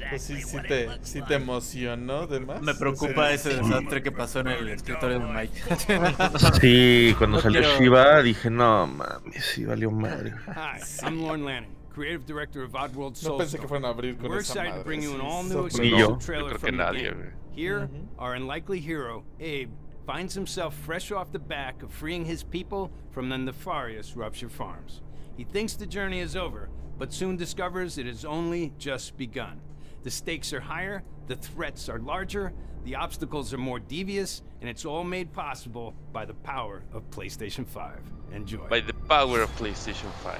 Pues 0.09 0.23
sí, 0.23 0.41
sí 0.41 0.57
te, 0.67 0.89
sí 1.03 1.21
te 1.21 1.35
emocionó 1.35 2.27
de 2.27 2.39
más. 2.39 2.61
Me 2.61 2.73
preocupa 2.73 3.31
ese 3.31 3.55
desastre 3.55 4.01
que 4.03 4.11
pasó 4.11 4.39
en 4.41 4.47
el 4.47 4.69
escritorio 4.69 5.19
de 5.19 5.25
Mike. 5.25 5.59
Sí, 6.61 7.13
cuando 7.17 7.37
No 7.37 7.43
salió 7.43 7.61
quiero- 7.61 7.77
Shiva 7.79 8.21
dije, 8.21 8.49
no 8.49 8.87
mames, 8.87 9.45
sí 9.45 9.65
valió 9.65 9.91
madre. 9.91 10.33
Hi, 10.47 10.79
I'm 11.05 11.21
Lorne 11.21 11.43
Lanning, 11.45 11.75
creative 11.93 12.25
director 12.25 12.63
of 12.63 12.73
Oddworld 12.75 13.21
No 13.23 13.37
pensé 13.37 13.59
que 13.59 13.67
fueran 13.67 13.85
a 13.85 13.89
abrir 13.89 14.17
con 14.17 14.29
We're 14.29 14.39
esa 14.41 14.53
excited 14.53 14.69
madre. 14.71 14.83
to 14.83 14.85
bring 14.85 15.01
you 15.03 15.13
an 15.13 15.21
sí, 15.21 15.25
all-new 15.25 15.69
sorprendente. 15.69 15.81
Ni 15.81 15.89
yo. 15.89 15.97
exclusive 15.97 16.09
Yo 16.09 16.17
trailer 16.25 16.53
creo 16.57 16.61
que 16.61 16.71
nadie. 16.71 17.13
Here, 17.55 17.89
our 18.17 18.35
unlikely 18.35 18.79
hero, 18.79 19.23
Abe, 19.39 19.69
finds 20.05 20.33
himself 20.33 20.73
fresh 20.85 21.11
off 21.11 21.31
the 21.31 21.39
back 21.39 21.83
of 21.83 21.91
freeing 21.91 22.25
his 22.25 22.41
people 22.43 22.89
from 23.11 23.29
the 23.29 23.37
nefarious 23.37 24.15
Rupture 24.15 24.49
Farms. 24.49 25.01
He 25.37 25.43
thinks 25.43 25.73
the 25.75 25.85
journey 25.85 26.19
is 26.19 26.35
over, 26.35 26.69
but 26.97 27.11
soon 27.13 27.37
discovers 27.37 27.97
it 27.97 28.05
has 28.05 28.23
only 28.25 28.71
just 28.77 29.17
begun. 29.17 29.59
The 30.03 30.11
stakes 30.11 30.53
are 30.53 30.61
higher, 30.61 31.03
the 31.27 31.35
threats 31.35 31.89
are 31.89 31.99
larger, 31.99 32.53
the 32.85 32.95
obstacles 32.95 33.53
are 33.53 33.57
more 33.57 33.79
devious, 33.79 34.41
and 34.61 34.69
it's 34.69 34.85
all 34.85 35.03
made 35.03 35.33
possible 35.33 35.93
by 36.13 36.25
the 36.25 36.33
power 36.33 36.83
of 36.93 37.03
PlayStation 37.11 37.65
5. 37.67 37.99
Enjoy. 38.33 38.67
By 38.69 38.79
the 38.79 38.93
power 38.93 39.41
of 39.41 39.49
PlayStation 39.57 40.09
5. 40.23 40.39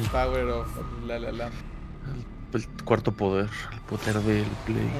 El 0.00 0.08
power 0.08 0.48
of 0.48 0.68
la 1.04 1.16
la 1.16 1.30
la. 1.30 1.50
El 2.54 2.66
cuarto 2.84 3.10
poder, 3.12 3.48
el 3.72 3.80
poder 3.80 4.14
del 4.22 4.46
play. 4.64 4.90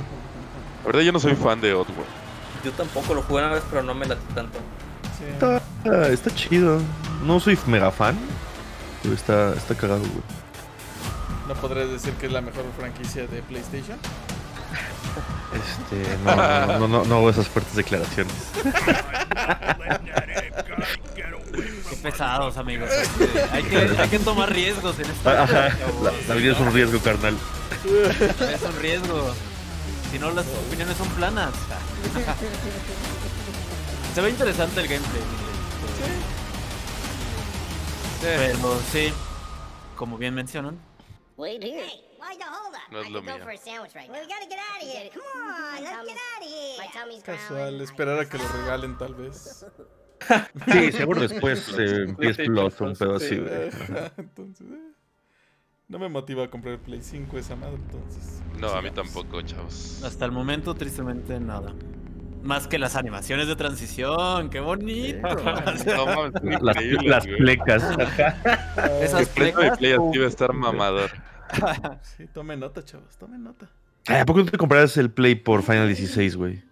La 0.80 0.86
verdad, 0.86 1.00
yo 1.02 1.12
no 1.12 1.20
soy 1.20 1.36
fan 1.36 1.60
de 1.60 1.72
Oddworld. 1.72 2.10
Yo 2.64 2.72
tampoco 2.72 3.14
lo 3.14 3.22
jugué 3.22 3.42
una 3.42 3.54
vez, 3.54 3.62
pero 3.70 3.82
no 3.82 3.94
me 3.94 4.06
late 4.06 4.22
tanto. 4.34 4.58
Está, 5.32 5.62
ah, 5.84 6.08
está 6.08 6.34
chido. 6.34 6.80
No 7.24 7.38
soy 7.38 7.56
mega 7.66 7.90
fan, 7.90 8.18
pero 9.02 9.14
está, 9.14 9.52
está 9.54 9.76
cagado, 9.76 10.00
güey. 10.00 10.41
¿No 11.49 11.55
podrías 11.55 11.90
decir 11.90 12.12
que 12.14 12.26
es 12.26 12.32
la 12.32 12.40
mejor 12.40 12.64
franquicia 12.78 13.26
de 13.26 13.43
PlayStation? 13.43 13.99
Este, 15.53 16.16
no, 16.24 16.34
no, 16.36 16.78
no, 16.78 16.88
no, 16.88 17.05
no 17.05 17.16
hago 17.16 17.30
esas 17.30 17.47
fuertes 17.49 17.74
declaraciones. 17.74 18.32
Qué 21.90 21.97
pesados, 22.03 22.57
amigos. 22.57 22.88
Hay 23.53 23.62
que, 23.64 23.76
hay 23.76 24.09
que 24.09 24.18
tomar 24.18 24.51
riesgos 24.53 24.99
en 24.99 25.11
esta 25.11 25.43
Ajá, 25.43 25.68
la, 26.03 26.12
la 26.28 26.34
vida 26.34 26.53
es 26.53 26.61
un 26.61 26.72
riesgo, 26.72 26.99
carnal. 27.01 27.36
Es 27.84 28.62
un 28.62 28.80
riesgo. 28.80 29.34
Si 30.11 30.18
no, 30.18 30.30
las 30.30 30.47
opiniones 30.66 30.97
son 30.97 31.09
planas. 31.09 31.53
Se 34.14 34.20
ve 34.20 34.30
interesante 34.30 34.80
el 34.80 34.88
gameplay. 34.88 35.22
Pero 38.22 38.80
sí, 38.93 39.12
como 39.97 40.16
bien 40.16 40.34
mencionan, 40.34 40.78
Wait 41.43 41.62
here. 41.64 41.82
Hey, 41.84 42.01
why 42.18 42.36
the 42.36 42.45
hold 42.45 42.72
up? 42.74 42.93
No 42.93 43.01
es 43.01 43.07
I 43.07 43.11
lo 43.11 43.20
could 43.20 43.26
go 43.28 43.34
mío. 43.34 43.43
for 43.43 43.51
a 43.51 43.57
sandwich 43.59 43.95
right 43.97 44.09
now. 44.09 44.20
we 44.20 44.26
gotta 44.28 44.49
get 44.49 44.61
out 44.70 44.80
of 44.80 44.88
here. 44.88 45.11
Come 45.12 45.22
on, 45.43 45.82
let's 45.82 46.07
get 46.07 46.18
out 46.30 46.43
of 46.45 46.49
here. 46.49 46.78
My 46.78 46.86
tummy's 46.95 47.22
Casual, 47.24 47.80
esperar 47.80 48.20
a 48.20 48.28
que 48.28 48.38
lo 48.38 48.45
regalen 48.61 48.97
tal 48.97 49.14
vez. 49.14 49.66
Sí, 50.72 50.93
seguro 50.93 51.20
después 51.20 51.68
eh, 51.76 52.14
PS 52.16 52.36
Plus 52.47 52.80
un 52.80 52.95
pedo 52.95 53.16
así, 53.16 53.38
güey. 53.38 53.68
Ajá, 53.70 54.12
Entonces, 54.18 54.68
eh, 54.70 54.93
no 55.88 55.99
me 55.99 56.09
motiva 56.09 56.45
a 56.45 56.49
comprar 56.49 56.74
el 56.74 56.80
Play 56.80 57.03
5 57.03 57.36
esa 57.38 57.57
madre, 57.57 57.74
entonces. 57.74 58.40
No, 58.61 58.68
a 58.68 58.80
mí 58.82 58.93
tampoco, 58.93 59.43
chavos. 59.43 60.01
hasta 60.05 60.24
el 60.24 60.30
momento 60.30 60.74
tristemente 60.76 61.40
nada. 61.40 61.74
Más 62.45 62.68
que 62.68 62.78
las 62.78 62.95
animaciones 62.95 63.49
de 63.49 63.57
transición, 63.57 64.49
qué 64.49 64.61
bonito. 64.61 65.28
No 65.28 65.43
mames, 65.43 65.82
son 65.82 66.32
Las, 66.61 66.76
increíbles, 66.76 67.05
las 67.05 67.26
güey. 67.26 67.38
plecas. 67.38 67.82
Esas 69.01 69.20
El 69.22 69.26
precio 69.26 69.26
de 69.26 69.26
plecas, 69.26 69.78
Play 69.78 69.93
así 69.95 70.18
va 70.18 70.24
a 70.24 70.28
estar 70.28 70.53
mamador. 70.53 71.11
Sí, 72.16 72.26
tomen 72.32 72.61
nota, 72.61 72.84
chavos, 72.84 73.16
tomen 73.18 73.42
nota. 73.42 73.68
Ay, 74.07 74.20
¿A 74.20 74.26
poco 74.26 74.40
no 74.40 74.46
te 74.46 74.59
comprarás 74.59 74.96
el 74.96 75.11
Play 75.11 75.34
por 75.36 75.62
Final 75.62 75.86
16, 75.86 76.36
güey? 76.36 76.62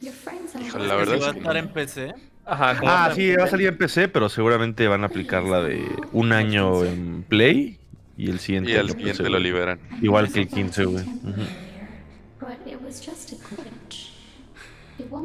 Híjole, 0.00 0.86
la 0.86 0.96
verdad 0.96 1.14
Si 1.14 1.20
va 1.20 1.26
a 1.26 1.28
es 1.28 1.32
que 1.34 1.38
estar 1.40 1.56
en 1.56 1.68
PC. 1.68 2.14
Ajá, 2.44 2.78
Ah, 2.84 3.12
sí, 3.14 3.34
va 3.34 3.44
a 3.44 3.48
salir 3.48 3.68
en 3.68 3.78
PC, 3.78 4.08
pero 4.08 4.28
seguramente 4.28 4.86
van 4.86 5.02
a 5.02 5.06
aplicar 5.06 5.42
la 5.42 5.62
de 5.62 5.84
un 6.12 6.32
año 6.32 6.84
en 6.84 7.24
Play 7.24 7.78
y 8.16 8.30
el 8.30 8.38
siguiente. 8.38 8.70
Y 8.70 8.74
al 8.76 8.88
en 8.88 8.92
siguiente 8.92 9.18
PC, 9.22 9.30
lo 9.30 9.38
liberan. 9.38 9.80
Igual 10.00 10.30
que 10.30 10.40
el 10.40 10.48
15, 10.48 10.84
güey. 10.84 11.04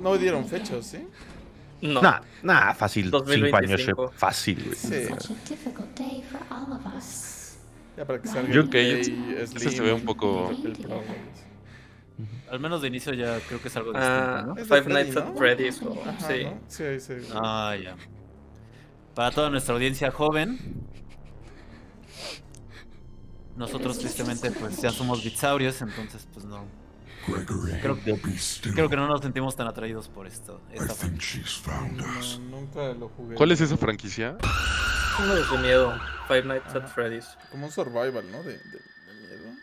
No 0.02 0.18
dieron 0.18 0.48
fechas, 0.48 0.86
¿sí? 0.86 1.08
No. 1.82 2.02
Nah, 2.02 2.22
nah, 2.44 2.74
fácil. 2.74 3.06
5 3.06 3.18
años, 3.18 3.32
eh, 3.32 3.92
2025. 3.94 4.12
fácil, 4.16 4.64
güey. 4.64 4.76
Sí. 4.76 5.08
Ya 7.98 8.06
para 8.06 8.22
que 8.22 8.28
salga 8.28 8.52
Yo- 8.54 8.64
se 9.72 9.82
ve 9.82 9.94
un 9.94 10.02
poco-. 10.06 10.52
Al 12.52 12.60
menos 12.60 12.82
de 12.82 12.90
inicio 12.90 13.14
ya 13.14 13.40
creo 13.48 13.62
que 13.62 13.70
es 13.70 13.76
algo 13.78 13.92
Ah, 13.96 14.44
distinto, 14.46 14.76
¿no? 14.76 14.82
Five 14.84 14.94
Nights 14.94 15.18
at. 15.18 15.36
Freddy's. 15.36 15.82
o- 15.82 15.98
Ajá, 16.06 16.28
sí. 16.28 16.44
¿no? 16.44 16.60
Sí, 16.68 17.00
sí. 17.00 17.14
Ah, 17.34 17.76
ya. 17.82 17.96
Para 19.16 19.32
toda 19.32 19.50
nuestra 19.50 19.74
audiencia 19.74 20.12
joven, 20.12 20.60
nosotros 23.56 23.98
tristemente 24.00 24.52
pues 24.52 24.82
ya 24.82 24.92
somos 24.92 25.24
bitsaurios, 25.24 25.82
entonces 25.82 26.28
pues 26.34 26.46
no. 26.46 26.66
Creo, 27.82 27.98
creo 28.74 28.90
que 28.90 28.96
no 28.96 29.08
nos 29.08 29.22
sentimos 29.22 29.56
tan 29.56 29.68
atraídos 29.68 30.08
por 30.08 30.26
esto. 30.26 30.60
Esta 30.72 30.94
franquicia. 30.96 31.52
No, 31.96 32.40
nunca 32.60 32.94
lo 32.94 33.10
jugué. 33.10 33.36
¿Cuál 33.36 33.52
es 33.52 33.62
esa 33.62 33.78
franquicia? 33.78 34.38
Uno 35.20 35.36
de 35.36 35.58
miedo. 35.60 35.94
Five 36.28 36.44
Nights 36.44 36.76
at 36.76 36.88
Freddy's. 36.88 37.38
Como 37.52 37.66
un 37.66 37.72
survival, 37.72 38.32
¿no? 38.32 38.42
De, 38.44 38.58
de, 38.58 38.80
de 38.80 39.38
miedo. 39.38 39.54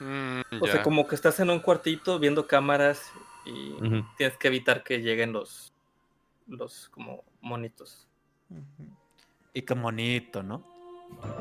Mm, 0.00 0.62
O 0.62 0.66
sea, 0.66 0.82
como 0.82 1.06
que 1.06 1.14
estás 1.14 1.38
en 1.40 1.50
un 1.50 1.60
cuartito 1.60 2.18
viendo 2.18 2.46
cámaras 2.46 3.12
y 3.44 3.74
tienes 4.16 4.36
que 4.38 4.48
evitar 4.48 4.82
que 4.82 5.00
lleguen 5.00 5.32
los 5.32 5.72
los 6.48 6.88
como 6.90 7.24
monitos. 7.40 8.06
Y 9.52 9.62
qué 9.62 9.74
bonito, 9.74 10.42
¿no? 10.42 10.62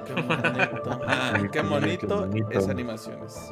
Qué 0.06 0.14
bonito. 0.14 1.02
Ah, 1.08 1.34
qué 1.52 1.62
bonito 1.62 2.30
es 2.52 2.68
animaciones. 2.68 3.52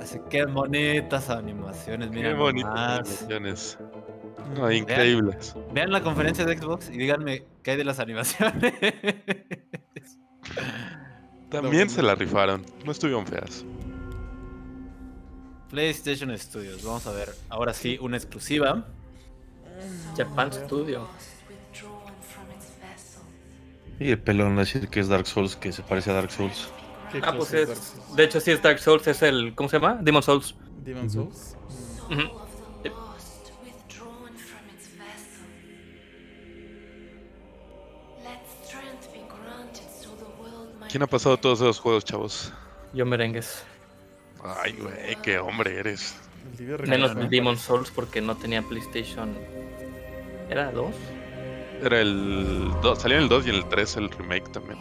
Así 0.00 0.20
que 0.30 0.44
bonitas 0.46 1.28
animaciones, 1.30 2.10
Qué 2.10 2.16
mira 2.16 2.34
bonitas 2.34 2.70
nomás. 2.70 2.98
animaciones. 3.00 3.78
No, 4.54 4.70
increíbles. 4.72 5.54
Vean 5.72 5.92
la 5.92 6.02
conferencia 6.02 6.44
de 6.44 6.58
Xbox 6.58 6.88
y 6.90 6.98
díganme 6.98 7.44
qué 7.62 7.72
hay 7.72 7.76
de 7.76 7.84
las 7.84 8.00
animaciones. 8.00 8.72
También 11.50 11.88
se 11.88 12.02
la 12.02 12.14
rifaron. 12.14 12.64
No 12.84 12.92
estuvieron 12.92 13.26
feas. 13.26 13.64
PlayStation 15.70 16.36
Studios, 16.38 16.82
vamos 16.84 17.06
a 17.06 17.12
ver. 17.12 17.30
Ahora 17.48 17.72
sí, 17.74 17.98
una 18.00 18.16
exclusiva. 18.16 18.84
Japan 20.16 20.52
Studio. 20.52 21.06
Y 24.00 24.10
el 24.10 24.18
pelón 24.20 24.56
decir 24.56 24.88
que 24.88 25.00
es 25.00 25.08
Dark 25.08 25.26
Souls, 25.26 25.56
que 25.56 25.72
se 25.72 25.82
parece 25.82 26.10
a 26.10 26.14
Dark 26.14 26.30
Souls. 26.30 26.68
¿Qué 27.12 27.20
Ah, 27.22 27.34
pues 27.36 27.52
es. 27.52 27.68
Dark 27.68 27.78
Souls? 27.80 28.16
De 28.16 28.24
hecho, 28.24 28.40
sí 28.40 28.50
es 28.52 28.62
Dark 28.62 28.78
Souls, 28.78 29.06
es 29.06 29.22
el. 29.22 29.54
¿Cómo 29.54 29.68
se 29.68 29.78
llama? 29.78 29.98
Demon 30.00 30.22
Souls. 30.22 30.54
Demon 30.84 31.10
Souls. 31.10 31.56
¿Quién 40.88 41.02
ha 41.02 41.06
pasado 41.06 41.36
todos 41.38 41.60
esos 41.60 41.78
juegos, 41.80 42.04
chavos? 42.04 42.52
Yo 42.94 43.04
merengues. 43.04 43.62
Ay, 44.42 44.72
güey, 44.80 45.16
qué 45.22 45.38
hombre 45.38 45.78
eres. 45.78 46.16
El 46.58 46.88
Menos 46.88 47.14
¿no? 47.14 47.28
Demon 47.28 47.58
Souls 47.58 47.90
porque 47.90 48.20
no 48.20 48.36
tenía 48.36 48.62
PlayStation. 48.62 49.36
¿Era 50.48 50.70
dos? 50.72 50.94
Era 51.82 52.00
el 52.00 52.72
2, 52.82 52.98
salió 53.00 53.18
en 53.18 53.24
el 53.24 53.28
2 53.28 53.46
y 53.46 53.50
en 53.50 53.54
el 53.56 53.68
3 53.68 53.96
el 53.98 54.10
remake 54.10 54.50
también. 54.50 54.78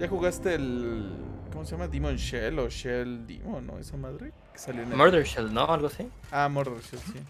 ¿Ya 0.00 0.08
jugaste 0.08 0.54
el. 0.54 1.12
¿Cómo 1.52 1.64
se 1.64 1.72
llama? 1.72 1.88
Demon 1.88 2.16
Shell 2.16 2.58
o 2.58 2.68
Shell 2.68 3.26
Demon, 3.26 3.66
¿no? 3.66 3.78
Esa 3.78 3.96
madre. 3.96 4.32
Que 4.52 4.58
salió 4.58 4.82
en 4.82 4.92
el- 4.92 4.96
Murder 4.96 5.24
Shell, 5.24 5.52
¿no? 5.52 5.66
Algo 5.66 5.88
así. 5.88 6.08
Ah, 6.30 6.48
Murder 6.48 6.80
Shell, 6.80 7.00
sí. 7.00 7.20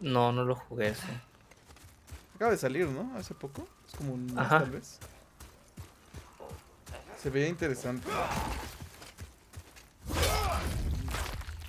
No, 0.00 0.32
no 0.32 0.44
lo 0.44 0.54
jugué 0.54 0.88
ese. 0.88 1.06
Acaba 2.36 2.52
de 2.52 2.56
salir, 2.58 2.86
¿no? 2.86 3.12
Hace 3.16 3.34
poco. 3.34 3.68
Es 3.86 3.94
como 3.94 4.14
un 4.14 4.26
mes, 4.26 4.38
Ajá. 4.38 4.60
tal 4.60 4.70
vez. 4.70 4.98
Se 7.22 7.30
veía 7.30 7.48
interesante. 7.48 8.08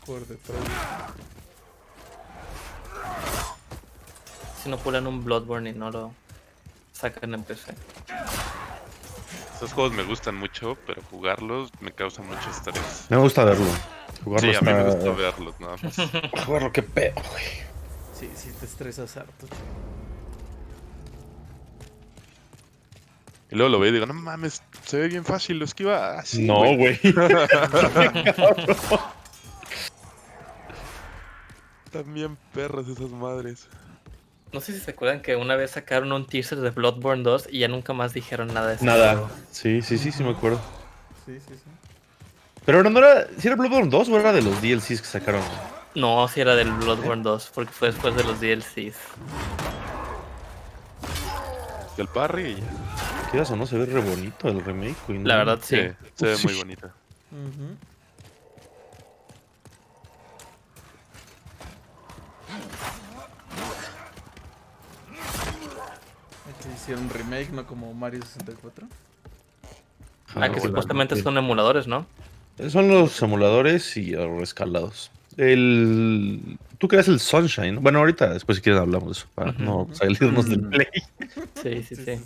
Por 0.05 0.25
detrás. 0.27 0.59
Si 4.63 4.69
no 4.69 4.77
pulan 4.77 5.07
un 5.07 5.23
Bloodborne 5.23 5.71
y 5.71 5.73
no 5.73 5.89
lo 5.89 6.13
sacan 6.91 7.33
en 7.33 7.43
PC. 7.43 7.73
Esos 9.55 9.73
juegos 9.73 9.93
me 9.93 10.03
gustan 10.03 10.35
mucho, 10.35 10.77
pero 10.85 11.01
jugarlos 11.09 11.69
me 11.81 11.91
causa 11.91 12.21
mucho 12.21 12.49
estrés. 12.49 13.05
Me 13.09 13.17
gusta 13.17 13.43
verlo. 13.43 13.65
Jugarlo 14.23 14.51
Sí, 14.51 14.57
a 14.57 14.61
mí 14.61 14.73
me 14.73 14.83
gusta 14.83 15.11
verlos, 15.11 15.59
nada 15.59 15.75
más. 15.81 15.95
Jugarlo, 16.45 16.71
qué 16.71 16.83
pedo, 16.83 17.15
güey. 17.31 17.43
Sí, 18.17 18.29
sí, 18.35 18.51
te 18.59 18.65
estresas 18.65 19.17
harto. 19.17 19.47
Y 23.51 23.55
luego 23.55 23.69
lo 23.69 23.79
veo 23.79 23.89
y 23.89 23.93
digo, 23.93 24.05
no 24.05 24.13
mames, 24.13 24.61
se 24.85 24.99
ve 24.99 25.07
bien 25.07 25.25
fácil, 25.25 25.57
lo 25.57 25.65
esquiva 25.65 26.19
así. 26.19 26.45
No, 26.45 26.75
güey. 26.75 26.99
También 31.91 32.37
perras 32.53 32.87
esas 32.87 33.09
madres. 33.09 33.67
No 34.51 34.61
sé 34.61 34.73
si 34.73 34.79
se 34.79 34.91
acuerdan 34.91 35.21
que 35.21 35.35
una 35.35 35.55
vez 35.55 35.71
sacaron 35.71 36.11
un 36.11 36.25
teaser 36.25 36.59
de 36.59 36.69
Bloodborne 36.71 37.23
2 37.23 37.49
y 37.51 37.59
ya 37.59 37.67
nunca 37.67 37.93
más 37.93 38.13
dijeron 38.13 38.53
nada 38.53 38.69
de 38.69 38.75
eso. 38.75 38.85
Nada. 38.85 39.29
Sí, 39.51 39.81
sí, 39.81 39.97
sí, 39.97 40.11
sí 40.11 40.23
me 40.23 40.31
acuerdo. 40.31 40.59
Sí, 41.25 41.39
sí, 41.39 41.53
sí. 41.53 41.69
Pero 42.65 42.83
no 42.83 42.99
era. 42.99 43.27
¿Si 43.37 43.47
era 43.47 43.55
Bloodborne 43.55 43.89
2 43.89 44.09
o 44.09 44.19
era 44.19 44.31
de 44.31 44.41
los 44.41 44.61
DLCs 44.61 45.01
que 45.01 45.07
sacaron? 45.07 45.41
No, 45.95 46.27
si 46.27 46.41
era 46.41 46.55
del 46.55 46.71
Bloodborne 46.71 47.23
2, 47.23 47.51
porque 47.53 47.71
fue 47.71 47.91
después 47.91 48.15
de 48.15 48.23
los 48.23 48.39
DLCs. 48.39 48.97
El 51.97 52.07
parry 52.07 52.51
y 52.51 52.55
ya. 52.55 52.88
Quieras 53.31 53.51
o 53.51 53.55
no, 53.55 53.65
se 53.67 53.77
ve 53.77 53.85
re 53.85 53.99
bonito 54.01 54.47
el 54.49 54.63
remake. 54.63 54.95
La 55.23 55.37
verdad, 55.37 55.59
sí. 55.61 55.75
se 56.15 56.25
ve 56.25 56.37
muy 56.43 56.53
bonita. 56.55 56.93
Ujú. 57.31 57.75
Aquí 66.49 66.69
hicieron 66.73 67.03
un 67.05 67.09
remake, 67.09 67.51
no 67.51 67.65
como 67.65 67.93
Mario 67.93 68.21
64. 68.23 68.87
Ah, 70.35 70.49
que 70.51 70.59
supuestamente 70.61 71.15
son 71.21 71.37
emuladores, 71.37 71.87
¿no? 71.87 72.05
Son 72.69 72.87
los 72.87 73.21
emuladores 73.21 73.95
y 73.97 74.11
los 74.11 74.41
escalados. 74.43 75.11
El... 75.37 76.57
Tú 76.77 76.87
creas 76.87 77.07
el 77.07 77.19
Sunshine. 77.19 77.75
¿no? 77.75 77.81
Bueno, 77.81 77.99
ahorita 77.99 78.33
después 78.33 78.57
si 78.57 78.61
quieres 78.61 78.81
hablamos 78.81 79.07
de 79.07 79.11
eso, 79.13 79.27
para 79.35 79.51
no 79.53 79.87
salirnos 79.93 80.49
del 80.49 80.61
Mm. 80.63 80.69
play. 80.69 80.87
Sí, 81.61 81.83
sí, 81.83 81.95
sí. 81.95 82.19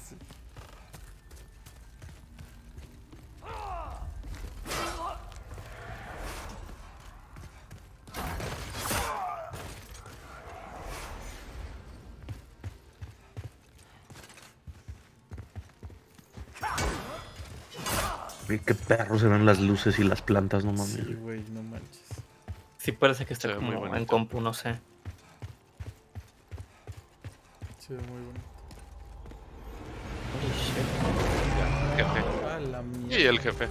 Ay, 18.50 18.60
Qué 18.66 18.76
perros 18.76 19.22
se 19.22 19.28
ven 19.28 19.46
las 19.46 19.60
luces 19.60 19.98
y 20.00 20.04
las 20.04 20.22
plantas, 20.22 20.64
no 20.66 20.72
mames. 20.74 20.92
Sí, 20.96 21.18
güey, 21.22 21.42
no 21.52 21.64
manches. 21.64 22.02
Sí 22.78 22.92
parece 22.92 23.26
que 23.26 23.34
está 23.34 23.48
Se 23.48 23.54
ve 23.56 23.60
muy 23.60 23.76
como 23.76 23.96
en 23.96 24.06
compu, 24.06 24.42
no 24.42 24.54
sé. 24.54 24.76
Se 27.80 27.94
ve 27.94 28.00
muy 28.02 28.22
bonito. 28.22 28.42
Jefe. 31.96 32.20
A 32.50 32.60
la 32.60 32.82
mierda. 32.82 33.20
Y 33.20 33.24
el 33.26 33.40
jefe. 33.40 33.68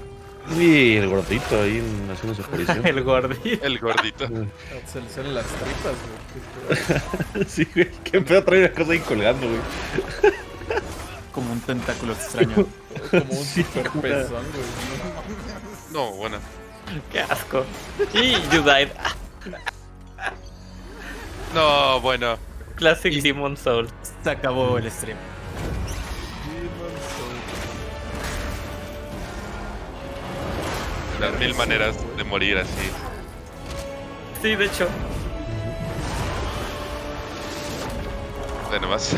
Y 0.59 0.97
el 0.97 1.09
gordito 1.09 1.61
ahí 1.63 1.79
en- 1.79 2.11
haciendo 2.11 2.35
su 2.35 2.43
aparición. 2.43 2.85
El 2.87 3.03
gordito. 3.05 3.65
El 3.65 3.79
gordito. 3.79 4.27
Se 4.93 5.01
le 5.01 5.09
salen 5.09 5.35
las 5.35 5.47
tripas, 5.47 5.95
güey. 7.33 7.45
sí, 7.49 7.67
güey. 7.75 7.91
Qué 8.03 8.21
pedo 8.23 8.43
trae 8.45 8.61
una 8.65 8.73
cosa 8.73 8.93
ahí 8.93 8.99
colgando, 9.01 9.47
güey. 9.49 9.61
Como 11.33 11.53
un 11.53 11.61
tentáculo 11.61 12.13
extraño. 12.19 12.55
Como 13.11 13.25
un 13.25 13.45
Sí, 13.45 13.63
super 13.63 13.89
como- 13.89 14.03
pezón, 14.03 14.45
güey. 14.53 14.65
No, 15.93 16.11
bueno. 16.13 16.39
Qué 17.11 17.21
asco. 17.21 17.65
Y 18.15 18.33
you 18.51 18.63
died. 18.63 18.89
No, 21.55 22.01
bueno. 22.01 22.37
Classic 22.77 23.13
Demon 23.23 23.57
Soul. 23.57 23.89
Se 24.25 24.31
acabó 24.31 24.79
el 24.79 24.91
stream. 24.91 25.19
Las 31.21 31.39
mil 31.39 31.55
maneras 31.55 31.97
de 32.17 32.25
morir 32.25 32.59
así. 32.59 32.91
Sí, 34.41 34.57
de 34.57 34.65
hecho. 34.65 34.89
De 38.73 38.81
nomás. 38.81 39.15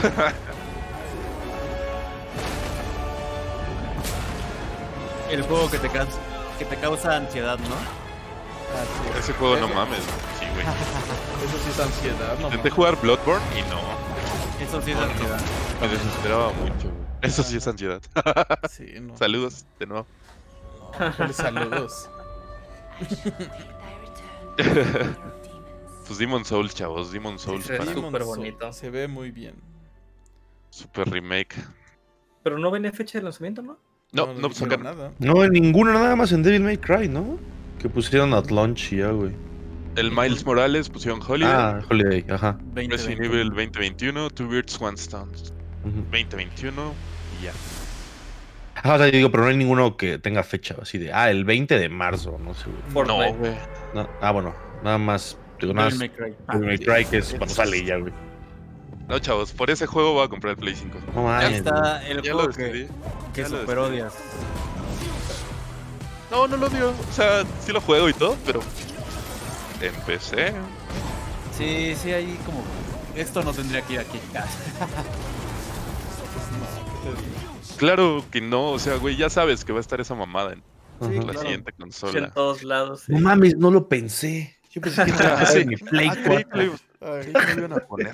El 5.31 5.43
juego 5.43 5.71
que 5.71 5.79
te, 5.79 5.89
causa, 5.89 6.19
que 6.59 6.65
te 6.65 6.77
causa 6.77 7.17
ansiedad, 7.17 7.59
¿no? 7.59 7.75
Ah, 7.75 9.19
Ese 9.19 9.33
juego 9.35 9.57
no 9.57 9.69
mames. 9.69 10.01
Sí, 10.39 10.47
güey. 10.53 10.65
Eso 11.45 11.59
sí 11.65 11.71
es 11.71 11.81
ansiedad, 11.81 12.29
no 12.39 12.47
Intenté 12.47 12.57
mames. 12.59 12.73
jugar 12.75 13.01
Bloodborne 13.01 13.45
y 13.59 13.63
no. 13.71 13.81
Eso 14.65 14.81
sí 14.83 14.93
es 14.93 14.99
ansiedad. 14.99 15.41
Me 15.81 15.89
desesperaba 15.89 16.53
mucho. 16.53 16.89
güey. 16.91 17.05
Eso 17.23 17.43
sí 17.43 17.57
es 17.57 17.67
ansiedad. 17.67 18.01
Sí, 18.71 18.87
no. 19.01 19.17
Saludos 19.17 19.65
de 19.79 19.87
nuevo. 19.87 20.07
¿Cuáles 21.17 21.37
saludos? 21.37 22.09
pues 26.07 26.19
Demon 26.19 26.45
Souls, 26.45 26.75
chavos. 26.75 27.11
Demon 27.13 27.39
ve 27.39 27.67
para 27.69 27.93
súper 27.93 28.25
bonito. 28.25 28.73
Se 28.73 28.91
ve 28.91 29.09
muy 29.09 29.31
bien. 29.31 29.55
super 30.71 31.09
remake. 31.11 31.57
Pero 32.43 32.59
no 32.59 32.71
venía 32.71 32.93
fecha 32.93 33.19
de 33.19 33.25
lanzamiento, 33.25 33.63
¿no? 33.63 33.79
No, 34.15 34.27
No, 34.27 34.35
no, 34.35 34.51
sacan 34.55 34.83
nada. 34.83 35.13
No, 35.19 35.45
en 35.45 35.53
ninguna, 35.53 35.93
nada 35.93 36.17
más 36.17 36.33
en 36.33 36.43
Devil 36.43 36.63
May 36.63 36.79
Cry, 36.79 37.09
¿no? 37.09 37.39
Que 37.81 37.89
pusieron 37.89 38.33
at 38.33 38.51
launch 38.51 38.91
ya, 38.91 39.11
güey. 39.11 39.33
el 39.97 40.11
Miles 40.11 40.45
Morales, 40.47 40.89
pusieron 40.89 41.21
Holiday. 41.27 41.53
Ah, 41.53 41.81
Holiday, 41.91 42.25
ajá. 42.31 42.59
Resident 42.75 43.21
Evil 43.25 43.51
2021, 43.51 44.31
Two 44.31 44.49
Birds, 44.49 44.81
One 44.81 44.95
Stone. 44.97 45.31
Ujú. 45.85 45.97
2021 46.11 46.93
y 47.41 47.45
ya. 47.45 47.53
Ah, 48.83 48.95
o 48.95 48.99
sea, 48.99 49.07
yo 49.07 49.13
digo, 49.17 49.31
pero 49.31 49.45
no 49.45 49.51
hay 49.51 49.57
ninguno 49.57 49.97
que 49.97 50.19
tenga 50.19 50.43
fecha 50.43 50.75
así 50.81 50.99
de, 50.99 51.13
ah, 51.13 51.31
el 51.31 51.45
20 51.45 51.79
de 51.79 51.89
marzo, 51.89 52.39
no 52.43 52.55
sé, 52.55 52.65
güey. 52.93 53.07
No, 53.07 53.35
güey. 53.35 53.55
No, 53.95 54.09
ah, 54.21 54.31
bueno, 54.33 54.55
nada 54.83 54.99
más, 54.99 55.39
digo, 55.61 55.73
nada 55.75 55.91
Devil 55.91 56.09
más 56.11 56.19
May 56.19 56.33
Cry. 56.33 56.37
Devil 56.53 56.67
May 56.67 56.79
Cry, 56.79 57.05
que 57.11 57.19
es 57.19 57.35
cuando 57.35 57.55
sale 57.55 57.85
ya, 57.85 57.97
güey. 57.99 58.13
No, 59.09 59.19
chavos, 59.19 59.53
por 59.53 59.71
ese 59.71 59.87
juego 59.87 60.15
voy 60.15 60.25
a 60.25 60.29
comprar 60.29 60.53
el 60.53 60.57
Play 60.57 60.75
5. 60.77 60.99
No 61.15 61.29
Ahí 61.33 61.45
mames. 61.45 61.59
está 61.59 62.07
el 62.07 62.23
Ya 62.23 62.33
juego 62.33 62.49
que, 62.51 62.89
que 63.35 63.43
Ya 63.43 63.49
super 63.49 63.79
odias. 63.79 64.13
No, 66.31 66.49
no 66.49 66.57
lo 66.57 66.67
odio. 66.67 66.91
O 66.91 67.13
sea, 67.13 67.45
sí 67.61 67.73
lo 67.73 67.81
juego 67.81 68.09
y 68.09 68.15
todo, 68.15 68.37
pero 68.47 68.61
empecé. 69.81 70.53
Sí, 71.57 71.95
sí, 72.03 72.13
ahí 72.13 72.39
como. 72.47 72.63
Esto 73.15 73.43
no 73.45 73.53
tendría 73.53 73.83
que 73.83 73.93
ir 73.95 74.01
aquí. 74.01 74.19
Claro 77.77 78.25
que 78.31 78.41
no, 78.41 78.71
o 78.71 78.79
sea, 78.79 78.97
güey, 78.97 79.17
ya 79.17 79.29
sabes 79.29 79.65
que 79.65 79.73
va 79.73 79.79
a 79.79 79.81
estar 79.81 80.01
esa 80.01 80.15
mamada 80.15 80.53
en 80.53 80.63
la 81.17 81.23
claro. 81.25 81.41
siguiente 81.41 81.71
En 81.73 81.77
consola. 81.77 82.31
todos 82.31 82.63
lados. 82.63 83.03
sí. 83.07 83.13
No 83.13 83.21
mames, 83.21 83.57
no 83.57 83.71
lo 83.71 83.89
pensé. 83.89 84.57
Yo 84.71 84.81
pensé 84.81 85.05
que 85.05 85.13
en 85.61 85.69
mi 85.69 85.77
Play 85.77 86.09
Ah, 86.09 86.15
creí 86.15 86.45
que 86.45 86.51
4. 86.51 86.63
lo- 86.65 87.21
creí 87.21 87.33
que 87.33 87.55
lo 87.55 87.59
iban 87.67 87.73
a 87.73 87.77
poner. 87.81 88.13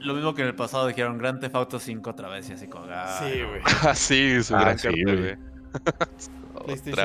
Lo 0.00 0.14
mismo 0.14 0.34
que 0.34 0.42
en 0.42 0.48
el 0.48 0.54
pasado 0.54 0.86
dijeron 0.86 1.16
Grand 1.18 1.40
Theft 1.40 1.54
Auto 1.54 1.78
5 1.78 2.10
otra 2.10 2.28
vez 2.28 2.48
y 2.50 2.54
así 2.54 2.68
como. 2.68 2.86
ah, 2.90 3.18
Sí, 3.22 3.42
güey. 3.42 3.60
Ah, 3.82 3.94
sí, 3.94 4.42
su 4.42 4.54
Ah, 4.56 4.60
gran 4.60 4.78
sí, 4.78 4.88
carta, 4.88 5.14
güey. 5.20 5.36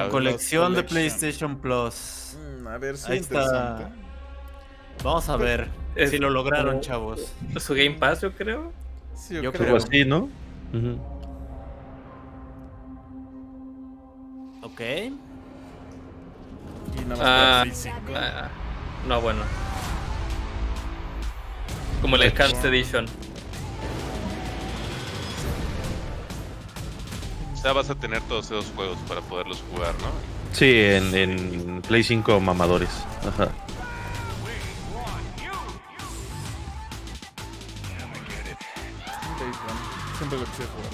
Colección 0.11 0.73
de. 0.75 0.83
PlayStation 0.83 1.57
Plus. 1.57 2.37
Mm, 2.61 2.67
a 2.67 2.77
ver, 2.77 2.97
sí, 2.97 3.11
Ahí 3.11 3.17
interesante. 3.19 3.83
está. 3.83 3.95
Vamos 5.03 5.27
a 5.29 5.37
ver 5.37 5.67
Es 5.95 6.09
si 6.11 6.17
lo 6.17 6.29
lograron, 6.29 6.79
chavos. 6.81 7.31
Su 7.57 7.73
Game 7.73 7.95
Pass, 7.95 8.21
yo 8.21 8.31
creo. 8.33 8.71
Sí, 9.13 9.35
yo, 9.35 9.41
Yo 9.43 9.51
creo. 9.51 9.65
Algo 9.65 9.77
así, 9.77 10.05
¿no? 10.05 10.29
Ujú. 10.73 10.99
Ok. 14.63 14.81
Y 14.81 15.11
nada 17.07 17.15
más 17.15 17.19
Ah, 17.21 17.23
para 17.23 17.61
Play 17.63 17.75
5. 17.75 17.97
ah, 18.15 18.47
no, 19.07 19.21
bueno. 19.21 19.41
Como 22.01 22.15
el 22.15 22.23
Enhanced 22.23 22.65
Edition. 22.65 23.05
O 27.53 27.57
sea, 27.57 27.73
vas 27.73 27.89
a 27.89 27.95
tener 27.95 28.21
todos 28.23 28.45
esos 28.45 28.65
juegos 28.75 28.97
para 29.07 29.21
poderlos 29.21 29.63
jugar, 29.71 29.93
¿no? 29.95 30.09
Sí, 30.53 30.81
en, 30.81 31.15
en 31.15 31.81
Play 31.81 32.03
5 32.03 32.39
mamadores. 32.39 32.89
Ajá. 33.27 33.49
Siempre 40.17 40.39
lo 40.39 40.45
quise 40.45 40.63
jugar. 40.63 40.91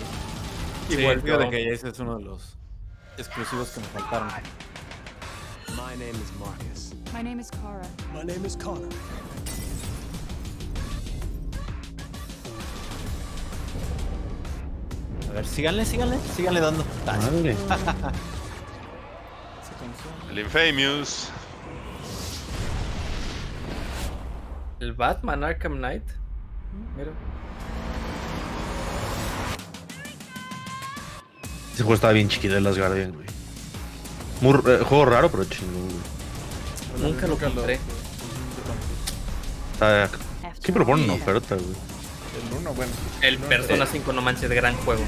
Sí, 0.89 0.95
Igual 0.99 1.21
fíjate 1.21 1.49
que 1.49 1.73
ese 1.73 1.89
es 1.89 1.99
uno 1.99 2.17
de 2.17 2.23
los 2.23 2.57
exclusivos 3.17 3.69
que 3.69 3.79
me 3.81 3.85
faltaron. 3.87 4.29
My 5.69 5.95
name 5.95 6.09
is 6.11 6.31
Marcus. 6.39 6.93
My 7.13 7.21
name 7.21 7.39
is 7.39 7.49
Kara. 7.51 7.87
My 8.13 8.23
name 8.23 8.45
is 8.45 8.55
Connor. 8.55 8.89
A 15.31 15.33
ver, 15.33 15.45
síganle, 15.45 15.85
síganle, 15.85 16.17
síganle 16.35 16.59
dando. 16.59 16.83
Madre. 17.05 17.55
El 20.29 20.39
Infamous. 20.39 21.29
El 24.81 24.91
Batman 24.91 25.45
Arkham 25.45 25.77
Knight. 25.77 26.03
Mira. 26.97 27.11
Ese 31.73 31.83
juego 31.83 31.93
estaba 31.93 32.11
bien 32.11 32.27
chiquito 32.27 32.55
de 32.55 32.61
las 32.61 32.77
Guardian, 32.77 33.13
güey. 33.13 33.27
Muy, 34.41 34.55
eh, 34.69 34.83
juego 34.83 35.05
raro, 35.05 35.31
pero 35.31 35.45
chingón, 35.45 35.87
güey. 35.87 37.13
Nunca 37.13 37.27
lo 37.27 37.37
compré. 37.37 37.79
Siempre 40.59 40.79
lo 40.79 40.85
ponen 40.85 41.05
en 41.05 41.11
oferta, 41.11 41.55
güey. 41.55 41.90
El 42.33 42.57
1, 42.59 42.73
bueno. 42.73 42.91
El 43.21 43.37
Persona 43.39 43.85
5, 43.85 44.13
no 44.13 44.21
manches, 44.21 44.49
gran 44.49 44.75
juego. 44.77 45.03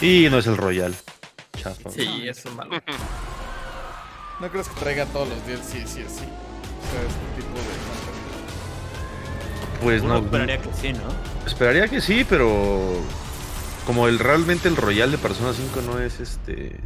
Y 0.00 0.26
no 0.30 0.38
es 0.38 0.46
el 0.46 0.56
Royal. 0.56 0.94
Chafa. 1.56 1.90
Sí, 1.90 2.28
eso 2.28 2.48
es 2.48 2.54
malo. 2.54 2.80
No 4.38 4.50
crees 4.50 4.68
que 4.68 4.78
traiga 4.80 5.06
todos 5.06 5.30
los 5.30 5.46
días, 5.46 5.60
sí, 5.64 5.78
sí, 5.86 6.02
sí. 6.02 6.02
O 6.02 6.10
sea, 6.10 7.00
este 7.00 7.36
tipo 7.36 7.54
de 7.56 7.64
Pues 9.82 10.02
Uno 10.02 10.18
no. 10.20 10.24
esperaría 10.26 10.58
que 10.60 10.68
sí, 10.74 10.92
¿no? 10.92 11.08
Esperaría 11.46 11.88
que 11.88 12.02
sí, 12.02 12.26
pero 12.28 13.00
como 13.86 14.08
el 14.08 14.18
realmente 14.18 14.68
el 14.68 14.76
Royal 14.76 15.10
de 15.10 15.16
Persona 15.16 15.54
5 15.54 15.80
no 15.90 16.00
es 16.00 16.20
este. 16.20 16.78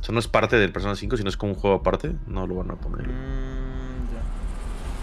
O 0.00 0.04
sea, 0.04 0.12
no 0.12 0.20
es 0.20 0.28
parte 0.28 0.54
del 0.54 0.70
Persona 0.70 0.94
5, 0.94 1.16
sino 1.16 1.28
es 1.28 1.36
como 1.36 1.54
un 1.54 1.58
juego 1.58 1.74
aparte, 1.74 2.14
no 2.28 2.46
lo 2.46 2.54
van 2.54 2.70
a 2.70 2.76
poner. 2.76 3.08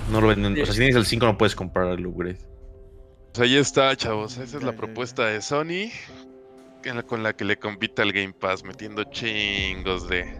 No 0.10 0.22
lo 0.22 0.28
venden. 0.28 0.54
O 0.54 0.66
sea, 0.66 0.74
si 0.74 0.80
tienes 0.80 0.96
el 0.96 1.06
5 1.06 1.26
no 1.26 1.38
puedes 1.38 1.54
comprar 1.56 1.88
el 1.90 2.08
upgrade. 2.08 2.40
Pues 3.36 3.50
ahí 3.50 3.58
está, 3.58 3.94
chavos. 3.98 4.38
Esa 4.38 4.58
es 4.60 4.64
la 4.64 4.72
propuesta 4.72 5.26
de 5.26 5.42
Sony 5.42 5.92
con 7.06 7.22
la 7.22 7.34
que 7.34 7.44
le 7.44 7.58
compite 7.60 8.02
al 8.02 8.14
Game 8.14 8.32
Pass, 8.32 8.64
metiendo 8.64 9.04
chingos 9.04 10.08
de 10.08 10.40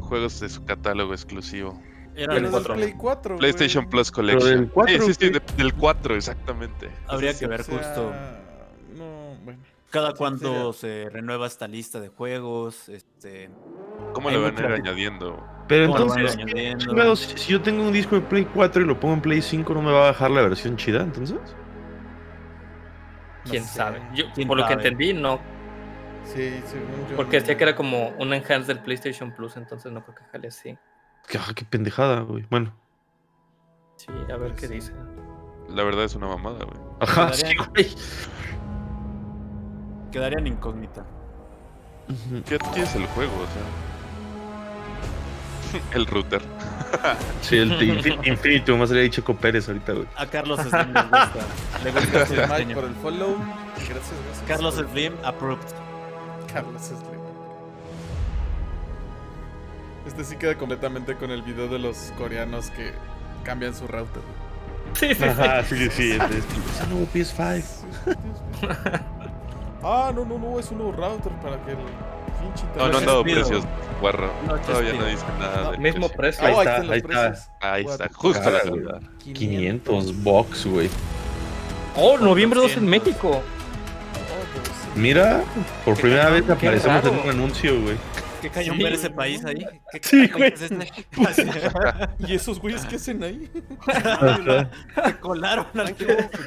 juegos 0.00 0.40
de 0.40 0.48
su 0.48 0.64
catálogo 0.64 1.12
exclusivo. 1.12 1.80
Era 2.16 2.34
el 2.34 2.42
del 2.42 2.50
4. 2.50 2.74
Play 2.74 2.94
4. 2.98 3.36
PlayStation. 3.36 3.88
Plus 3.88 4.10
Collection. 4.10 4.58
del 4.62 4.68
4, 4.70 4.92
sí, 4.92 5.00
sí, 5.06 5.14
sí, 5.14 5.28
güey. 5.28 5.40
de- 5.40 5.62
del 5.62 5.74
4, 5.74 6.16
exactamente. 6.16 6.90
Habría 7.06 7.38
que 7.38 7.46
ver 7.46 7.60
o 7.60 7.64
sea, 7.64 7.78
justo 7.78 8.12
No, 8.96 9.36
bueno. 9.44 9.60
cada 9.90 10.10
Sí, 10.10 10.14
cuánto 10.18 10.72
se 10.72 11.08
renueva 11.08 11.46
esta 11.46 11.68
lista 11.68 12.00
de 12.00 12.08
juegos. 12.08 12.88
Este, 12.88 13.50
¿Cómo 14.14 14.30
le 14.30 14.38
van 14.38 14.56
a 14.58 14.60
ir 14.60 14.66
añadiendo? 14.72 15.40
Pero 15.68 15.86
¿Cómo 15.92 15.98
lo 16.00 16.06
van 16.06 16.18
entonces, 16.22 16.42
añadiendo? 16.42 17.14
si 17.16 17.52
yo 17.52 17.62
tengo 17.62 17.84
un 17.84 17.92
disco 17.92 18.16
de 18.16 18.22
Play 18.22 18.46
4 18.52 18.82
y 18.82 18.84
lo 18.84 18.98
pongo 18.98 19.14
en 19.14 19.20
Play 19.20 19.42
5, 19.42 19.72
¿no 19.74 19.82
me 19.82 19.92
va 19.92 20.08
a 20.08 20.10
bajar 20.10 20.32
la 20.32 20.42
versión 20.42 20.76
chida 20.76 21.02
entonces? 21.04 21.38
¿Quién 23.50 23.64
sé. 23.64 23.76
sabe? 23.76 24.00
Yo, 24.14 24.26
¿Quién 24.34 24.48
por 24.48 24.58
lo 24.58 24.66
que 24.66 24.74
entendí, 24.74 25.12
no. 25.12 25.40
Sí, 26.24 26.60
según 26.66 27.08
yo. 27.10 27.16
Porque 27.16 27.36
no. 27.36 27.40
decía 27.40 27.56
que 27.56 27.64
era 27.64 27.76
como 27.76 28.08
un 28.18 28.32
enhance 28.34 28.66
del 28.66 28.80
PlayStation 28.80 29.32
Plus, 29.32 29.56
entonces 29.56 29.92
no 29.92 30.02
creo 30.02 30.14
que 30.16 30.24
jale 30.24 30.48
así. 30.48 30.76
Ah, 31.38 31.52
qué 31.54 31.64
pendejada, 31.64 32.20
güey. 32.20 32.46
Bueno. 32.50 32.72
Sí, 33.96 34.08
a 34.32 34.36
ver 34.36 34.54
qué 34.54 34.68
dice. 34.68 34.92
La 35.68 35.82
verdad 35.82 36.04
es 36.04 36.14
una 36.14 36.28
mamada, 36.28 36.64
güey. 36.64 36.78
Ajá, 37.00 37.32
sí, 37.32 37.46
güey. 37.56 37.88
quedaría 40.12 40.38
en 40.38 40.46
incógnita. 40.46 41.04
¿Qué 42.46 42.58
quieres 42.72 42.94
el 42.94 43.06
juego? 43.06 43.32
O 43.34 43.46
sea. 43.46 43.95
El 45.92 46.06
router. 46.06 46.42
Sí, 47.42 47.56
el 47.56 47.72
Infin- 47.78 48.26
Infinity, 48.26 48.72
más 48.72 48.90
le 48.90 49.10
Checo 49.10 49.34
Pérez 49.36 49.68
ahorita, 49.68 49.92
güey. 49.92 50.06
A 50.16 50.26
Carlos 50.26 50.60
Slim 50.60 50.92
le 50.92 51.02
gusta. 51.02 51.38
Le 51.84 51.90
gusta 51.92 52.10
Gracias, 52.12 52.50
Mike, 52.50 52.74
por 52.74 52.84
el 52.84 52.94
follow. 52.96 53.36
Gracias, 53.74 54.12
gracias. 54.26 54.44
Carlos 54.48 54.74
Slim 54.74 55.12
approved. 55.24 55.66
Carlos 56.52 56.82
Slim. 56.82 57.00
Este 60.06 60.24
sí 60.24 60.36
queda 60.36 60.56
completamente 60.56 61.16
con 61.16 61.30
el 61.30 61.42
video 61.42 61.68
de 61.68 61.78
los 61.78 62.12
coreanos 62.16 62.70
que 62.70 62.92
cambian 63.42 63.74
su 63.74 63.86
router. 63.86 64.22
Sí, 64.94 65.14
sí, 65.14 65.24
Ajá, 65.24 65.62
sí, 65.64 65.90
sí. 65.90 66.12
Es, 66.12 66.82
un 66.84 66.90
nuevo 66.90 67.08
PS5. 67.12 67.64
Ah, 69.82 70.10
no, 70.14 70.24
no, 70.24 70.38
no, 70.38 70.58
es 70.58 70.70
un 70.70 70.78
nuevo 70.78 70.92
router 70.92 71.32
para 71.42 71.62
que 71.64 71.72
el 71.72 71.78
No, 72.76 72.88
no 72.88 72.98
han 72.98 73.06
dado 73.06 73.22
precios, 73.22 73.64
guarro. 74.00 74.30
No, 74.46 74.56
Todavía 74.58 74.92
no 74.94 75.04
dicen 75.06 75.28
nada. 75.38 75.76
Mismo 75.78 76.08
precio. 76.08 76.42
precio. 76.42 76.44
Oh, 76.44 76.46
Ahí 76.46 76.54
ahí 76.54 76.58
está, 76.58 76.72
están 76.72 76.86
los 76.86 76.92
ahí 76.92 76.98
está. 76.98 77.68
Ahí 77.72 77.84
está, 77.84 78.08
justo 78.14 78.50
la 78.50 78.58
Cara, 78.58 78.70
güey. 78.70 78.82
verdad. 78.82 79.00
500 79.34 80.22
box, 80.22 80.66
güey. 80.66 80.90
Oh, 81.96 82.18
noviembre 82.18 82.60
2 82.60 82.76
en 82.76 82.86
México. 82.88 83.42
Mira, 84.94 85.42
por 85.84 85.94
Qué 85.96 86.02
primera 86.02 86.22
cabrón, 86.24 86.46
vez 86.46 86.58
qué 86.58 86.66
aparecemos 86.66 87.04
en 87.04 87.10
raro. 87.10 87.22
un 87.24 87.30
anuncio, 87.30 87.80
güey. 87.82 87.96
Qué 88.42 88.50
cañón 88.50 88.76
Sí. 88.76 88.82
ver 88.84 88.92
ese 88.92 89.10
país 89.10 89.44
ahí. 89.44 89.66
¿Qué 89.92 90.00
Sí, 90.02 90.28
país 90.28 90.32
güey. 90.36 90.52
es 90.54 90.62
este? 90.62 90.92
¿Y 92.26 92.34
esos 92.34 92.60
güeyes 92.60 92.84
qué 92.86 92.96
hacen 92.96 93.22
ahí? 93.22 93.50
Se 95.04 95.16
colaron 95.20 95.66
al 95.74 95.94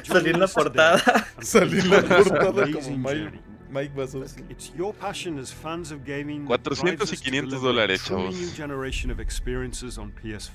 Salí 0.04 0.30
en 0.30 0.40
la 0.40 0.46
portada. 0.48 1.02
Salí 1.40 1.80
en 1.80 1.90
la 1.90 2.00
portada 2.02 2.66
como 2.72 2.94
Amazing. 2.94 3.40
Mike 3.70 3.94
Wazowski. 3.94 4.44
It's 4.50 4.72
your 4.76 4.92
passion 4.94 5.38
as 5.38 5.52
fans 5.52 5.90
of 5.92 6.04
gaming. 6.04 6.46
that 6.46 6.74
400 6.76 6.96
drives 6.98 7.12
y 7.12 7.14
us 7.14 7.20
to 7.22 7.30
500 7.30 7.48
deliver 7.50 7.68
a 7.68 7.72
dólares, 7.72 8.04
chavos. 8.04 8.34
new 8.34 8.50
generation 8.56 9.10
of 9.10 9.20
experiences 9.20 9.98
on 9.98 10.12
PS5. 10.12 10.54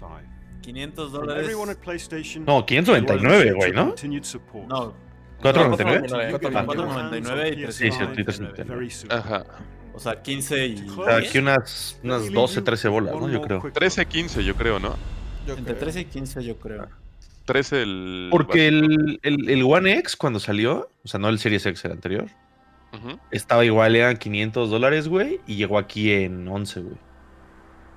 500 0.63 0.95
From 0.95 1.11
dólares. 1.11 1.43
everyone 1.43 1.69
at 1.69 1.79
PlayStation. 1.81 2.45
No, 2.45 2.63
599, 2.65 3.51
güey, 3.53 3.71
¿no? 3.73 3.87
Continued 3.87 4.23
support. 4.25 4.67
No, 4.67 4.93
499. 5.41 6.31
You 6.31 6.39
get 6.39 6.55
Ah, 6.55 6.61
in 6.61 6.65
your 6.67 6.75
499 6.75 7.59
y 7.59 7.63
hands 7.63 7.65
on 7.65 7.71
Sí, 7.71 7.91
sí, 7.91 7.97
PS5 7.97 8.07
ahorita 8.07 8.31
es 8.31 8.39
el 8.39 8.63
very 8.65 8.89
soon. 8.89 9.11
Ajá. 9.11 9.45
o 9.93 9.99
sea, 9.99 10.21
15 10.21 10.65
y. 10.67 10.87
Aquí 11.07 11.37
unas, 11.37 11.99
unas 12.03 12.31
12, 12.31 12.61
13 12.61 12.87
bolas, 12.89 13.13
¿no? 13.15 13.29
Yo 13.29 13.41
creo. 13.41 13.61
13, 13.71 14.05
15, 14.07 14.43
yo 14.43 14.55
creo, 14.55 14.79
¿no? 14.79 14.95
Entre 15.47 15.63
creo. 15.63 15.77
13 15.77 15.99
y 16.01 16.05
15, 16.05 16.43
yo 16.43 16.57
creo. 16.57 16.87
13 17.45 17.81
el. 17.83 18.27
Porque 18.31 18.67
el, 18.67 19.19
el, 19.21 19.49
el 19.49 19.63
One 19.63 19.99
X 19.99 20.15
cuando 20.15 20.39
salió, 20.39 20.89
o 21.03 21.07
sea, 21.07 21.19
no 21.19 21.29
el 21.29 21.37
Series 21.37 21.63
X, 21.67 21.85
el 21.85 21.91
anterior, 21.91 22.25
Ujú. 22.95 23.19
estaba 23.31 23.63
igual, 23.65 23.95
eran 23.95 24.17
500 24.17 24.69
dólares, 24.69 25.07
güey, 25.07 25.39
y 25.47 25.55
llegó 25.55 25.77
aquí 25.77 26.11
en 26.11 26.47
11, 26.47 26.81
güey. 26.81 26.95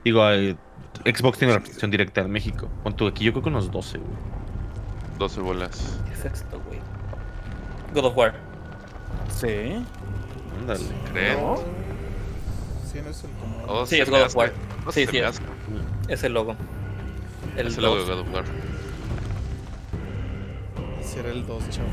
Digo, 0.04 0.28
eh, 0.30 0.56
Xbox 1.04 1.38
tiene 1.38 1.54
representación 1.54 1.90
directa 1.90 2.20
en 2.22 2.30
México. 2.30 2.68
¿Cuánto 2.82 3.06
aquí? 3.06 3.24
Yo 3.24 3.32
creo 3.32 3.42
que 3.42 3.48
unos 3.50 3.70
12, 3.70 3.98
güey. 3.98 4.10
12 5.18 5.40
bolas. 5.40 5.98
¿Qué 6.06 6.12
es 6.12 6.24
esto, 6.24 6.60
güey? 6.66 6.78
God 7.94 8.06
of 8.06 8.16
War. 8.16 8.34
Sí. 9.28 9.74
Ándale. 10.60 10.84
¿Creen? 11.12 11.40
¿No? 11.40 11.56
Sí, 12.90 13.00
no 13.04 13.10
es 13.10 13.24
el 13.24 13.30
como. 13.32 13.64
Oh, 13.66 13.86
Sí, 13.86 14.00
es 14.00 14.08
God 14.08 14.22
of. 14.22 14.36
War. 14.36 14.52
No 14.84 14.92
Sí, 14.92 15.06
sí, 15.06 15.18
es. 15.18 16.24
el 16.24 16.32
logo. 16.32 16.56
El 17.56 17.66
Es 17.66 17.76
el 17.76 17.82
logo 17.84 17.96
de 17.96 18.04
2. 18.04 18.08
God 18.10 18.18
of 18.20 18.34
War. 18.34 18.44
¿Será 21.02 21.30
el 21.30 21.46
2, 21.46 21.68
chavos? 21.70 21.90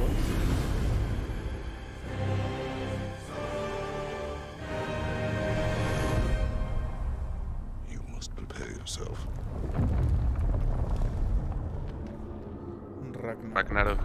Yourself. 8.85 9.17
Ragnarok. 13.13 13.55
Ragnarok. 13.55 13.99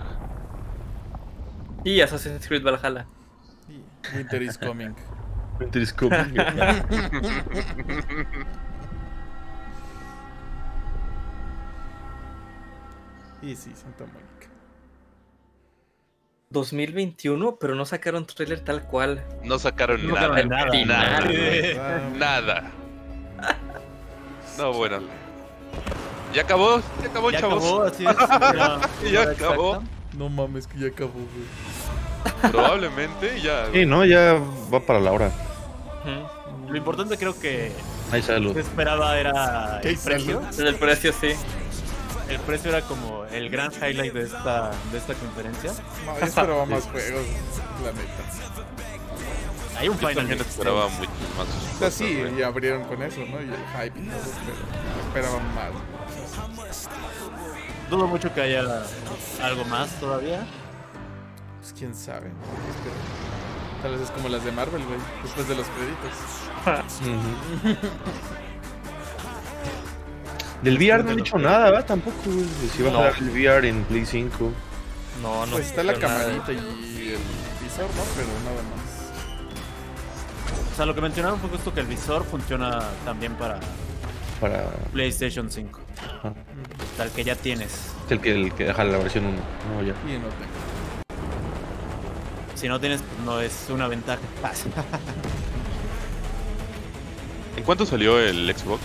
Y 1.85 2.01
Assassin's 2.01 2.47
Creed 2.47 2.63
Valhalla. 2.63 3.07
Winter 4.15 4.43
is 4.43 4.57
coming. 4.57 4.95
Winter 5.61 5.81
is 5.83 5.93
coming, 5.93 6.35
y 13.43 13.57
sí, 13.57 13.73
Santa 13.75 14.05
Mónica. 14.07 14.29
2021, 16.51 17.57
pero 17.61 17.75
no 17.75 17.85
sacaron 17.85 18.27
trailer 18.27 18.61
tal 18.61 18.83
cual. 18.85 19.23
No 19.45 19.59
sacaron 19.59 20.07
No 20.07 20.15
nada. 20.15 20.43
nada. 20.43 20.85
Nada. 20.85 21.23
Ah, 21.79 22.01
Nada. 22.19 22.71
No, 24.59 24.73
bueno. 24.73 25.01
¿Ya 26.35 26.43
acabó? 26.43 26.81
¿Ya 27.03 27.09
acabó, 27.09 27.31
Ya 27.31 27.41
chavos? 27.41 27.65
acabó, 27.65 27.83
así 27.83 28.05
es. 28.07 28.17
Ya, 29.13 29.23
acabó. 29.23 29.75
exacta. 29.77 29.91
No 30.17 30.29
mames, 30.29 30.67
que 30.67 30.79
ya 30.79 30.89
acabó, 30.89 31.13
güey. 31.13 32.53
Probablemente 32.53 33.41
ya. 33.41 33.67
Sí, 33.73 33.87
no, 33.87 34.05
ya 34.05 34.39
va 34.73 34.81
para 34.81 35.01
la 35.01 35.13
hora. 35.13 35.31
Lo 36.69 36.77
importante 36.77 37.17
creo 37.19 37.39
que 37.39 37.73
Ahí 38.13 38.23
salud. 38.23 38.53
se 38.55 38.61
esperaba 38.61 39.19
era 39.19 39.81
¿Qué 39.83 39.91
el 39.91 39.99
precio. 39.99 40.41
salud? 40.51 40.69
El 40.69 40.75
precio 40.77 41.13
sí. 41.13 41.33
El 42.29 42.39
precio 42.41 42.71
era 42.71 42.83
como 42.83 43.25
el 43.33 43.51
gran 43.51 43.73
highlight 43.73 44.13
de 44.13 44.23
esta, 44.23 44.71
de 44.93 44.99
esta 44.99 45.15
conferencia. 45.15 45.73
No, 46.07 46.19
yo 46.19 46.27
esperaba 46.27 46.65
más 46.65 46.85
juegos, 46.85 47.23
la 47.85 47.93
neta. 47.93 48.50
Hay 49.81 49.89
un 49.89 49.95
Yo 49.99 50.01
final. 50.09 50.15
también 50.17 50.41
esperaba 50.41 50.89
mucho 50.89 51.11
más. 51.39 51.47
O 51.75 51.79
sea, 51.79 51.91
sí, 51.91 52.23
y 52.39 52.43
abrieron 52.43 52.85
con 52.85 53.03
eso, 53.03 53.21
¿no? 53.21 53.41
Y 53.41 53.45
el 53.45 53.57
hype 53.83 53.99
y 53.99 54.03
todo, 54.09 54.21
pero 55.15 55.27
esperaba 55.27 55.41
más. 55.55 55.71
Dudo 57.89 58.07
mucho 58.07 58.33
que 58.35 58.43
haya 58.43 58.85
algo 59.43 59.65
más 59.65 59.89
todavía. 59.99 60.47
Pues 61.61 61.73
quién 61.77 61.95
sabe. 61.95 62.31
Tal 63.83 63.93
vez 63.93 64.03
es 64.03 64.11
como 64.11 64.29
las 64.29 64.45
de 64.45 64.53
Marvel, 64.53 64.85
güey. 64.85 64.99
Después 65.23 65.49
de 65.49 65.55
los 65.57 65.67
créditos. 65.69 66.13
Del 70.63 70.77
VR 70.77 71.03
no 71.05 71.11
han 71.13 71.17
dicho 71.17 71.39
nada, 71.39 71.71
¿verdad? 71.71 71.87
Tampoco, 71.87 72.17
Si 72.77 72.83
va 72.83 72.91
a 72.91 72.93
No. 72.93 72.99
jugar 72.99 73.15
el 73.19 73.31
VR 73.31 73.69
en 73.69 73.83
Play 73.85 74.05
5. 74.05 74.51
No, 75.23 75.47
no. 75.47 75.53
Pues 75.53 75.67
está 75.69 75.83
la 75.83 75.95
nada. 75.95 76.07
camarita 76.07 76.53
y 76.53 76.57
el 76.59 77.19
visor, 77.65 77.87
¿no? 77.97 78.03
Pero 78.15 78.29
nada 78.45 78.63
más. 78.69 78.80
O 80.81 80.83
sea, 80.83 80.87
lo 80.87 80.95
que 80.95 81.03
mencionaba 81.03 81.35
un 81.35 81.41
poco 81.41 81.57
esto 81.57 81.75
que 81.75 81.81
el 81.81 81.87
visor 81.87 82.25
funciona 82.25 82.81
también 83.05 83.35
para 83.35 83.61
Para 84.41 84.71
PlayStation 84.95 85.51
5. 85.51 85.79
Ajá. 86.03 86.31
O 86.31 86.97
sea, 86.97 87.05
el 87.05 87.11
que 87.11 87.23
ya 87.23 87.37
tienes. 87.37 87.93
el 88.09 88.19
que, 88.19 88.33
el 88.33 88.55
que 88.55 88.65
deja 88.65 88.83
la 88.85 88.97
versión 88.97 89.27
1. 89.27 89.37
No, 89.37 89.83
ya. 89.83 89.93
Y 90.09 90.15
tengo. 90.15 90.29
Si 92.55 92.67
no 92.67 92.81
tienes, 92.81 93.03
pues, 93.03 93.27
no 93.27 93.43
es 93.43 93.67
una 93.69 93.89
ventaja. 93.89 94.23
¿En 97.59 97.65
cuánto 97.65 97.85
salió 97.85 98.19
el 98.19 98.51
Xbox? 98.57 98.81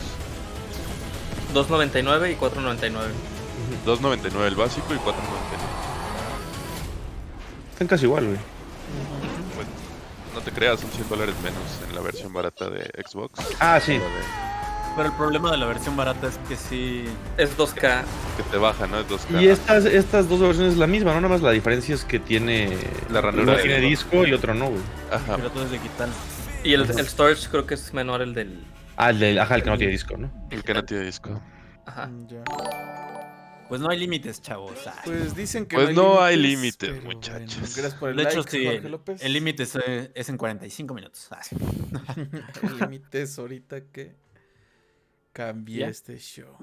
2.99 1.53 2.33
y 2.33 2.35
4.99. 2.35 2.91
2.99 3.85 4.47
el 4.47 4.55
básico 4.55 4.93
y 4.93 4.97
4.99. 4.97 5.13
Están 7.71 7.87
casi 7.87 8.03
igual, 8.03 8.25
güey. 8.25 8.37
Pues, 9.55 9.84
no 10.35 10.41
te 10.41 10.51
creas, 10.51 10.79
son 10.79 10.91
100 10.91 11.09
dólares 11.09 11.35
menos 11.43 11.61
en 11.87 11.95
la 11.95 12.01
versión 12.01 12.31
barata 12.33 12.69
de 12.69 12.91
Xbox. 13.07 13.39
Ah, 13.59 13.79
sí. 13.79 13.99
Pero 14.95 15.09
el 15.09 15.15
problema 15.15 15.51
de 15.51 15.57
la 15.57 15.65
versión 15.65 15.97
barata 15.97 16.27
es 16.27 16.37
que 16.47 16.55
sí. 16.55 17.05
Es 17.37 17.57
2K. 17.57 18.03
Que 18.37 18.43
te 18.49 18.57
baja, 18.57 18.87
¿no? 18.87 18.99
Es 18.99 19.07
2K. 19.07 19.41
Y 19.41 19.47
estas, 19.49 19.83
estas 19.85 20.29
dos 20.29 20.39
versiones 20.39 20.73
es 20.73 20.79
la 20.79 20.87
misma, 20.87 21.13
¿no? 21.13 21.21
Nada 21.21 21.33
más 21.33 21.41
la 21.41 21.51
diferencia 21.51 21.93
es 21.95 22.05
que 22.05 22.19
tiene. 22.19 22.77
La 23.09 23.19
ranura 23.19 23.57
tiene 23.61 23.79
disco. 23.81 24.11
disco 24.11 24.27
y 24.27 24.33
otro 24.33 24.53
no, 24.53 24.67
güey. 24.69 24.81
Ajá. 25.11 25.35
Pero 25.35 25.51
todo 25.51 25.65
es 25.65 25.71
digital. 25.71 26.09
Y 26.63 26.73
el, 26.73 26.81
el 26.83 27.07
storage 27.07 27.49
creo 27.49 27.65
que 27.65 27.73
es 27.73 27.93
menor 27.93 28.21
el 28.21 28.33
del. 28.33 28.63
Ah, 28.95 29.09
el, 29.09 29.19
del- 29.19 29.39
ajá, 29.39 29.55
el 29.55 29.63
que 29.63 29.69
no 29.69 29.77
tiene 29.77 29.91
disco, 29.91 30.15
¿no? 30.17 30.31
El 30.49 30.63
que 30.63 30.73
no 30.73 30.85
tiene 30.85 31.03
disco. 31.03 31.41
Ajá. 31.85 32.09
Ya. 32.27 33.04
Pues 33.67 33.81
no 33.81 33.89
hay 33.89 33.97
límites, 33.99 34.41
chavos. 34.41 34.85
Ay. 34.85 34.93
Pues 35.05 35.35
dicen 35.35 35.65
que 35.65 35.75
Pues 35.75 35.95
no 35.95 36.21
hay 36.21 36.35
límites, 36.37 36.89
límites, 36.89 37.01
pero 37.01 37.15
muchachos. 37.15 37.55
bueno, 37.59 37.73
gracias 37.75 37.93
por 37.95 38.09
el 38.11 38.15
De 38.17 38.23
hecho, 38.23 38.43
sí, 38.43 38.63
Jorge 38.65 38.75
el, 38.77 38.91
López. 38.91 39.23
el 39.23 39.33
límite 39.33 39.63
es, 39.63 39.75
es 40.13 40.29
en 40.29 40.37
45 40.37 40.93
minutos. 40.93 41.29
Ay. 41.31 41.57
El 42.61 42.77
límite 42.79 43.23
es 43.23 43.39
ahorita 43.39 43.81
que 43.91 44.15
cambie 45.33 45.79
¿Ya? 45.79 45.87
este 45.87 46.17
show. 46.19 46.55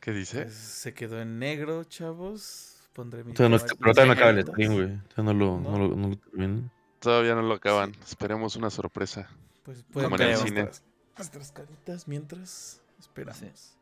¿Qué 0.00 0.12
dice? 0.12 0.42
Pues, 0.42 0.54
se 0.54 0.94
quedó 0.94 1.20
en 1.20 1.38
negro, 1.38 1.84
chavos. 1.84 2.76
Pondré 2.92 3.22
mi 3.22 3.32
Todavía 3.34 3.56
no, 3.58 3.62
cámara 3.64 3.76
pero 3.80 3.92
todavía 3.94 4.14
no 4.14 4.18
acaba 4.20 4.30
el 4.30 4.46
stream, 4.46 4.74
güey. 4.74 4.88
No 5.16 5.32
lo, 5.34 5.60
no 5.60 5.78
lo, 5.78 5.96
no 5.96 6.08
lo 6.08 6.16
terminan. 6.16 6.70
Todavía 6.98 7.34
no 7.34 7.42
lo 7.42 7.54
acaban. 7.54 7.94
Esperemos 8.06 8.56
una 8.56 8.70
sorpresa. 8.70 9.30
Pues 9.62 9.84
pueden 9.90 10.10
Como 10.10 10.16
en 10.16 10.22
el 10.22 10.28
ver 10.28 10.36
cine. 10.38 10.62
nuestras, 10.62 10.82
nuestras 11.16 11.52
caritas 11.52 12.08
mientras 12.08 12.79
esperamos. 13.00 13.76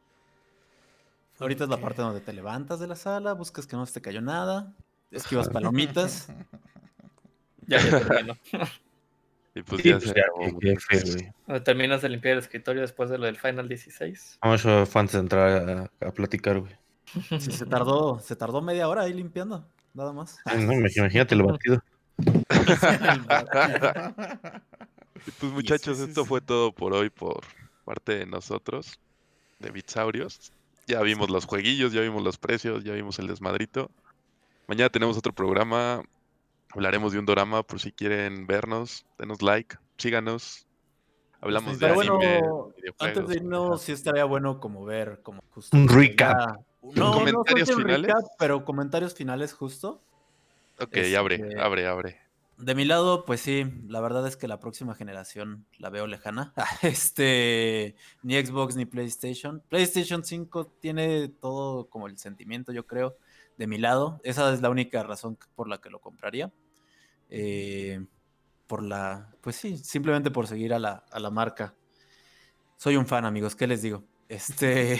Ahorita 1.40 1.64
es 1.64 1.70
la 1.70 1.80
parte 1.80 2.02
donde 2.02 2.20
te 2.20 2.32
levantas 2.32 2.80
de 2.80 2.86
la 2.88 2.96
sala, 2.96 3.32
buscas 3.34 3.66
que 3.66 3.76
no 3.76 3.86
se 3.86 3.94
te 3.94 4.00
cayó 4.02 4.20
nada, 4.20 4.74
esquivas 5.10 5.48
palomitas. 5.50 6.28
Ya, 7.66 7.78
ya 7.80 7.98
terminó. 8.00 8.34
Y 9.54 9.62
pues 9.62 9.82
Sí, 9.82 9.88
ya 9.88 9.98
pues 9.98 10.10
se 10.10 10.20
acabó, 10.20 10.60
terminas 11.64 12.02
de 12.02 12.08
limpiar 12.10 12.34
el 12.34 12.38
escritorio 12.38 12.80
después 12.82 13.10
de 13.10 13.18
lo 13.18 13.26
del 13.26 13.36
Final 13.38 13.66
16. 13.68 14.38
Vamos 14.40 14.64
a 14.66 14.86
fue 14.86 15.00
antes 15.00 15.14
de 15.14 15.18
entrar 15.20 15.90
a, 16.00 16.06
a 16.06 16.12
platicar, 16.12 16.60
güey. 16.60 16.76
Sí, 17.40 17.50
se 17.50 17.66
tardó, 17.66 18.20
se 18.20 18.36
tardó 18.36 18.60
media 18.62 18.88
hora 18.88 19.02
ahí 19.02 19.12
limpiando, 19.14 19.66
nada 19.94 20.12
más. 20.12 20.38
No, 20.44 20.52
imag- 20.52 20.96
imagínate 20.96 21.34
el 21.34 21.42
batido. 21.42 21.82
Y 25.26 25.30
pues 25.32 25.52
muchachos, 25.52 25.98
esto 25.98 26.24
fue 26.24 26.40
todo 26.40 26.72
por 26.72 26.92
hoy 26.92 27.10
por 27.10 27.40
parte 27.84 28.18
de 28.18 28.26
nosotros, 28.26 28.98
de 29.58 29.70
Bitsaurios. 29.70 30.52
Ya 30.86 31.02
vimos 31.02 31.28
los 31.30 31.44
jueguillos, 31.44 31.92
ya 31.92 32.00
vimos 32.00 32.22
los 32.22 32.38
precios, 32.38 32.84
ya 32.84 32.92
vimos 32.94 33.18
el 33.18 33.26
desmadrito. 33.26 33.90
Mañana 34.66 34.88
tenemos 34.88 35.16
otro 35.18 35.32
programa. 35.32 36.02
Hablaremos 36.70 37.12
de 37.12 37.18
un 37.18 37.26
drama 37.26 37.62
por 37.62 37.80
si 37.80 37.92
quieren 37.92 38.46
vernos. 38.46 39.04
Denos 39.18 39.42
like, 39.42 39.76
síganos. 39.98 40.66
Hablamos 41.40 41.78
de 41.78 41.86
Pero 41.88 42.00
anime, 42.00 42.40
bueno, 42.40 42.74
antes 42.98 43.28
de 43.28 43.36
irnos, 43.36 43.82
sí 43.82 43.92
estaría 43.92 44.24
bueno 44.24 44.58
como 44.60 44.84
ver 44.84 45.20
como 45.22 45.40
justo. 45.50 45.76
Un 45.76 45.88
recap. 45.88 46.36
ya- 46.38 46.56
No, 46.94 47.12
¿Comentarios 47.12 47.68
no 47.70 47.76
finales? 47.76 48.06
recap, 48.08 48.24
pero 48.38 48.64
comentarios 48.64 49.14
finales 49.14 49.52
justo. 49.52 50.02
Ok, 50.80 50.88
Este, 50.96 51.16
abre, 51.16 51.60
abre, 51.60 51.86
abre. 51.86 52.20
De 52.58 52.74
mi 52.74 52.84
lado, 52.84 53.24
pues 53.24 53.40
sí, 53.40 53.64
la 53.86 54.00
verdad 54.00 54.26
es 54.26 54.36
que 54.36 54.48
la 54.48 54.58
próxima 54.58 54.96
generación 54.96 55.64
la 55.78 55.90
veo 55.90 56.06
lejana. 56.08 56.52
Este, 56.82 57.94
ni 58.22 58.34
Xbox 58.34 58.74
ni 58.74 58.84
PlayStation. 58.84 59.62
PlayStation 59.68 60.24
5 60.24 60.66
tiene 60.80 61.28
todo 61.28 61.88
como 61.88 62.08
el 62.08 62.18
sentimiento, 62.18 62.72
yo 62.72 62.86
creo, 62.86 63.16
de 63.56 63.68
mi 63.68 63.78
lado. 63.78 64.20
Esa 64.24 64.52
es 64.52 64.60
la 64.60 64.70
única 64.70 65.04
razón 65.04 65.38
por 65.54 65.68
la 65.68 65.80
que 65.80 65.88
lo 65.88 66.00
compraría. 66.00 66.52
Eh, 67.30 68.04
por 68.66 68.82
la, 68.82 69.32
pues 69.40 69.54
sí, 69.54 69.78
simplemente 69.78 70.30
por 70.32 70.48
seguir 70.48 70.74
a 70.74 70.80
la, 70.80 71.04
a 71.12 71.20
la 71.20 71.30
marca. 71.30 71.76
Soy 72.76 72.96
un 72.96 73.06
fan, 73.06 73.24
amigos, 73.24 73.54
¿qué 73.54 73.68
les 73.68 73.82
digo? 73.82 74.04
Este, 74.28 74.98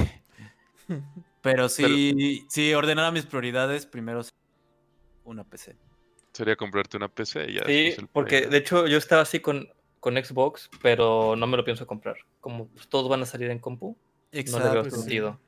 pero 1.43 1.69
sí, 1.69 2.47
sí, 2.49 2.73
ordenara 2.73 3.11
mis 3.11 3.27
prioridades, 3.27 3.85
primero 3.85 4.23
una 5.25 5.45
PC. 5.45 5.77
Sería 6.33 6.57
comprarte 6.57 6.97
una 6.97 7.09
PC 7.09 7.51
y 7.51 7.55
ya 7.55 7.65
Sí, 7.67 7.97
porque 8.13 8.47
de 8.47 8.59
hecho 8.59 8.87
yo 8.87 8.99
estaba 8.99 9.23
así 9.23 9.41
con, 9.41 9.69
con 10.01 10.15
Xbox, 10.23 10.71
pero 10.83 11.35
no 11.37 11.47
me 11.47 11.57
lo 11.57 11.65
pienso 11.65 11.87
comprar. 11.87 12.17
Como 12.41 12.69
pues, 12.69 12.89
todos 12.89 13.09
van 13.09 13.23
a 13.23 13.27
salir 13.27 13.51
en 13.51 13.59
compu, 13.59 13.89
no 13.91 13.97
le 14.33 14.41
Exacto, 14.41 14.73
veo 14.73 14.85
sí. 14.85 14.91
sentido. 14.91 15.41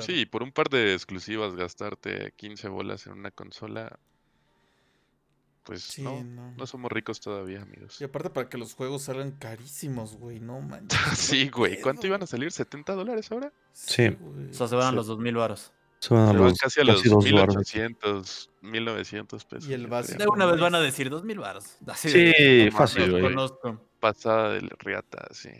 Sí, 0.00 0.26
por 0.26 0.42
un 0.42 0.52
par 0.52 0.68
de 0.68 0.92
exclusivas 0.94 1.54
gastarte 1.54 2.32
15 2.36 2.68
bolas 2.68 3.06
en 3.06 3.14
una 3.14 3.30
consola. 3.30 3.98
Pues 5.64 5.82
Sí, 5.82 6.02
no, 6.02 6.22
no. 6.24 6.52
no 6.52 6.66
somos 6.66 6.90
ricos 6.90 7.20
todavía, 7.20 7.60
amigos. 7.62 8.00
Y 8.00 8.04
aparte 8.04 8.30
para 8.30 8.48
que 8.48 8.56
los 8.58 8.74
juegos 8.74 9.02
salgan 9.02 9.32
carísimos, 9.32 10.16
güey, 10.16 10.40
no 10.40 10.60
manches. 10.62 10.98
Sí, 11.18 11.48
güey. 11.50 11.80
¿Cuánto 11.80 12.06
iban 12.06 12.22
a 12.22 12.26
salir? 12.26 12.50
¿70 12.50 12.94
dólares 12.94 13.30
ahora? 13.30 13.52
Sí. 13.72 14.08
güey. 14.08 14.50
O 14.50 14.54
sea, 14.54 14.66
se 14.68 14.76
van 14.76 14.86
a 14.86 14.90
Sí. 14.90 14.96
los 14.96 15.06
2000 15.06 15.34
varos. 15.36 15.72
Se 16.00 16.14
van 16.14 16.22
a 16.24 16.32
Se 16.32 16.32
van 16.38 16.44
los 16.48 16.58
casi 16.58 16.80
a 16.80 16.84
los 16.84 16.96
casi 16.96 17.08
dos 17.08 17.24
baros. 17.32 17.56
1800, 17.56 18.50
1900 18.62 19.44
pesos. 19.44 19.68
Y 19.68 19.74
el 19.74 19.88
creo. 19.88 20.02
De 20.02 20.26
una 20.28 20.46
vez 20.46 20.60
van 20.60 20.74
a 20.74 20.80
decir 20.80 21.10
2000 21.10 21.38
varos. 21.38 21.76
Así 21.86 22.08
Sí, 22.10 22.18
de- 22.18 22.70
fácil, 22.74 23.02
los 23.10 23.10
güey. 23.20 23.22
conozco. 23.22 23.80
Pasada 24.00 24.50
del 24.50 24.70
riata, 24.78 25.26
sí. 25.32 25.50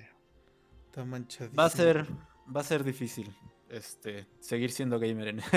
Está 0.87 1.05
manchadísimo. 1.05 1.57
Va 1.59 1.65
a 1.65 1.71
ser, 1.71 2.07
va 2.55 2.61
a 2.61 2.65
ser 2.65 2.85
difícil 2.85 3.35
este, 3.69 4.27
seguir 4.41 4.71
siendo 4.71 4.99
gamer 5.01 5.29
en, 5.29 5.43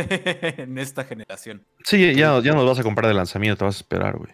en 0.60 0.78
esta 0.78 1.04
generación. 1.04 1.66
Sí, 1.84 2.14
ya, 2.16 2.40
ya 2.42 2.54
no 2.54 2.64
lo 2.64 2.66
vas 2.70 2.80
a 2.80 2.84
comprar 2.84 3.08
de 3.08 3.14
lanzamiento, 3.14 3.58
te 3.60 3.66
vas 3.66 3.76
a 3.76 3.80
esperar, 3.80 4.18
güey. 4.18 4.32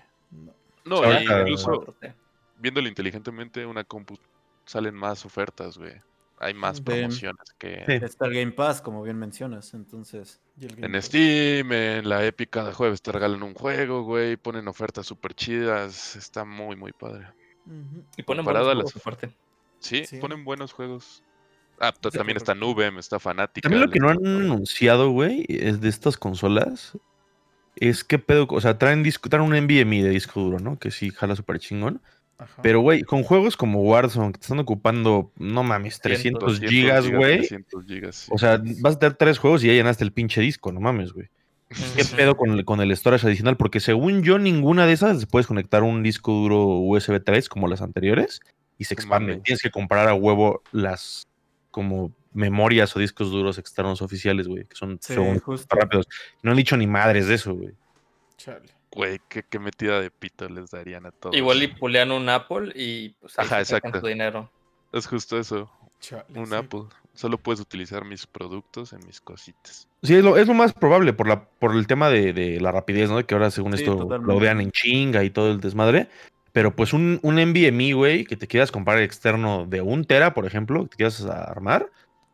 No, 0.86 1.04
y 1.12 1.24
incluso 1.24 1.96
viéndolo 2.58 2.88
inteligentemente, 2.88 3.66
una 3.66 3.84
compu 3.84 4.18
salen 4.66 4.96
más 4.96 5.26
ofertas, 5.26 5.78
güey. 5.78 6.02
Hay 6.40 6.54
más 6.54 6.82
promociones 6.82 7.42
que 7.58 7.84
Sí. 7.88 7.94
Está 8.06 8.28
el 8.28 8.34
Game 8.36 8.52
Pass, 8.52 8.82
como 8.82 9.02
bien 9.02 9.18
mencionas, 9.18 9.74
entonces. 9.74 10.40
En 10.60 10.92
Pass. 10.92 11.06
Steam, 11.06 11.72
en 11.72 12.08
la 12.08 12.24
Epic 12.26 12.50
cada 12.52 12.74
jueves 12.74 13.02
te 13.02 13.12
regalan 13.12 13.42
un 13.44 13.54
juego, 13.56 14.04
güey. 14.04 14.38
Ponen 14.38 14.68
ofertas 14.68 15.08
súper 15.08 15.34
chidas. 15.34 16.16
Está 16.16 16.46
muy, 16.46 16.76
muy 16.76 16.92
padre. 16.92 17.28
Y 18.18 18.24
ponen 18.24 18.46
Comparado 18.46 18.66
buenos 18.68 18.94
juegos 18.94 19.02
aparte. 19.02 19.36
Sí, 19.80 20.06
Sí. 20.06 20.18
ponen 20.18 20.44
buenos 20.46 20.74
juegos. 20.74 21.24
Ah, 21.80 21.94
Sí, 21.94 22.10
también 22.18 22.38
está. 22.38 22.56
Nubem, 22.56 22.98
está 22.98 23.20
Fanática. 23.20 23.68
También 23.68 23.86
lo 23.86 23.92
que 23.92 24.00
no 24.00 24.10
han 24.10 24.26
anunciado, 24.26 25.10
güey, 25.12 25.46
es 25.50 25.82
de 25.82 25.90
estas 25.90 26.18
consolas. 26.18 26.98
Es 27.76 28.04
que 28.04 28.18
pedo, 28.18 28.48
o 28.50 28.62
sea, 28.62 28.78
traen, 28.80 29.04
disco, 29.04 29.30
traen 29.30 29.46
un 29.46 29.56
NVMe 29.56 30.02
de 30.02 30.10
disco 30.10 30.40
duro, 30.40 30.60
¿no? 30.60 30.80
Que 30.80 30.90
sí 30.90 31.12
jala 31.12 31.36
súper 31.36 31.60
chingón. 31.60 32.02
Ajá. 32.38 32.62
Pero, 32.62 32.82
güey, 32.82 33.04
con 33.04 33.24
juegos 33.24 33.58
como 33.58 33.82
Warzone, 33.82 34.32
que 34.32 34.40
te 34.40 34.44
están 34.44 34.60
ocupando, 34.60 35.32
no 35.38 35.64
mames, 35.64 36.00
300 36.00 36.60
gigas, 36.60 37.10
güey. 37.10 37.38
300 37.40 37.86
gigas. 37.86 38.16
sí. 38.16 38.32
O 38.34 38.38
sea, 38.38 38.62
vas 38.82 38.96
a 38.96 39.00
tener 39.00 39.16
tres 39.16 39.40
juegos 39.40 39.64
y 39.64 39.68
ya 39.68 39.74
llenaste 39.74 40.04
el 40.04 40.12
pinche 40.14 40.42
disco, 40.42 40.72
no 40.72 40.80
mames, 40.80 41.14
güey. 41.14 41.30
¿Qué 41.96 42.06
pedo 42.16 42.38
con 42.38 42.52
el, 42.52 42.64
con 42.64 42.80
el 42.80 42.96
storage 42.96 43.28
adicional? 43.28 43.58
Porque 43.58 43.80
según 43.80 44.24
yo, 44.24 44.40
ninguna 44.40 44.86
de 44.86 44.94
esas 44.94 45.26
puedes 45.26 45.48
conectar 45.48 45.84
un 45.84 46.02
disco 46.02 46.32
duro 46.32 46.66
USB 46.66 47.22
3 47.24 47.50
como 47.50 47.68
las 47.68 47.82
anteriores 47.82 48.40
y 48.78 48.86
se 48.86 48.94
expande. 48.94 49.32
mames. 49.34 49.44
Tienes 49.44 49.62
que 49.62 49.72
comprar 49.72 50.08
a 50.08 50.14
huevo 50.14 50.62
las 50.72 51.28
como 51.72 52.14
memorias 52.34 52.96
o 52.96 53.00
discos 53.00 53.32
duros 53.32 53.58
externos 53.58 54.02
oficiales, 54.02 54.48
güey, 54.48 54.66
que 54.66 54.76
son 54.76 55.00
Sí, 55.02 55.14
según, 55.14 55.42
rápidos. 55.70 56.08
No 56.44 56.52
han 56.52 56.58
dicho 56.58 56.78
ni 56.78 56.88
madres 56.88 57.28
de 57.28 57.36
eso, 57.36 57.54
güey. 57.54 57.74
Chale. 58.38 58.77
Güey, 58.92 59.20
qué, 59.30 59.44
qué 59.44 59.60
metida 59.60 60.00
de 60.02 60.10
pito 60.10 60.48
les 60.50 60.72
darían 60.72 61.06
a 61.06 61.12
todos. 61.12 61.36
Igual 61.36 61.62
y 61.64 61.68
pulean 61.68 62.12
un 62.12 62.30
Apple 62.30 62.72
y 62.76 63.10
pues 63.20 63.38
ahí 63.38 63.46
Ajá, 63.46 63.66
se 63.66 63.76
exacto. 63.78 64.00
su 64.00 64.08
dinero. 64.08 64.50
Es 64.94 65.06
justo 65.08 65.38
eso. 65.40 65.70
Chale, 66.00 66.24
Un 66.36 66.48
sí. 66.48 66.56
Apple. 66.56 66.84
Solo 67.14 67.38
puedes 67.40 67.60
utilizar 67.60 68.06
mis 68.06 68.28
productos 68.28 68.94
en 68.94 69.06
mis 69.06 69.20
cositas. 69.20 69.88
Sí, 70.04 70.14
es 70.16 70.24
lo, 70.24 70.38
es 70.38 70.48
lo 70.48 70.54
más 70.54 70.72
probable 70.74 71.14
por, 71.14 71.28
la, 71.28 71.44
por 71.50 71.76
el 71.76 71.88
tema 71.88 72.10
de, 72.10 72.32
de 72.32 72.60
la 72.62 72.72
rapidez, 72.72 73.10
¿no? 73.10 73.26
Que 73.26 73.34
ahora, 73.34 73.50
según 73.52 73.74
Sí, 73.76 73.84
esto, 73.84 73.98
totalmente. 73.98 74.32
lo 74.34 74.40
vean 74.40 74.62
en 74.62 74.72
chinga 74.72 75.24
y 75.24 75.32
todo 75.32 75.52
el 75.52 75.60
desmadre. 75.60 76.08
Pero 76.54 76.76
pues 76.76 76.94
un, 76.94 77.20
un 77.24 77.36
NVMe, 77.36 77.94
güey, 77.94 78.24
que 78.26 78.38
te 78.38 78.48
quieras 78.48 78.72
comprar 78.72 79.00
externo 79.02 79.66
de 79.68 79.82
un 79.82 80.06
tera, 80.06 80.34
por 80.34 80.46
ejemplo, 80.46 80.84
que 80.84 80.90
te 80.90 80.96
quieras 80.98 81.22
armar, 81.26 81.90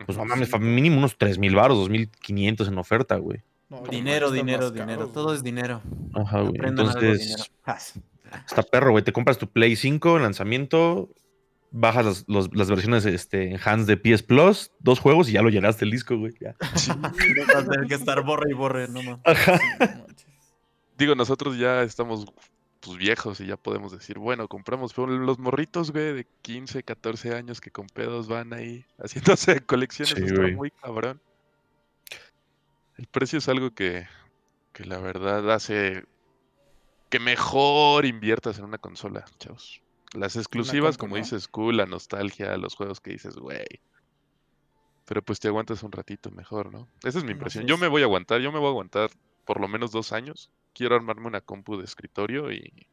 pues 0.06 0.18
no 0.18 0.26
mames, 0.26 0.52
mínimo 0.60 0.98
unos 0.98 1.18
3 1.18 1.40
mil 1.40 1.56
baros, 1.56 1.90
2.500 1.90 2.68
en 2.68 2.78
oferta, 2.78 3.16
güey. 3.18 3.42
No, 3.82 3.88
Dinero, 3.90 4.32
dinero, 4.32 4.72
dinero. 4.72 5.08
Todo 5.08 5.34
es 5.34 5.44
dinero. 5.44 5.82
Ajá, 6.14 6.42
güey. 6.42 6.54
Aprendan 6.58 6.88
algo 6.88 7.00
de 7.02 7.08
Entonces, 7.12 7.28
dinero. 7.28 7.44
Ah, 7.66 8.44
está 8.48 8.64
perro, 8.64 8.92
güey. 8.92 9.04
Te 9.04 9.14
compras 9.14 9.38
tu 9.38 9.48
Play 9.48 9.76
5 9.76 10.18
en 10.18 10.24
lanzamiento, 10.24 11.10
bajas 11.72 12.06
las, 12.06 12.24
los- 12.28 12.56
las 12.56 12.70
versiones 12.70 13.06
este, 13.06 13.52
enhanced 13.52 13.86
de 13.88 13.98
PS 13.98 14.24
Plus, 14.24 14.72
dos 14.80 15.00
juegos 15.00 15.30
y 15.30 15.34
ya 15.34 15.42
lo 15.44 15.50
llenaste 15.50 15.86
el 15.86 15.92
disco, 15.92 16.18
güey. 16.18 16.34
ya. 16.40 16.56
Vas 16.60 16.90
a 16.90 17.70
tener 17.70 17.88
que 17.88 17.94
estar 17.96 18.24
borre 18.24 18.50
y 18.50 18.54
borre, 18.54 18.88
no 18.88 19.04
mames. 19.04 19.20
Digo, 20.98 21.16
nosotros 21.16 21.58
ya 21.58 21.84
estamos 21.84 22.26
pues 22.80 22.98
viejos 22.98 23.40
y 23.40 23.46
ya 23.48 23.56
podemos 23.56 23.92
decir, 23.92 24.20
bueno, 24.20 24.48
compramos 24.48 24.94
pero 24.94 25.08
los 25.08 25.40
morritos, 25.40 25.92
güey, 25.92 26.14
de 26.14 26.28
15, 26.42 26.84
14 26.84 27.34
años 27.34 27.62
que 27.62 27.72
con 27.72 27.88
pedos 27.88 28.28
van 28.28 28.52
ahí 28.54 28.86
haciéndose 29.00 29.62
colecciones, 29.66 30.14
Sí, 30.16 30.24
está 30.26 30.48
muy 30.56 30.70
cabrón. 30.72 31.22
El 32.98 33.08
precio 33.08 33.40
es 33.40 33.50
algo 33.50 33.72
que, 33.72 34.08
que 34.72 34.86
la 34.86 35.00
verdad 35.00 35.52
hace 35.52 36.06
que 37.10 37.20
mejor 37.20 38.06
inviertas 38.06 38.58
en 38.58 38.66
una 38.66 38.78
consola, 38.78 39.26
chavos. 39.40 39.82
Las 40.14 40.36
exclusivas, 40.36 40.98
como 40.98 41.16
dices, 41.16 41.48
cool, 41.48 41.78
la 41.78 41.86
nostalgia, 41.86 42.56
los 42.58 42.76
juegos 42.76 43.00
que 43.02 43.12
dices, 43.12 43.36
güey. 43.36 43.66
Pero 45.06 45.22
pues 45.22 45.40
te 45.40 45.48
aguantas 45.48 45.84
un 45.84 45.92
ratito 45.92 46.32
mejor, 46.32 46.72
¿no? 46.72 46.88
Esa 47.04 47.20
es 47.20 47.24
mi 47.24 47.32
impresión. 47.32 47.66
Yo 47.68 47.78
me 47.78 47.88
voy 47.88 48.04
a 48.04 48.06
aguantar, 48.06 48.42
yo 48.42 48.52
me 48.52 48.60
voy 48.60 48.68
a 48.68 48.72
aguantar 48.72 49.10
por 49.46 49.60
lo 49.60 49.68
menos 49.68 49.92
dos 49.92 50.14
años. 50.14 50.50
Quiero 50.74 50.96
armarme 50.96 51.28
una 51.28 51.42
compu 51.42 51.78
de 51.78 51.84
escritorio 51.84 52.52
y 52.52 52.88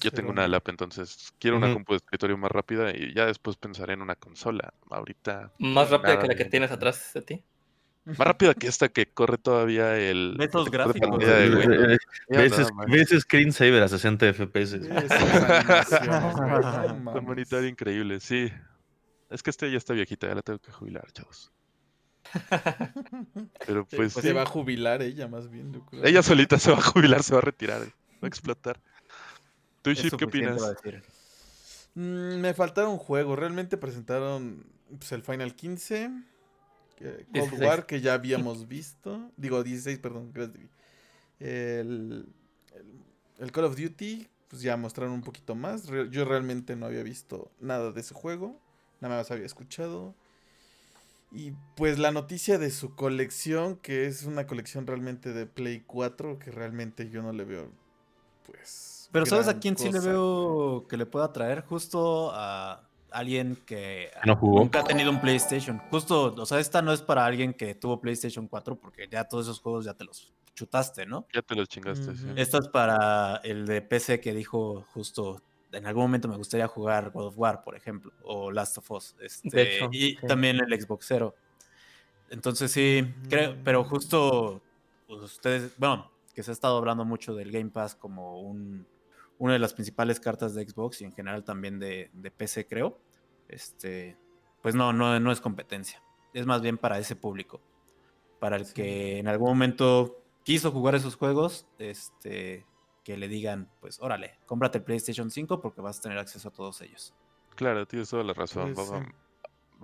yo 0.00 0.10
tengo 0.10 0.30
una 0.30 0.46
lap, 0.48 0.68
entonces 0.68 1.32
quiero 1.38 1.56
una 1.56 1.72
compu 1.72 1.94
de 1.94 1.98
escritorio 1.98 2.36
más 2.36 2.50
rápida 2.50 2.90
y 2.94 3.14
ya 3.14 3.26
después 3.26 3.56
pensaré 3.56 3.94
en 3.94 4.02
una 4.02 4.16
consola. 4.16 4.74
Ahorita. 4.90 5.52
Más 5.58 5.90
rápida 5.90 6.18
que 6.18 6.26
la 6.26 6.34
que 6.34 6.44
tienes 6.44 6.70
atrás 6.70 7.12
de 7.14 7.22
ti. 7.22 7.44
Más 8.04 8.18
rápida 8.18 8.54
que 8.54 8.66
esta 8.66 8.88
que 8.88 9.06
corre 9.06 9.38
todavía 9.38 9.96
el. 9.96 10.36
De 10.36 10.48
gráficos, 10.70 11.18
de 11.20 11.46
Eh, 11.46 11.98
eh, 12.30 12.48
Ves, 12.88 13.20
screensaver 13.20 13.82
a 13.82 13.88
60 13.88 14.32
FPS. 14.32 14.80
mames. 17.00 17.22
monitor 17.22 17.64
increíble, 17.64 18.18
sí. 18.18 18.50
Es 19.30 19.42
que 19.42 19.50
esta 19.50 19.68
ya 19.68 19.78
está 19.78 19.94
viejita, 19.94 20.26
ya 20.26 20.34
la 20.34 20.42
tengo 20.42 20.58
que 20.58 20.72
jubilar, 20.72 21.10
chavos. 21.12 21.52
Pero 23.66 23.86
Sí, 23.90 23.96
pues, 23.96 24.12
se 24.14 24.32
va 24.32 24.42
a 24.42 24.46
jubilar 24.46 25.00
ella 25.02 25.28
más 25.28 25.48
bien, 25.48 25.72
yo 25.72 25.86
creo. 25.86 26.04
Ella 26.04 26.22
solita 26.22 26.58
se 26.58 26.72
va 26.72 26.78
a 26.78 26.82
jubilar, 26.82 27.22
se 27.22 27.34
va 27.34 27.38
a 27.38 27.42
retirar, 27.42 27.82
va 27.82 27.86
a 28.22 28.26
explotar. 28.26 28.80
¿Tú, 29.82 29.92
Ship, 29.92 30.16
qué 30.16 30.24
opinas? 30.24 30.60
Mm, 31.94 32.40
me 32.40 32.54
faltaron 32.54 32.96
juegos. 32.98 33.38
Realmente 33.38 33.76
presentaron 33.76 34.64
pues, 34.98 35.12
el 35.12 35.22
Final 35.22 35.54
15. 35.54 36.10
Cold 37.32 37.50
16. 37.50 37.60
War, 37.60 37.86
que 37.86 38.00
ya 38.00 38.14
habíamos 38.14 38.68
visto. 38.68 39.30
Digo, 39.36 39.62
16, 39.62 39.98
perdón. 39.98 40.32
El, 41.40 42.26
el, 43.38 43.52
Call 43.52 43.64
of 43.64 43.76
Duty, 43.76 44.28
pues 44.48 44.62
ya 44.62 44.76
mostraron 44.76 45.12
un 45.12 45.22
poquito 45.22 45.54
más. 45.54 45.86
Yo 46.10 46.24
realmente 46.24 46.76
no 46.76 46.86
había 46.86 47.02
visto 47.02 47.50
nada 47.60 47.92
de 47.92 48.00
ese 48.00 48.14
juego. 48.14 48.60
Nada 49.00 49.16
más 49.16 49.30
había 49.30 49.46
escuchado. 49.46 50.14
Y 51.34 51.52
pues 51.76 51.98
la 51.98 52.12
noticia 52.12 52.58
de 52.58 52.70
su 52.70 52.94
colección, 52.94 53.76
que 53.76 54.06
es 54.06 54.24
una 54.24 54.46
colección 54.46 54.86
realmente 54.86 55.32
de 55.32 55.46
Play 55.46 55.82
4, 55.86 56.38
que 56.38 56.50
realmente 56.50 57.08
yo 57.08 57.22
no 57.22 57.32
le 57.32 57.44
veo, 57.44 57.68
pues... 58.46 59.08
Pero 59.12 59.26
¿sabes 59.26 59.48
a 59.48 59.58
quién 59.58 59.76
sí 59.76 59.90
le 59.90 60.00
veo 60.00 60.86
que 60.88 60.96
le 60.96 61.06
pueda 61.06 61.32
traer? 61.32 61.62
Justo 61.62 62.30
a 62.34 62.82
alguien 63.12 63.56
que 63.66 64.10
no 64.24 64.36
jugó. 64.36 64.60
nunca 64.60 64.80
ha 64.80 64.84
tenido 64.84 65.10
un 65.10 65.20
PlayStation. 65.20 65.78
Justo, 65.90 66.34
o 66.36 66.46
sea, 66.46 66.60
esta 66.60 66.82
no 66.82 66.92
es 66.92 67.02
para 67.02 67.24
alguien 67.24 67.54
que 67.54 67.74
tuvo 67.74 68.00
PlayStation 68.00 68.48
4 68.48 68.76
porque 68.76 69.08
ya 69.10 69.24
todos 69.24 69.46
esos 69.46 69.60
juegos 69.60 69.84
ya 69.84 69.94
te 69.94 70.04
los 70.04 70.32
chutaste, 70.54 71.06
¿no? 71.06 71.26
Ya 71.32 71.42
te 71.42 71.54
los 71.54 71.68
chingaste, 71.68 72.16
sí. 72.16 72.26
Esta 72.36 72.58
es 72.58 72.68
para 72.68 73.36
el 73.44 73.66
de 73.66 73.82
PC 73.82 74.20
que 74.20 74.34
dijo 74.34 74.84
justo, 74.92 75.40
en 75.72 75.86
algún 75.86 76.04
momento 76.04 76.28
me 76.28 76.36
gustaría 76.36 76.66
jugar 76.66 77.10
God 77.10 77.26
of 77.26 77.38
War, 77.38 77.64
por 77.64 77.76
ejemplo, 77.76 78.12
o 78.24 78.50
Last 78.50 78.78
of 78.78 78.90
Us. 78.90 79.16
Este, 79.20 79.76
hecho, 79.76 79.88
y 79.92 80.16
sí. 80.16 80.26
también 80.26 80.58
el 80.60 80.80
Xboxero. 80.80 81.34
Entonces 82.30 82.70
sí, 82.70 83.14
creo, 83.28 83.56
pero 83.62 83.84
justo 83.84 84.62
pues, 85.06 85.22
ustedes, 85.22 85.72
bueno, 85.76 86.10
que 86.34 86.42
se 86.42 86.50
ha 86.50 86.54
estado 86.54 86.78
hablando 86.78 87.04
mucho 87.04 87.34
del 87.34 87.50
Game 87.50 87.70
Pass 87.70 87.94
como 87.94 88.40
un, 88.40 88.86
una 89.42 89.54
de 89.54 89.58
las 89.58 89.74
principales 89.74 90.20
cartas 90.20 90.54
de 90.54 90.64
Xbox 90.68 91.00
y 91.00 91.04
en 91.04 91.12
general 91.12 91.42
también 91.42 91.80
de, 91.80 92.10
de 92.12 92.30
PC, 92.30 92.66
creo. 92.68 93.00
Este, 93.48 94.16
pues 94.62 94.74
no, 94.76 94.92
no, 94.92 95.18
no 95.18 95.32
es 95.32 95.40
competencia. 95.40 96.00
Es 96.32 96.46
más 96.46 96.62
bien 96.62 96.78
para 96.78 96.98
ese 97.00 97.16
público. 97.16 97.60
Para 98.38 98.54
el 98.56 98.72
que 98.72 99.18
en 99.18 99.26
algún 99.26 99.48
momento 99.48 100.22
quiso 100.44 100.70
jugar 100.70 100.94
esos 100.94 101.16
juegos, 101.16 101.66
este, 101.78 102.64
que 103.02 103.16
le 103.16 103.26
digan, 103.26 103.68
pues 103.80 104.00
órale, 104.00 104.38
cómprate 104.46 104.78
el 104.78 104.84
PlayStation 104.84 105.28
5 105.30 105.60
porque 105.60 105.80
vas 105.80 105.98
a 105.98 106.02
tener 106.02 106.18
acceso 106.18 106.48
a 106.48 106.52
todos 106.52 106.80
ellos. 106.80 107.12
Claro, 107.56 107.84
tienes 107.86 108.08
toda 108.08 108.22
la 108.22 108.32
razón. 108.34 108.72
Pues, 108.74 108.92
va, 108.92 109.00
sí. 109.00 109.06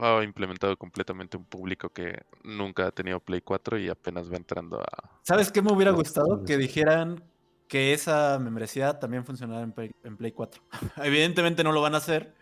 va- 0.01 0.13
va 0.15 0.25
implementado 0.25 0.77
completamente 0.77 1.37
un 1.37 1.45
público 1.45 1.89
que 1.89 2.23
nunca 2.45 2.87
ha 2.87 2.91
tenido 2.93 3.19
Play 3.19 3.41
4 3.41 3.77
y 3.79 3.89
apenas 3.89 4.31
va 4.31 4.37
entrando 4.37 4.81
a. 4.81 5.21
¿Sabes 5.23 5.51
qué 5.51 5.63
me 5.63 5.73
hubiera 5.73 5.91
gustado? 5.91 6.45
Que 6.45 6.57
dijeran 6.57 7.23
que 7.69 7.93
esa 7.93 8.39
membresía 8.39 8.99
también 8.99 9.25
funcionara 9.25 9.63
en 9.63 9.73
Play, 9.73 9.91
en 10.03 10.17
Play 10.17 10.33
4. 10.33 10.63
Evidentemente 11.05 11.63
no 11.63 11.73
lo 11.73 11.81
van 11.83 11.95
a 11.95 11.99
hacer 11.99 12.35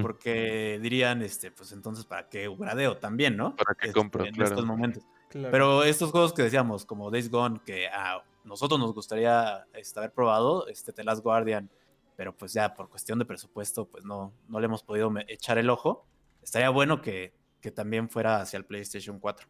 porque 0.00 0.78
dirían, 0.80 1.22
este, 1.22 1.50
pues 1.50 1.72
entonces, 1.72 2.04
¿para 2.04 2.28
qué 2.28 2.48
gradeo 2.56 2.98
también, 2.98 3.36
no? 3.36 3.56
¿Para 3.56 3.74
qué 3.74 3.88
Este, 3.88 3.98
compro? 3.98 4.24
En 4.24 4.32
Claro. 4.32 4.50
estos 4.50 4.64
momentos. 4.64 5.02
Claro. 5.28 5.50
Pero 5.50 5.82
estos 5.82 6.10
juegos 6.12 6.32
que 6.32 6.42
decíamos, 6.42 6.84
como 6.86 7.10
Days 7.10 7.30
Gone, 7.30 7.60
que 7.66 7.88
a 7.88 8.22
nosotros 8.44 8.78
nos 8.78 8.94
gustaría 8.94 9.66
este, 9.74 9.98
haber 9.98 10.12
probado, 10.12 10.68
este 10.68 10.92
The 10.92 11.02
Last 11.02 11.22
Guardian, 11.24 11.68
pero 12.16 12.32
pues 12.36 12.52
ya 12.52 12.74
por 12.74 12.88
cuestión 12.88 13.18
de 13.18 13.24
presupuesto, 13.24 13.86
pues 13.86 14.04
no, 14.04 14.32
no 14.48 14.60
le 14.60 14.66
hemos 14.66 14.84
podido 14.84 15.12
echar 15.26 15.58
el 15.58 15.68
ojo. 15.70 16.06
Estaría 16.42 16.70
bueno 16.70 17.00
que, 17.02 17.34
que 17.60 17.72
también 17.72 18.08
fuera 18.08 18.40
hacia 18.40 18.58
el 18.58 18.64
PlayStation 18.64 19.18
4. 19.18 19.48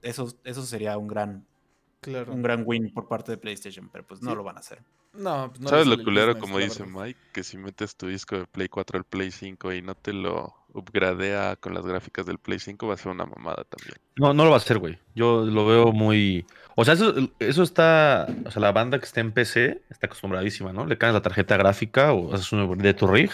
Eso, 0.00 0.32
eso 0.44 0.62
sería 0.62 0.96
un 0.96 1.08
gran, 1.08 1.46
Claro. 2.04 2.32
un 2.32 2.42
gran 2.42 2.62
win 2.66 2.92
por 2.92 3.08
parte 3.08 3.32
de 3.32 3.38
PlayStation, 3.38 3.88
pero 3.90 4.06
pues 4.06 4.22
no 4.22 4.30
Sí. 4.30 4.36
lo 4.36 4.44
van 4.44 4.56
a 4.56 4.60
hacer. 4.60 4.82
No, 5.12 5.48
pues 5.50 5.60
no 5.60 5.68
¿Sabes 5.68 5.86
lo 5.86 6.02
culero, 6.02 6.38
como 6.38 6.58
dice. 6.58 6.84
Mike? 6.84 7.18
Que 7.32 7.42
si 7.44 7.56
metes 7.56 7.96
tu 7.96 8.06
disco 8.08 8.36
de 8.36 8.46
Play 8.46 8.68
4 8.68 8.98
al 8.98 9.04
Play 9.04 9.30
5 9.30 9.72
y 9.72 9.80
no 9.82 9.94
te 9.94 10.12
lo 10.12 10.54
upgradea 10.72 11.54
con 11.56 11.72
las 11.72 11.86
gráficas 11.86 12.26
del 12.26 12.38
Play 12.38 12.58
5, 12.58 12.86
va 12.88 12.94
a 12.94 12.96
ser 12.96 13.12
una 13.12 13.24
mamada 13.24 13.64
también. 13.64 13.96
No, 14.16 14.34
no 14.34 14.44
lo 14.44 14.50
va 14.50 14.56
a 14.56 14.58
hacer, 14.58 14.78
güey. 14.78 14.98
Yo 15.14 15.44
lo 15.44 15.66
veo 15.66 15.92
muy. 15.92 16.44
O 16.76 16.84
sea, 16.84 16.94
eso, 16.94 17.14
eso 17.38 17.62
está. 17.62 18.26
O 18.44 18.50
sea, 18.50 18.60
la 18.60 18.72
banda 18.72 18.98
que 18.98 19.04
está 19.04 19.20
en 19.20 19.32
PC 19.32 19.82
está 19.88 20.06
acostumbradísima, 20.06 20.72
¿no? 20.72 20.84
Le 20.84 20.98
cambias 20.98 21.14
la 21.14 21.22
tarjeta 21.22 21.56
gráfica 21.56 22.12
o 22.12 22.34
haces 22.34 22.50
un 22.52 22.76
de 22.78 22.94
tu 22.94 23.06
rig 23.06 23.30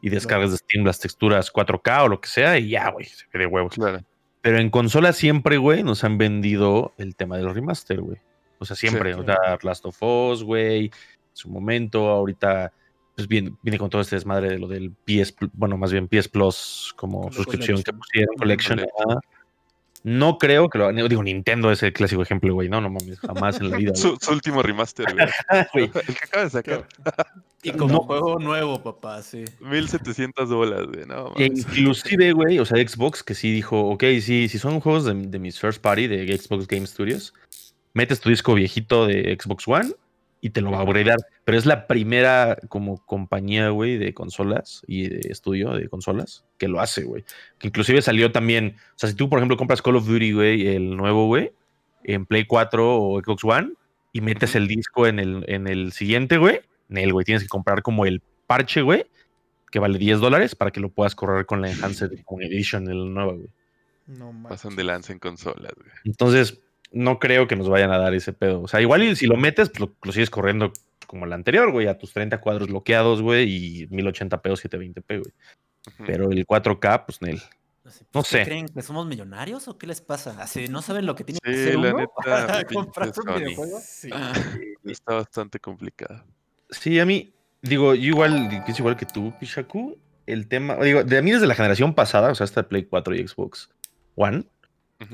y 0.00 0.08
descargas 0.08 0.50
de 0.52 0.56
Steam 0.56 0.84
las 0.86 0.98
texturas 1.00 1.52
4K 1.52 2.04
o 2.04 2.08
lo 2.08 2.20
que 2.20 2.28
sea 2.28 2.58
y 2.58 2.70
ya, 2.70 2.90
güey. 2.90 3.04
Se 3.04 3.26
ve 3.32 3.40
de 3.40 3.46
huevos. 3.46 3.74
Claro. 3.74 4.00
Pero 4.48 4.60
en 4.60 4.70
consola 4.70 5.12
siempre, 5.12 5.58
güey, 5.58 5.82
nos 5.82 6.04
han 6.04 6.16
vendido 6.16 6.94
el 6.96 7.16
tema 7.16 7.36
del 7.36 7.54
remaster, 7.54 8.00
güey. 8.00 8.16
O 8.58 8.64
sea, 8.64 8.76
siempre. 8.76 9.12
o 9.12 9.22
sea, 9.22 9.58
Last 9.60 9.84
of 9.84 10.02
Us, 10.02 10.42
güey. 10.42 10.86
En 10.86 10.90
su 11.34 11.50
momento, 11.50 12.08
ahorita. 12.08 12.72
Pues 13.14 13.28
viene, 13.28 13.52
viene 13.60 13.76
con 13.78 13.90
todo 13.90 14.00
este 14.00 14.16
desmadre 14.16 14.48
de 14.48 14.58
lo 14.58 14.66
del 14.66 14.90
PS, 15.04 15.34
bueno, 15.52 15.76
más 15.76 15.92
bien 15.92 16.08
PS 16.08 16.30
Plus 16.30 16.94
como 16.96 17.30
suscripción 17.30 17.82
que 17.82 17.92
pusieron, 17.92 18.34
collection. 18.38 18.80
No 20.04 20.38
creo 20.38 20.68
que 20.70 20.78
lo. 20.78 20.92
Digo, 20.92 21.22
Nintendo 21.22 21.70
es 21.72 21.82
el 21.82 21.92
clásico 21.92 22.22
ejemplo, 22.22 22.54
güey. 22.54 22.68
No, 22.68 22.80
no 22.80 22.88
mames, 22.88 23.18
jamás 23.20 23.60
en 23.60 23.70
la 23.70 23.76
vida. 23.76 23.92
Su, 23.96 24.16
su 24.20 24.32
último 24.32 24.62
remaster, 24.62 25.06
güey. 25.74 25.90
El 26.06 26.14
que 26.14 26.24
acaba 26.24 26.44
de 26.44 26.50
sacar. 26.50 26.86
Y 27.60 27.72
como 27.72 27.94
No. 27.94 28.00
juego 28.02 28.38
nuevo, 28.38 28.80
papá, 28.80 29.20
sí. 29.20 29.44
1700 29.58 30.48
bolas, 30.48 30.86
güey. 30.86 31.04
No, 31.06 31.30
mames. 31.30 31.58
inclusive, 31.58 32.32
güey, 32.32 32.60
o 32.60 32.64
sea, 32.64 32.78
Xbox 32.86 33.24
que 33.24 33.34
sí 33.34 33.52
dijo, 33.52 33.80
ok, 33.90 34.04
sí, 34.22 34.48
si 34.48 34.60
son 34.60 34.78
juegos 34.78 35.04
de, 35.06 35.14
de 35.14 35.38
mis 35.40 35.58
first 35.58 35.82
party 35.82 36.06
de 36.06 36.38
Xbox 36.38 36.68
Game 36.68 36.86
Studios, 36.86 37.34
metes 37.94 38.20
tu 38.20 38.28
disco 38.30 38.54
viejito 38.54 39.08
de 39.08 39.36
Xbox 39.42 39.66
One 39.66 39.90
y 40.40 40.50
te 40.50 40.60
lo 40.60 40.70
va 40.70 40.78
a 40.78 40.82
upgradear. 40.84 41.18
Pero 41.44 41.58
es 41.58 41.66
la 41.66 41.86
primera 41.86 42.56
como 42.68 43.04
compañía, 43.04 43.70
güey, 43.70 43.98
de 43.98 44.14
consolas 44.14 44.82
y 44.86 45.08
de 45.08 45.28
estudio 45.30 45.72
de 45.72 45.88
consolas 45.88 46.44
que 46.58 46.68
lo 46.68 46.80
hace, 46.80 47.04
güey. 47.04 47.24
Que 47.58 47.68
inclusive 47.68 48.02
salió 48.02 48.32
también, 48.32 48.76
o 48.76 48.98
sea, 48.98 49.08
si 49.08 49.16
tú, 49.16 49.28
por 49.28 49.38
ejemplo, 49.38 49.56
compras 49.56 49.82
Call 49.82 49.96
of 49.96 50.06
Duty, 50.06 50.32
güey, 50.32 50.66
el 50.68 50.96
nuevo, 50.96 51.26
güey, 51.26 51.52
en 52.04 52.26
Play 52.26 52.44
4 52.44 53.00
o 53.00 53.20
Xbox 53.20 53.44
One 53.44 53.72
y 54.12 54.20
metes 54.20 54.54
el 54.54 54.68
disco 54.68 55.06
en 55.06 55.18
el, 55.18 55.44
en 55.48 55.66
el 55.66 55.92
siguiente, 55.92 56.38
güey, 56.38 56.60
en 56.90 56.98
el, 56.98 57.12
güey, 57.12 57.24
tienes 57.24 57.42
que 57.42 57.48
comprar 57.48 57.82
como 57.82 58.06
el 58.06 58.22
parche, 58.46 58.82
güey, 58.82 59.06
que 59.70 59.78
vale 59.78 59.98
10 59.98 60.20
dólares 60.20 60.54
para 60.54 60.70
que 60.70 60.80
lo 60.80 60.88
puedas 60.88 61.14
correr 61.14 61.46
con 61.46 61.60
la 61.60 61.70
Enhanced 61.70 62.10
Edition, 62.12 62.88
el 62.88 63.12
nuevo, 63.12 63.34
güey. 63.34 63.48
No. 64.06 64.34
Pasan 64.48 64.74
de 64.74 64.84
lanza 64.84 65.12
en 65.12 65.18
consolas, 65.18 65.72
güey. 65.76 65.90
Entonces, 66.04 66.62
no 66.92 67.18
creo 67.18 67.46
que 67.46 67.56
nos 67.56 67.68
vayan 67.68 67.92
a 67.92 67.98
dar 67.98 68.14
ese 68.14 68.32
pedo. 68.32 68.62
O 68.62 68.68
sea, 68.68 68.80
igual 68.80 69.02
y 69.02 69.16
si 69.16 69.26
lo 69.26 69.36
metes, 69.36 69.68
pues 69.68 69.80
lo, 69.80 69.94
lo 70.02 70.12
sigues 70.12 70.30
corriendo 70.30 70.72
como 71.06 71.24
el 71.24 71.32
anterior, 71.32 71.70
güey, 71.72 71.86
a 71.86 71.98
tus 71.98 72.12
30 72.12 72.40
cuadros 72.40 72.68
bloqueados, 72.68 73.22
güey, 73.22 73.48
y 73.48 73.86
1080p 73.88 74.50
o 74.50 74.56
720p, 74.56 75.06
güey. 75.06 75.32
Ujú. 75.86 76.04
Pero 76.06 76.30
el 76.30 76.46
4K, 76.46 77.04
pues, 77.06 77.22
Nel. 77.22 77.40
No 77.84 77.92
pues, 78.12 78.28
¿qué 78.28 78.38
sé. 78.38 78.44
¿Creen 78.44 78.68
que 78.68 78.82
somos 78.82 79.06
millonarios 79.06 79.66
o 79.68 79.78
qué 79.78 79.86
les 79.86 80.02
pasa? 80.02 80.36
Así, 80.42 80.68
¿no 80.68 80.82
saben 80.82 81.06
lo 81.06 81.14
que 81.14 81.24
tiene 81.24 81.40
que 81.42 81.54
Sí, 81.54 81.60
hacer 81.60 81.74
la 81.76 81.88
uno 81.88 81.98
neta, 81.98 82.12
para 82.14 82.64
comprar 82.64 83.08
un 83.08 83.14
Sony. 83.14 83.38
videojuego? 83.38 83.80
Sí. 83.82 84.10
Está 84.84 85.14
bastante 85.14 85.58
complicado. 85.58 86.22
Sí, 86.68 87.00
a 87.00 87.06
mí, 87.06 87.32
digo, 87.62 87.94
yo 87.94 88.08
igual, 88.08 88.62
es 88.68 88.78
igual 88.78 88.96
que 88.96 89.06
tú, 89.06 89.32
Pishaku, 89.40 89.96
el 90.26 90.46
tema, 90.48 90.76
digo, 90.76 91.02
de 91.02 91.16
a 91.16 91.22
mí 91.22 91.30
desde 91.30 91.46
la 91.46 91.54
generación 91.54 91.94
pasada, 91.94 92.30
o 92.30 92.34
sea, 92.34 92.44
hasta 92.44 92.68
Play 92.68 92.84
4 92.84 93.14
y 93.14 93.26
Xbox 93.26 93.70
One, 94.16 94.44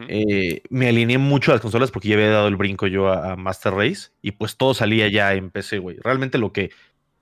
eh, 0.08 0.62
me 0.70 0.88
alineé 0.88 1.18
mucho 1.18 1.50
a 1.50 1.54
las 1.54 1.60
consolas 1.60 1.90
porque 1.90 2.08
ya 2.08 2.14
había 2.14 2.30
dado 2.30 2.48
el 2.48 2.56
brinco 2.56 2.86
yo 2.86 3.08
a, 3.08 3.32
a 3.32 3.36
Master 3.36 3.74
Race 3.74 4.10
y 4.22 4.32
pues 4.32 4.56
todo 4.56 4.74
salía 4.74 5.08
ya 5.08 5.34
en 5.34 5.50
PC, 5.50 5.78
güey. 5.78 5.98
Realmente 6.02 6.38
lo 6.38 6.52
que 6.52 6.70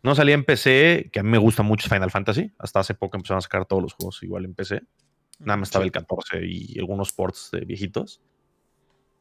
no 0.03 0.15
salía 0.15 0.35
en 0.35 0.45
PC, 0.45 1.11
que 1.13 1.21
a 1.21 1.23
mí 1.23 1.31
me 1.31 1.39
gusta 1.39 1.63
mucho 1.63 1.87
es 1.87 1.93
Final 1.93 2.11
Fantasy. 2.11 2.53
Hasta 2.59 2.81
hace 2.81 2.95
poco 2.95 3.17
empezaron 3.17 3.39
a 3.39 3.43
sacar 3.43 3.67
todos 3.67 3.83
los 3.83 3.93
juegos 3.95 4.23
igual 4.23 4.45
en 4.45 4.55
PC. 4.55 4.83
Nada 5.39 5.57
más 5.57 5.69
estaba 5.69 5.85
el 5.85 5.93
14 5.93 6.45
y 6.45 6.79
algunos 6.79 7.13
ports 7.13 7.51
de 7.53 7.61
viejitos. 7.61 8.21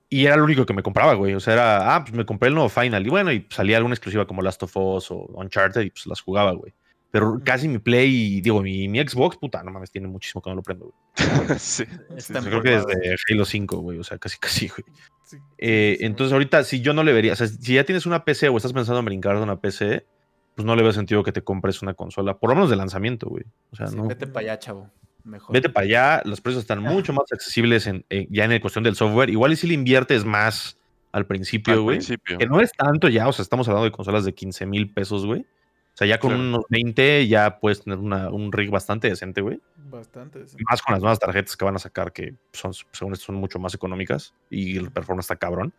Y 0.10 0.26
era 0.26 0.36
lo 0.38 0.44
único 0.44 0.66
que 0.66 0.74
me 0.74 0.84
compraba, 0.84 1.14
güey. 1.14 1.36
O 1.36 1.40
sea, 1.40 1.54
era, 1.54 1.96
ah, 1.96 2.04
pues 2.04 2.14
me 2.14 2.26
compré 2.26 2.50
el 2.50 2.56
nuevo 2.56 2.70
Final. 2.70 3.06
Y 3.06 3.10
bueno, 3.10 3.32
y 3.32 3.46
salía 3.50 3.78
alguna 3.78 3.94
exclusiva 3.94 4.26
como 4.26 4.42
Last 4.42 4.64
of 4.64 4.76
Us 4.76 5.12
o 5.12 5.16
Uncharted 5.36 5.82
y 5.82 5.90
pues 5.92 6.06
las 6.08 6.22
jugaba, 6.22 6.52
güey. 6.52 6.74
Pero 7.12 7.42
casi 7.44 7.68
mi 7.68 7.78
Play, 7.80 8.40
digo, 8.42 8.62
mi, 8.62 8.88
mi 8.88 9.00
Xbox, 9.00 9.36
puta, 9.38 9.62
no 9.64 9.72
mames, 9.72 9.92
tiene 9.92 10.08
muchísimo 10.08 10.42
que 10.42 10.50
no 10.50 10.56
lo 10.56 10.64
prendo, 10.64 10.86
güey. 10.86 10.96
sí. 11.60 11.84
Sí, 12.18 12.34
yo 12.34 12.42
creo 12.42 12.62
que 12.64 12.70
desde 12.72 13.16
Halo 13.30 13.44
5, 13.46 13.78
güey. 13.80 14.00
O 14.00 14.04
sea, 14.04 14.18
casi, 14.18 14.38
casi, 14.40 14.68
güey. 14.70 14.84
Eh, 15.58 15.98
entonces, 16.02 16.34
ahorita, 16.34 16.64
si 16.64 16.82
yo 16.82 16.94
no 16.94 17.04
le 17.04 17.14
vería, 17.14 17.34
o 17.34 17.36
sea, 17.36 17.48
si 17.48 17.74
ya 17.76 17.84
tienes 17.84 18.06
una 18.06 18.24
PC 18.26 18.50
o 18.50 18.58
estás 18.58 18.74
pensando 18.74 19.00
en 19.00 19.06
brincar 19.06 19.36
de 19.38 19.44
una 19.44 19.60
PC, 19.60 20.06
pues 20.56 20.66
no 20.66 20.76
le 20.76 20.84
veo 20.84 20.92
sentido 20.94 21.24
que 21.24 21.32
te 21.32 21.42
compres 21.42 21.82
una 21.82 21.94
consola, 21.94 22.38
por 22.38 22.50
lo 22.50 22.56
menos 22.56 22.70
de 22.70 22.76
lanzamiento, 22.76 23.28
güey. 23.30 23.44
O 23.72 23.76
sea, 23.76 23.88
Sí, 23.88 23.96
no. 23.96 24.08
Vete 24.08 24.28
para 24.28 24.46
allá, 24.52 24.60
chavo. 24.60 24.90
Mejor. 25.24 25.54
Vete 25.54 25.70
para 25.70 25.86
allá, 25.86 26.22
los 26.26 26.42
precios 26.42 26.64
están 26.64 26.80
mucho 26.82 27.14
más 27.14 27.32
accesibles 27.32 27.88
en, 27.88 28.06
en- 28.10 28.28
ya 28.32 28.46
en 28.46 28.54
el 28.54 28.60
cuestión 28.62 28.84
del 28.84 28.96
software. 28.96 29.30
Igual 29.30 29.52
y 29.54 29.56
si 29.56 29.68
le 29.68 29.74
inviertes 29.76 30.26
más 30.26 30.78
al 31.12 31.26
principio, 31.28 31.74
Al 31.74 31.82
güey. 31.82 31.98
principio. 31.98 32.38
Que 32.38 32.48
no 32.48 32.60
es 32.60 32.72
tanto 32.72 33.08
ya, 33.08 33.28
o 33.28 33.32
sea, 33.34 33.44
estamos 33.44 33.68
hablando 33.68 33.86
de 33.86 33.92
consolas 33.92 34.26
de 34.26 34.34
15 34.34 34.66
mil 34.66 34.92
pesos, 34.92 35.26
güey. 35.26 35.46
O 36.02 36.04
sea, 36.04 36.08
ya 36.08 36.20
con 36.20 36.32
Claro. 36.32 36.44
unos 36.44 36.64
20 36.70 37.28
ya 37.28 37.60
puedes 37.60 37.84
tener 37.84 38.00
una- 38.00 38.30
un 38.32 38.52
rig 38.52 38.72
bastante 38.72 39.08
decente, 39.08 39.42
güey. 39.42 39.60
Bastante. 39.78 40.48
sí. 40.48 40.58
Más 40.68 40.82
con 40.82 40.94
las 40.94 41.02
nuevas 41.02 41.20
tarjetas 41.20 41.56
que 41.56 41.64
van 41.64 41.76
a 41.76 41.80
sacar, 41.80 42.12
que 42.12 42.34
son, 42.54 42.74
según 42.74 43.14
esto, 43.14 43.28
son 43.28 43.36
mucho 43.36 43.60
más 43.60 43.76
económicas 43.76 44.34
y 44.50 44.78
el 44.78 44.90
performance 44.92 45.26
está 45.26 45.36
cabrón. 45.36 45.74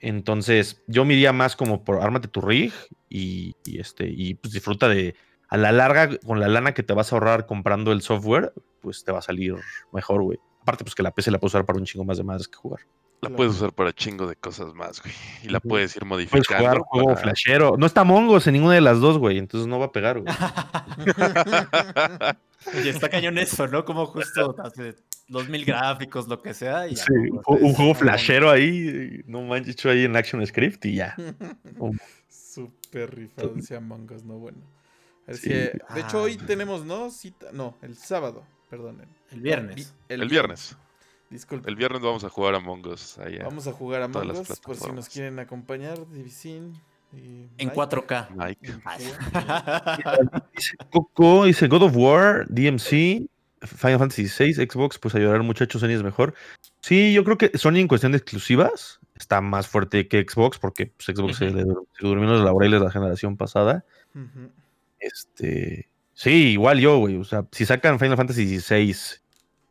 Entonces, 0.00 0.82
yo 0.86 1.04
me 1.04 1.14
iría 1.14 1.32
más 1.32 1.56
como 1.56 1.82
por 1.82 2.02
ármate 2.02 2.28
tu 2.28 2.40
rig 2.40 2.72
y, 3.08 3.56
y 3.64 3.80
este, 3.80 4.06
y 4.08 4.34
pues 4.34 4.52
disfruta 4.52 4.88
de. 4.88 5.14
A 5.48 5.56
la 5.56 5.72
larga, 5.72 6.10
con 6.18 6.40
la 6.40 6.48
lana 6.48 6.74
que 6.74 6.82
te 6.82 6.92
vas 6.92 7.10
a 7.10 7.16
ahorrar 7.16 7.46
comprando 7.46 7.90
el 7.92 8.02
software, 8.02 8.52
pues 8.82 9.02
te 9.02 9.12
va 9.12 9.20
a 9.20 9.22
salir 9.22 9.54
mejor, 9.94 10.22
güey. 10.22 10.38
Aparte, 10.60 10.84
pues 10.84 10.94
que 10.94 11.02
la 11.02 11.10
PC 11.12 11.30
la 11.30 11.38
puedes 11.38 11.54
usar 11.54 11.64
para 11.64 11.78
un 11.78 11.86
chingo 11.86 12.04
más 12.04 12.18
de 12.18 12.24
madres 12.24 12.48
que 12.48 12.56
jugar. 12.58 12.80
La 13.20 13.30
puedes 13.30 13.54
usar 13.54 13.72
para 13.72 13.92
chingo 13.92 14.26
de 14.28 14.36
cosas 14.36 14.72
más, 14.74 15.02
güey. 15.02 15.12
Y 15.42 15.48
la 15.48 15.58
puedes 15.60 15.96
ir 15.96 16.02
Puedes 16.06 16.30
modificando. 16.30 16.64
jugar 16.64 16.78
juego 16.80 17.08
para- 17.08 17.20
flashero. 17.20 17.74
No 17.76 17.86
está 17.86 18.04
Mongos 18.04 18.46
en 18.46 18.52
ninguna 18.54 18.74
de 18.74 18.80
las 18.80 19.00
dos, 19.00 19.18
güey. 19.18 19.38
Entonces 19.38 19.66
no 19.66 19.78
va 19.80 19.86
a 19.86 19.92
pegar, 19.92 20.20
güey. 20.20 20.32
Y 22.84 22.88
está 22.88 23.08
cañón 23.08 23.38
eso, 23.38 23.66
¿no? 23.68 23.84
Como 23.84 24.06
justo 24.06 24.54
hace 24.62 24.96
los 25.28 25.48
mil 25.48 25.64
gráficos, 25.64 26.26
lo 26.28 26.42
que 26.42 26.54
sea. 26.54 26.86
Y 26.88 26.94
ya, 26.96 27.04
Sí, 27.04 27.12
¿no? 27.32 27.40
un, 27.46 27.64
un 27.64 27.74
juego 27.74 27.94
flashero 27.94 28.50
ahí, 28.50 29.22
no 29.26 29.42
manches, 29.42 29.74
hecho 29.74 29.90
ahí 29.90 30.04
en 30.04 30.16
Action 30.16 30.44
Script 30.46 30.84
y 30.86 30.96
ya. 30.96 31.14
Um, 31.78 31.96
Súper 32.28 33.14
rifado 33.14 33.54
ese 33.56 33.76
Among 33.76 34.10
Us, 34.12 34.24
no 34.24 34.38
bueno. 34.38 34.58
Así 35.28 35.42
Sí. 35.42 35.48
que, 35.50 35.54
de 35.94 36.00
hecho, 36.00 36.18
Ah. 36.18 36.22
hoy 36.22 36.36
tenemos, 36.36 36.84
¿no? 36.84 37.10
Cita, 37.10 37.46
no, 37.52 37.76
el 37.82 37.96
sábado, 37.96 38.44
perdonen. 38.68 39.08
El 39.30 39.40
viernes. 39.40 39.76
Vi- 39.76 39.86
El, 40.14 40.28
viernes. 40.28 40.76
Disculpe. 41.30 41.68
El 41.68 41.76
viernes 41.76 42.00
vamos 42.00 42.24
a 42.24 42.28
jugar 42.30 42.54
a 42.54 42.60
Mongos. 42.60 43.18
Allá. 43.18 43.44
Vamos 43.44 43.66
a 43.66 43.72
jugar 43.72 44.02
a 44.02 44.04
Among 44.06 44.30
Us, 44.30 44.60
por 44.60 44.76
si 44.76 44.90
nos 44.92 45.08
quieren 45.08 45.38
acompañar, 45.38 45.98
Divisin. 46.10 46.72
y 47.12 47.48
En 47.58 47.68
Mike. 47.68 47.74
4K. 47.74 48.28
Mike. 48.34 48.72
Dice 50.54 50.76
Coco, 50.90 51.44
dice 51.44 51.68
God 51.68 51.82
of 51.82 51.96
War, 51.96 52.46
DMC, 52.48 53.28
Final 53.62 53.98
Fantasy 53.98 54.26
VI, 54.26 54.54
Xbox, 54.54 54.98
pues 54.98 55.14
a 55.14 55.18
llorar 55.18 55.42
muchachos, 55.42 55.80
Sony 55.80 55.90
es 55.90 56.02
mejor. 56.02 56.34
Sí, 56.80 57.12
yo 57.12 57.24
creo 57.24 57.36
que 57.36 57.56
Sony 57.58 57.76
en 57.76 57.88
cuestión 57.88 58.12
de 58.12 58.18
exclusivas 58.18 59.00
está 59.14 59.40
más 59.40 59.66
fuerte 59.66 60.08
que 60.08 60.24
Xbox 60.26 60.58
porque 60.58 60.86
pues, 60.86 61.06
Xbox 61.16 61.36
se, 61.36 61.50
le, 61.50 61.64
se 61.64 62.06
durmió 62.06 62.28
los 62.30 62.44
laureles 62.44 62.80
la 62.80 62.90
generación 62.90 63.36
pasada. 63.36 63.84
Este, 64.98 65.88
sí, 66.14 66.52
igual 66.52 66.78
yo, 66.78 66.98
güey. 66.98 67.16
O 67.16 67.24
sea, 67.24 67.44
si 67.52 67.66
sacan 67.66 67.98
Final 67.98 68.16
Fantasy 68.16 68.58
XVI 68.58 68.94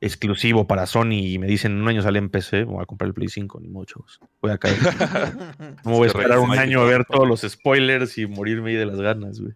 exclusivo 0.02 0.68
para 0.68 0.86
Sony 0.86 1.14
y 1.14 1.40
me 1.40 1.48
dicen 1.48 1.74
en 1.74 1.82
un 1.82 1.88
año 1.88 2.02
sale 2.02 2.20
en 2.20 2.30
PC, 2.30 2.64
voy 2.64 2.82
a 2.82 2.86
comprar 2.86 3.08
el 3.08 3.14
Play 3.14 3.30
5, 3.30 3.60
ni 3.60 3.70
mucho. 3.70 4.06
Voy 4.42 4.52
a 4.52 4.58
caer. 4.58 4.78
No 5.84 5.92
voy 5.92 6.06
a 6.06 6.08
esperar 6.08 6.40
un 6.40 6.52
año 6.52 6.82
a 6.82 6.86
ver 6.86 7.06
todos 7.06 7.28
los 7.28 7.42
spoilers 7.42 8.18
y 8.18 8.28
morirme 8.28 8.72
ahí 8.72 8.76
de 8.76 8.86
las 8.86 9.00
ganas, 9.00 9.40
güey. 9.40 9.54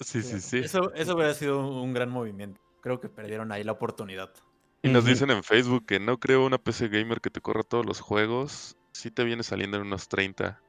Sí, 0.00 0.22
sí, 0.22 0.40
sí. 0.40 0.58
Eso, 0.58 0.92
eso 0.94 1.14
hubiera 1.14 1.34
sido 1.34 1.66
un 1.66 1.92
gran 1.92 2.10
movimiento. 2.10 2.60
Creo 2.80 3.00
que 3.00 3.08
perdieron 3.08 3.50
ahí 3.52 3.64
la 3.64 3.72
oportunidad. 3.72 4.30
Y 4.82 4.88
nos 4.88 5.04
dicen 5.04 5.30
en 5.30 5.42
Facebook 5.42 5.86
que 5.86 5.98
no 5.98 6.18
creo 6.18 6.46
una 6.46 6.58
PC 6.58 6.88
gamer 6.88 7.20
que 7.20 7.30
te 7.30 7.40
corra 7.40 7.62
todos 7.64 7.84
los 7.84 8.00
juegos. 8.00 8.76
Sí 8.92 9.10
te 9.10 9.24
viene 9.24 9.42
saliendo 9.42 9.76
en 9.76 9.84
unos 9.84 10.08
30. 10.08 10.60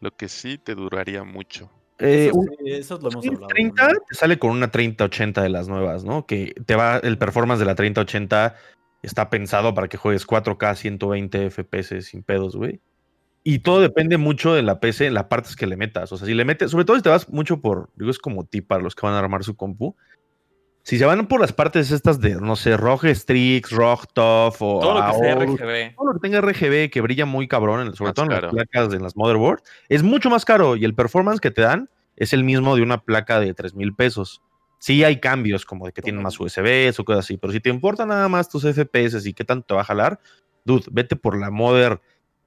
Lo 0.00 0.12
que 0.12 0.28
sí 0.28 0.58
te 0.58 0.74
duraría 0.74 1.24
mucho. 1.24 1.70
Eh, 1.98 2.26
Eso, 2.26 2.38
un- 2.38 2.46
sí, 2.46 2.70
eso 2.72 2.98
lo 3.02 3.10
hemos 3.10 3.24
Sí, 3.24 3.28
hablado. 3.30 3.46
30 3.48 3.82
también. 3.82 4.02
te 4.08 4.14
sale 4.14 4.38
con 4.38 4.50
una 4.52 4.70
3080 4.70 5.42
de 5.42 5.48
las 5.48 5.68
nuevas, 5.68 6.04
¿no? 6.04 6.26
Que 6.26 6.54
te 6.66 6.76
va, 6.76 6.98
el 6.98 7.18
performance 7.18 7.58
de 7.58 7.66
la 7.66 7.74
3080 7.74 8.54
está 9.02 9.30
pensado 9.30 9.74
para 9.74 9.88
que 9.88 9.96
juegues 9.96 10.26
4K 10.26 10.74
120 10.76 11.46
FPS 11.50 12.02
sin 12.02 12.22
pedos, 12.22 12.56
güey. 12.56 12.80
Y 13.44 13.60
todo 13.60 13.80
depende 13.80 14.18
mucho 14.18 14.52
de 14.54 14.62
la 14.62 14.78
PC, 14.80 15.06
en 15.06 15.14
las 15.14 15.24
partes 15.24 15.56
que 15.56 15.66
le 15.66 15.76
metas. 15.76 16.12
O 16.12 16.16
sea, 16.16 16.26
si 16.26 16.34
le 16.34 16.44
metes, 16.44 16.70
sobre 16.70 16.84
todo 16.84 16.96
si 16.96 17.02
te 17.02 17.08
vas 17.08 17.28
mucho 17.30 17.60
por, 17.60 17.88
digo, 17.96 18.10
es 18.10 18.18
como 18.18 18.44
tip 18.44 18.66
para 18.68 18.82
los 18.82 18.94
que 18.94 19.06
van 19.06 19.14
a 19.14 19.18
armar 19.20 19.42
su 19.44 19.56
compu. 19.56 19.96
Si 20.88 20.96
se 20.96 21.04
van 21.04 21.26
por 21.26 21.38
las 21.38 21.52
partes 21.52 21.90
estas 21.90 22.18
de, 22.18 22.36
no 22.36 22.56
sé, 22.56 22.74
ROG 22.74 23.08
Strix, 23.14 23.70
ROG 23.72 24.06
Tough 24.14 24.54
o 24.60 24.80
Todo 24.80 24.94
lo 24.98 25.12
que 25.12 25.18
sea 25.18 25.34
RGB. 25.34 25.94
todo 25.94 26.06
lo 26.06 26.12
que 26.14 26.18
tenga 26.20 26.38
RGB 26.40 26.88
que 26.90 27.02
brilla 27.02 27.26
muy 27.26 27.46
cabrón, 27.46 27.80
en- 27.88 27.94
sobre 27.94 28.08
Más 28.08 28.14
todo 28.14 28.24
en 28.24 28.30
las 28.32 28.50
placas, 28.50 28.94
en 28.94 29.02
las 29.02 29.14
motherboard, 29.14 29.60
es 29.90 30.02
mucho 30.02 30.30
más 30.30 30.46
caro 30.46 30.76
y 30.76 30.86
el 30.86 30.94
performance 30.94 31.40
que 31.40 31.50
te 31.50 31.60
dan 31.60 31.90
es 32.16 32.32
el 32.32 32.42
mismo 32.42 32.74
de 32.74 32.80
una 32.80 33.02
placa 33.02 33.38
de 33.38 33.52
3 33.52 33.74
mil 33.74 33.94
pesos. 33.94 34.40
Sí 34.78 35.04
hay 35.04 35.20
cambios 35.20 35.66
como 35.66 35.84
de 35.84 35.92
que 35.92 36.00
tienen 36.00 36.22
más 36.22 36.40
USBs 36.40 36.98
o 37.00 37.04
cosas 37.04 37.26
así, 37.26 37.36
pero 37.36 37.52
si 37.52 37.60
te 37.60 37.68
importa 37.68 38.06
nada 38.06 38.26
más 38.30 38.48
tus 38.48 38.64
FPS 38.64 39.28
y 39.28 39.34
qué 39.34 39.44
tanto 39.44 39.66
te 39.66 39.74
va 39.74 39.82
a 39.82 39.84
jalar, 39.84 40.18
dude, 40.64 40.86
vete 40.90 41.16
por 41.16 41.38
la 41.38 41.50
mother 41.50 42.00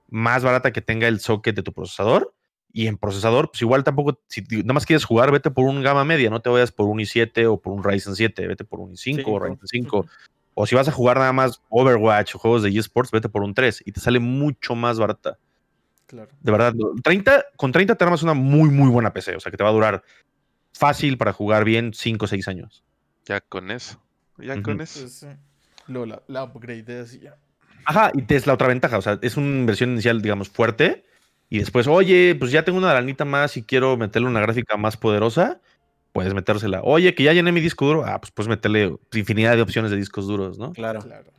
más 0.09 0.43
barata 0.43 0.72
que 0.72 0.81
tenga 0.81 1.07
el 1.07 1.19
socket 1.19 1.55
de 1.55 1.61
tu 1.61 1.73
procesador 1.73 2.34
y 2.73 2.88
en 2.88 2.98
procesador, 2.98 3.49
pues 3.52 3.61
igual 3.61 3.84
tampoco, 3.84 4.19
si 4.27 4.41
nada 4.41 4.73
más 4.73 4.85
quieres 4.85 5.03
jugar, 5.03 5.31
vete 5.31 5.52
por 5.52 5.65
un 5.65 5.81
gama 5.81 6.06
media, 6.06 6.30
no 6.30 6.41
te 6.41 6.49
vayas 6.49 6.72
por 6.72 6.88
un 6.88 6.99
i7 6.99 7.45
o 7.48 7.60
por 7.60 7.73
un 7.73 7.84
Ryzen 7.84 8.15
7, 8.15 8.48
vete 8.48 8.64
por 8.64 8.80
un 8.80 8.91
i5 8.91 8.93
o 8.93 8.98
Cinco. 8.98 9.39
Ryzen 9.39 9.68
5. 9.68 10.06
O 10.53 10.65
si 10.65 10.76
vas 10.76 10.88
a 10.88 10.91
jugar 10.91 11.18
nada 11.18 11.34
más 11.34 11.61
Overwatch 11.69 12.35
o 12.35 12.39
juegos 12.39 12.64
de 12.64 12.69
eSports, 12.69 13.11
vete 13.11 13.30
por 13.30 13.43
un 13.43 13.53
3 13.53 13.84
y 13.85 13.91
te 13.91 13.99
sale 13.99 14.19
mucho 14.19 14.76
más 14.76 14.99
barata. 14.99 15.38
Claro. 16.07 16.30
De 16.41 16.52
verdad, 16.52 16.73
no, 16.73 16.91
30, 17.02 17.45
con 17.56 17.72
30 17.72 17.95
te 17.95 18.03
armas 18.03 18.22
una 18.22 18.34
muy, 18.34 18.69
muy 18.69 18.89
buena 18.89 19.14
PC. 19.14 19.38
O 19.38 19.39
sea, 19.39 19.49
que 19.49 19.57
te 19.57 19.64
va 19.64 19.69
a 19.69 19.73
durar 19.73 20.03
fácil 20.73 21.18
para 21.18 21.31
jugar 21.31 21.64
bien 21.64 21.93
5 21.93 22.26
o 22.26 22.27
6 22.27 22.48
años. 22.49 22.84
Ya 23.26 23.39
con 23.39 23.72
eso. 23.72 24.02
Ya 24.38 24.61
con 24.61 24.81
eso. 24.81 25.02
Pues, 25.02 25.14
sí. 25.14 25.27
Luego 25.88 26.06
la, 26.06 26.22
la 26.27 26.43
upgradeas 26.43 27.14
y 27.14 27.19
ya. 27.22 27.38
Ajá, 27.85 28.11
y 28.14 28.23
te 28.23 28.35
es 28.35 28.45
la 28.45 28.53
otra 28.53 28.68
ventaja. 28.68 28.98
O 28.98 29.02
sea, 29.02 29.19
es 29.22 29.38
una 29.38 29.48
inversión 29.48 29.91
inicial, 29.91 30.22
digamos, 30.22 30.49
fuerte. 30.49 31.06
Y 31.51 31.59
después, 31.59 31.85
oye, 31.87 32.33
pues 32.39 32.49
ya 32.49 32.63
tengo 32.63 32.77
una 32.77 32.93
lanita 32.93 33.25
más 33.25 33.57
y 33.57 33.63
quiero 33.63 33.97
meterle 33.97 34.29
una 34.29 34.39
gráfica 34.39 34.77
más 34.77 34.95
poderosa. 34.95 35.59
Puedes 36.13 36.33
metérsela. 36.33 36.79
Oye, 36.81 37.13
que 37.13 37.23
ya 37.23 37.33
llené 37.33 37.51
mi 37.51 37.59
disco 37.59 37.85
duro. 37.85 38.05
Ah, 38.05 38.21
pues 38.21 38.31
puedes 38.31 38.47
meterle 38.47 38.95
infinidad 39.13 39.57
de 39.57 39.61
opciones 39.61 39.91
de 39.91 39.97
discos 39.97 40.27
duros, 40.27 40.57
¿no? 40.57 40.71
Claro. 40.71 41.01
Claro. 41.01 41.29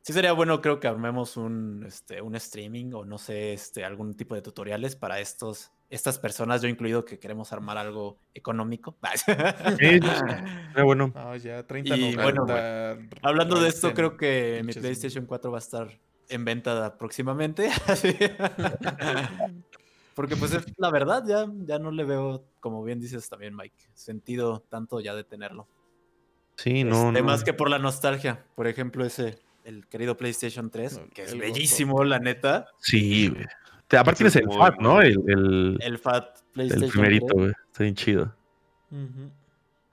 Sí 0.00 0.12
sería 0.12 0.32
bueno, 0.32 0.60
creo 0.60 0.80
que 0.80 0.88
armemos 0.88 1.36
un, 1.36 1.84
este, 1.86 2.20
un 2.20 2.34
streaming 2.34 2.92
o 2.92 3.04
no 3.04 3.18
sé, 3.18 3.52
este, 3.52 3.84
algún 3.84 4.14
tipo 4.16 4.34
de 4.34 4.42
tutoriales 4.42 4.96
para 4.96 5.20
estos, 5.20 5.70
estas 5.90 6.18
personas, 6.18 6.60
yo 6.60 6.68
incluido, 6.68 7.04
que 7.04 7.20
queremos 7.20 7.52
armar 7.52 7.78
algo 7.78 8.18
económico. 8.34 8.96
Sí, 9.78 10.00
sí, 10.00 10.82
bueno. 10.82 11.12
No, 11.14 11.36
ya 11.36 11.64
30 11.64 11.96
Y 11.96 12.16
no 12.16 12.22
bueno, 12.24 12.42
cuenta 12.46 12.98
Hablando 13.22 13.60
de 13.60 13.68
esto, 13.68 13.94
creo 13.94 14.16
que 14.16 14.60
mi 14.64 14.72
PlayStation 14.72 15.24
4 15.24 15.52
va 15.52 15.58
a 15.58 15.60
estar 15.60 16.00
en 16.32 16.44
venta 16.44 16.96
próximamente. 16.98 17.70
Porque 20.14 20.36
pues 20.36 20.52
es 20.52 20.64
la 20.76 20.90
verdad, 20.90 21.24
ya, 21.26 21.46
ya 21.64 21.78
no 21.78 21.90
le 21.90 22.04
veo, 22.04 22.44
como 22.60 22.84
bien 22.84 23.00
dices 23.00 23.28
también, 23.28 23.56
Mike, 23.56 23.74
sentido 23.94 24.60
tanto 24.68 25.00
ya 25.00 25.14
de 25.14 25.24
tenerlo. 25.24 25.66
Sí, 26.56 26.84
no. 26.84 27.08
Este, 27.08 27.20
no. 27.20 27.26
Más 27.26 27.44
que 27.44 27.54
por 27.54 27.70
la 27.70 27.78
nostalgia. 27.78 28.44
Por 28.54 28.66
ejemplo, 28.66 29.06
ese, 29.06 29.38
el 29.64 29.86
querido 29.86 30.16
PlayStation 30.16 30.70
3, 30.70 30.98
No, 30.98 31.08
que 31.14 31.22
es 31.22 31.32
el 31.32 31.40
bellísimo, 31.40 32.04
la 32.04 32.18
neta. 32.18 32.68
Sí, 32.78 33.28
güey. 33.28 33.46
Te- 33.88 33.96
Aparte 33.96 34.18
tienes 34.18 34.36
es 34.36 34.42
el 34.42 34.50
FAT, 34.52 34.80
¿no? 34.80 35.00
El, 35.00 35.18
el, 35.26 35.78
El 35.80 35.98
Fat 35.98 36.36
el 36.36 36.52
PlayStation 36.52 36.90
primerito, 36.90 37.26
3. 37.28 37.38
güey. 37.38 37.52
Está 37.70 37.82
bien 37.84 37.94
chido. 37.94 38.34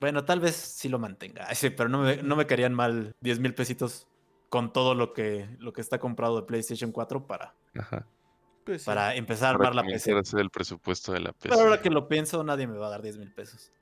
Bueno, 0.01 0.25
tal 0.25 0.41
vez 0.41 0.55
sí 0.55 0.89
lo 0.89 0.99
mantenga. 0.99 1.47
Sí, 1.55 1.69
pero 1.69 1.87
no 1.87 2.01
me, 2.01 2.17
no 2.23 2.35
me 2.35 2.45
caerían 2.45 2.73
mal 2.73 3.15
10 3.21 3.39
mil 3.39 3.53
pesitos 3.53 4.07
con 4.49 4.73
todo 4.73 4.95
lo 4.95 5.13
que, 5.13 5.47
lo 5.59 5.73
que 5.73 5.81
está 5.81 5.99
comprado 5.99 6.35
de 6.41 6.47
PlayStation 6.47 6.91
4 6.91 7.25
para, 7.27 7.55
Ajá. 7.77 8.05
Pues 8.65 8.81
sí. 8.83 8.85
para 8.85 9.15
empezar 9.15 9.55
a 9.55 9.57
Para 9.57 9.69
armar 9.69 9.85
la 9.85 9.91
PC. 9.91 10.13
hacer 10.17 10.39
el 10.41 10.49
presupuesto 10.49 11.11
de 11.13 11.21
la 11.21 11.31
PC. 11.33 11.49
Pero 11.49 11.61
ahora 11.61 11.81
que 11.81 11.89
lo 11.89 12.07
pienso, 12.07 12.43
nadie 12.43 12.67
me 12.67 12.77
va 12.77 12.87
a 12.87 12.89
dar 12.91 13.01
10 13.01 13.17
mil 13.17 13.31
pesos. 13.33 13.71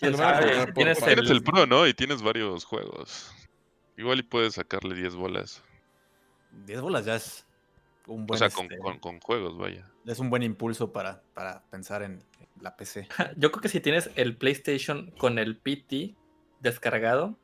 Sabe? 0.00 0.64
por 0.66 0.74
Tienes 0.74 1.02
el 1.30 1.42
pro, 1.42 1.66
¿no? 1.66 1.86
Y 1.86 1.94
tienes 1.94 2.22
varios 2.22 2.64
juegos. 2.64 3.32
Igual 3.96 4.20
y 4.20 4.22
puedes 4.22 4.54
sacarle 4.54 4.94
10 4.94 5.14
bolas. 5.16 5.62
10 6.66 6.80
bolas 6.80 7.04
ya 7.04 7.16
es 7.16 7.46
un 8.06 8.26
buen, 8.26 8.36
o 8.36 8.38
sea, 8.38 8.50
con, 8.50 8.64
este, 8.66 8.78
con- 8.78 8.98
con 8.98 9.20
juegos, 9.20 9.56
vaya. 9.58 9.86
es 10.06 10.18
un 10.18 10.30
buen 10.30 10.42
impulso 10.42 10.90
para, 10.92 11.22
para 11.34 11.62
pensar 11.70 12.02
en, 12.02 12.12
en 12.40 12.48
la 12.62 12.76
PC. 12.76 13.08
Yo 13.36 13.50
creo 13.52 13.60
que 13.62 13.68
si 13.68 13.80
tienes 13.80 14.10
el 14.16 14.36
PlayStation 14.36 15.10
con 15.18 15.38
el 15.38 15.58
PT 15.58 16.16
descargado 16.60 17.38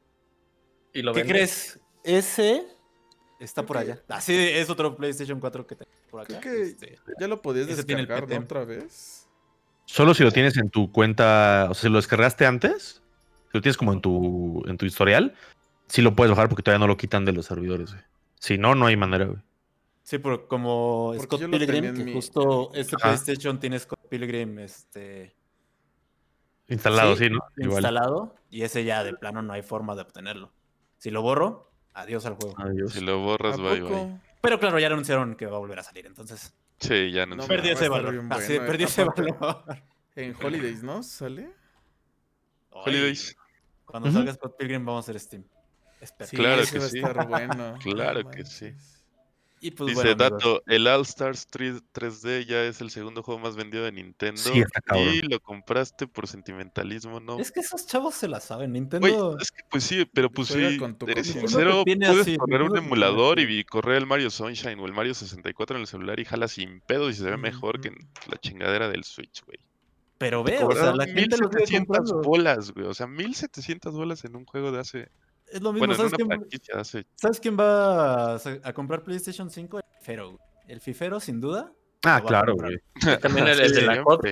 y 0.93 1.03
lo 1.03 1.13
¿Qué 1.13 1.21
vendes- 1.25 1.33
crees? 1.33 1.81
Ese 2.07 2.67
está 3.41 3.67
por 3.67 3.77
allá. 3.79 4.01
Ah, 4.09 4.21
sí, 4.21 4.35
es 4.35 4.71
otro 4.71 4.97
PlayStation 4.97 5.41
4 5.41 5.67
que 5.67 5.77
tengo 5.77 5.91
por 6.11 6.21
acá. 6.23 6.41
Creo 6.41 6.41
que 6.41 6.63
este, 6.63 6.99
ya 7.21 7.29
lo 7.29 7.43
podías 7.43 7.69
ese 7.69 7.85
tiene 7.85 8.03
el 8.03 8.09
descargar. 8.09 8.43
Otra 8.45 8.65
vez. 8.65 9.29
Solo 9.85 10.15
si 10.15 10.23
lo 10.25 10.33
tienes 10.33 10.57
en 10.57 10.71
tu 10.71 10.91
cuenta, 10.91 11.67
o 11.71 11.75
sea, 11.75 11.83
si 11.83 11.89
lo 11.89 11.97
descargaste 11.97 12.47
antes, 12.47 13.03
si 13.51 13.51
lo 13.59 13.61
tienes 13.61 13.77
como 13.77 13.93
en 13.93 14.01
tu, 14.01 14.63
en 14.67 14.77
tu 14.79 14.87
historial, 14.87 15.35
sí 15.89 16.03
lo 16.03 16.15
puedes 16.17 16.31
bajar 16.31 16.49
porque 16.49 16.63
todavía 16.63 16.81
no 16.85 16.89
lo 16.89 16.97
quitan 16.97 17.25
de 17.25 17.33
los 17.33 17.47
servidores, 17.47 17.93
güey. 17.93 18.03
Si 18.41 18.59
no, 18.59 18.75
no 18.75 18.87
hay 18.87 18.97
manera, 18.97 19.27
güey. 19.27 19.39
Sí, 20.03 20.19
pero 20.19 20.47
como 20.47 21.13
Porque 21.17 21.25
Scott 21.25 21.51
Pilgrim, 21.51 21.97
que 21.97 22.05
mi- 22.05 22.13
justo 22.13 22.71
este 22.75 22.95
Ajá. 22.97 23.09
PlayStation 23.09 23.59
tiene 23.59 23.79
Scott 23.79 23.99
Pilgrim 24.09 24.61
este, 24.61 25.35
Instalado, 26.69 27.17
sí, 27.17 27.29
¿no? 27.31 27.41
Igual. 27.57 27.79
instalado 27.79 28.35
y 28.51 28.63
ese 28.63 28.85
ya 28.85 29.05
de 29.05 29.15
plano 29.15 29.43
no 29.43 29.53
hay 29.53 29.63
forma 29.63 29.95
de 29.95 30.03
obtenerlo. 30.03 30.53
Si 30.99 31.11
lo 31.11 31.23
borro, 31.23 31.71
adiós 32.01 32.25
al 32.27 32.35
juego. 32.35 32.55
Adiós. 32.59 32.93
Si 32.93 33.01
lo 33.01 33.19
borras, 33.21 33.55
¿A 33.59 33.63
bye, 33.63 33.81
bye. 33.81 34.21
Pero 34.41 34.59
claro, 34.61 34.79
ya 34.79 34.87
anunciaron 34.87 35.35
que 35.35 35.47
va 35.47 35.57
a 35.57 35.59
volver 35.61 35.79
a 35.81 35.83
salir, 35.83 36.07
entonces 36.07 36.55
Sí, 36.79 37.11
ya 37.11 37.25
no, 37.27 37.37
No, 37.37 37.47
perdí 37.47 37.71
ese 37.71 37.89
valor. 37.89 38.15
bueno, 38.15 38.39
eh. 38.39 38.61
perdí 38.61 38.85
ese 38.85 39.03
valor. 39.05 39.65
En 40.15 40.35
Holidays, 40.43 40.83
¿no? 40.83 41.03
¿Sale? 41.03 41.51
Holidays. 42.71 43.37
Cuando 43.85 44.09
Ujú. 44.09 44.19
salga 44.19 44.33
Scott 44.35 44.57
Pilgrim 44.59 44.85
vamos 44.85 45.05
a 45.09 45.11
hacer 45.11 45.21
Steam. 45.21 45.45
Espero. 46.01 46.29
Sí, 46.29 46.37
Claro 46.37 46.63
que 46.71 46.79
va 46.79 46.85
a 46.85 46.89
sí. 46.89 46.99
estar 46.99 47.29
bueno. 47.29 47.75
Claro 47.83 48.31
que 48.31 48.45
sí. 48.45 48.75
Y 49.67 49.73
pues 49.73 49.89
Dice 49.97 50.15
bueno, 50.15 50.15
Dato, 50.15 50.63
el 50.67 50.87
All 50.87 51.03
Stars 51.03 51.49
3, 51.49 51.83
3D 51.93 52.47
ya 52.47 52.63
es 52.63 52.81
el 52.81 52.91
segundo 52.91 53.25
juego 53.25 53.41
más 53.41 53.57
vendido 53.57 53.83
de 53.83 53.91
Nintendo. 53.91 54.41
Sí, 54.41 54.63
y 54.95 55.23
lo 55.23 55.41
compraste 55.41 56.07
por 56.07 56.29
sentimentalismo, 56.29 57.19
¿no? 57.19 57.41
es 57.41 57.51
que 57.51 57.59
esos 57.59 57.85
chavos 57.85 58.15
se 58.15 58.29
la 58.29 58.39
saben. 58.39 58.75
Nintendo. 58.75 59.37
es 59.41 59.51
que 59.51 59.63
pues 59.69 59.83
sí, 59.83 60.05
pero 60.13 60.31
pues 60.31 60.49
sí, 60.49 60.79
con 60.79 60.97
tu 60.97 61.07
eres 61.09 61.27
sincero, 61.27 61.83
puedes 61.85 62.21
así, 62.21 62.37
correr 62.37 62.63
un 62.63 62.77
emulador 62.77 63.41
así. 63.41 63.59
y 63.59 63.65
correr 63.65 63.97
el 63.97 64.07
Mario 64.07 64.31
Sunshine 64.31 64.79
o 64.79 64.87
el 64.87 64.93
Mario 64.93 65.15
64 65.15 65.77
en 65.77 65.81
el 65.81 65.89
celular 65.89 66.21
y 66.21 66.25
jala 66.25 66.47
sin 66.47 66.81
pedos 66.83 67.11
y 67.11 67.15
se 67.15 67.25
ve 67.25 67.37
mejor 67.37 67.81
que 67.81 67.89
en 67.89 67.97
la 68.31 68.37
chingadera 68.39 68.89
del 68.89 69.03
Switch, 69.03 69.45
güey. 69.47 69.59
Pero 70.19 70.45
ve, 70.45 70.63
o 70.63 70.71
sea, 70.71 70.95
la 70.95 71.07
gente 71.07 71.37
lo 71.39 71.49
sigue 71.49 71.81
1700 71.81 71.97
comprando. 71.99 72.23
bolas, 72.23 72.71
güey. 72.73 72.87
O 72.87 72.95
sea, 72.95 73.09
1700 73.09 73.95
bolas 73.95 74.25
en 74.25 74.37
un 74.37 74.45
juego 74.45 74.71
de 74.71 74.79
hace. 74.79 75.09
Es 75.49 75.63
lo 75.63 75.73
mismo, 75.73 75.87
Bueno, 75.87 75.95
¿sabes 75.95 76.13
quién. 76.13 77.05
¿sabes 77.15 77.41
quién 77.41 77.57
va 77.59 78.35
a, 78.35 78.73
comprar 78.73 79.03
PlayStation 79.03 79.51
5? 79.51 79.79
El 79.79 79.85
Fifero. 79.99 80.31
güey. 80.33 80.41
El 80.69 80.81
Fifero, 80.81 81.21
sin 81.21 81.41
duda. 81.41 81.73
Ah, 82.05 82.21
claro, 82.25 82.55
güey. 82.57 82.79
También 83.21 83.47
el, 83.49 83.61
el 83.61 83.73
de 83.73 83.83
la 83.83 84.03
COD. 84.03 84.27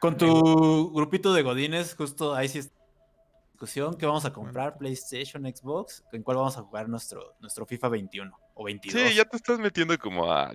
Con 0.00 0.16
tu 0.16 0.92
grupito 0.92 1.32
de 1.32 1.42
godines, 1.42 1.94
justo 1.94 2.34
ahí 2.34 2.48
sí 2.48 2.58
está 2.58 2.74
la 2.76 3.50
discusión. 3.52 3.94
¿Qué 3.96 4.06
vamos 4.06 4.24
a 4.24 4.32
comprar? 4.32 4.78
¿PlayStation, 4.78 5.42
Xbox? 5.44 6.04
¿En 6.12 6.22
cuál 6.22 6.36
vamos 6.36 6.56
a 6.56 6.62
jugar 6.62 6.88
nuestro, 6.88 7.34
nuestro 7.40 7.66
FIFA 7.66 7.88
21 7.88 8.38
o 8.54 8.64
22? 8.64 9.08
Sí, 9.10 9.14
ya 9.16 9.24
te 9.24 9.36
estás 9.36 9.58
metiendo 9.58 9.96
como 9.98 10.30
a. 10.32 10.54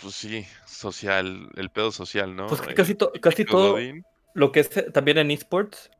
Pues 0.00 0.14
sí, 0.14 0.46
social, 0.64 1.50
el 1.54 1.70
pedo 1.70 1.92
social, 1.92 2.34
¿no? 2.34 2.46
Pues 2.46 2.60
que 2.62 2.70
El 2.70 2.74
casi, 2.74 2.94
to- 2.94 3.12
casi 3.20 3.36
típico 3.38 3.58
todo 3.58 3.78
lo 4.34 4.50
que 4.52 4.60
es 4.60 4.74
eh, 4.76 4.90
también 4.90 5.18
en 5.18 5.30
esports, 5.30 5.90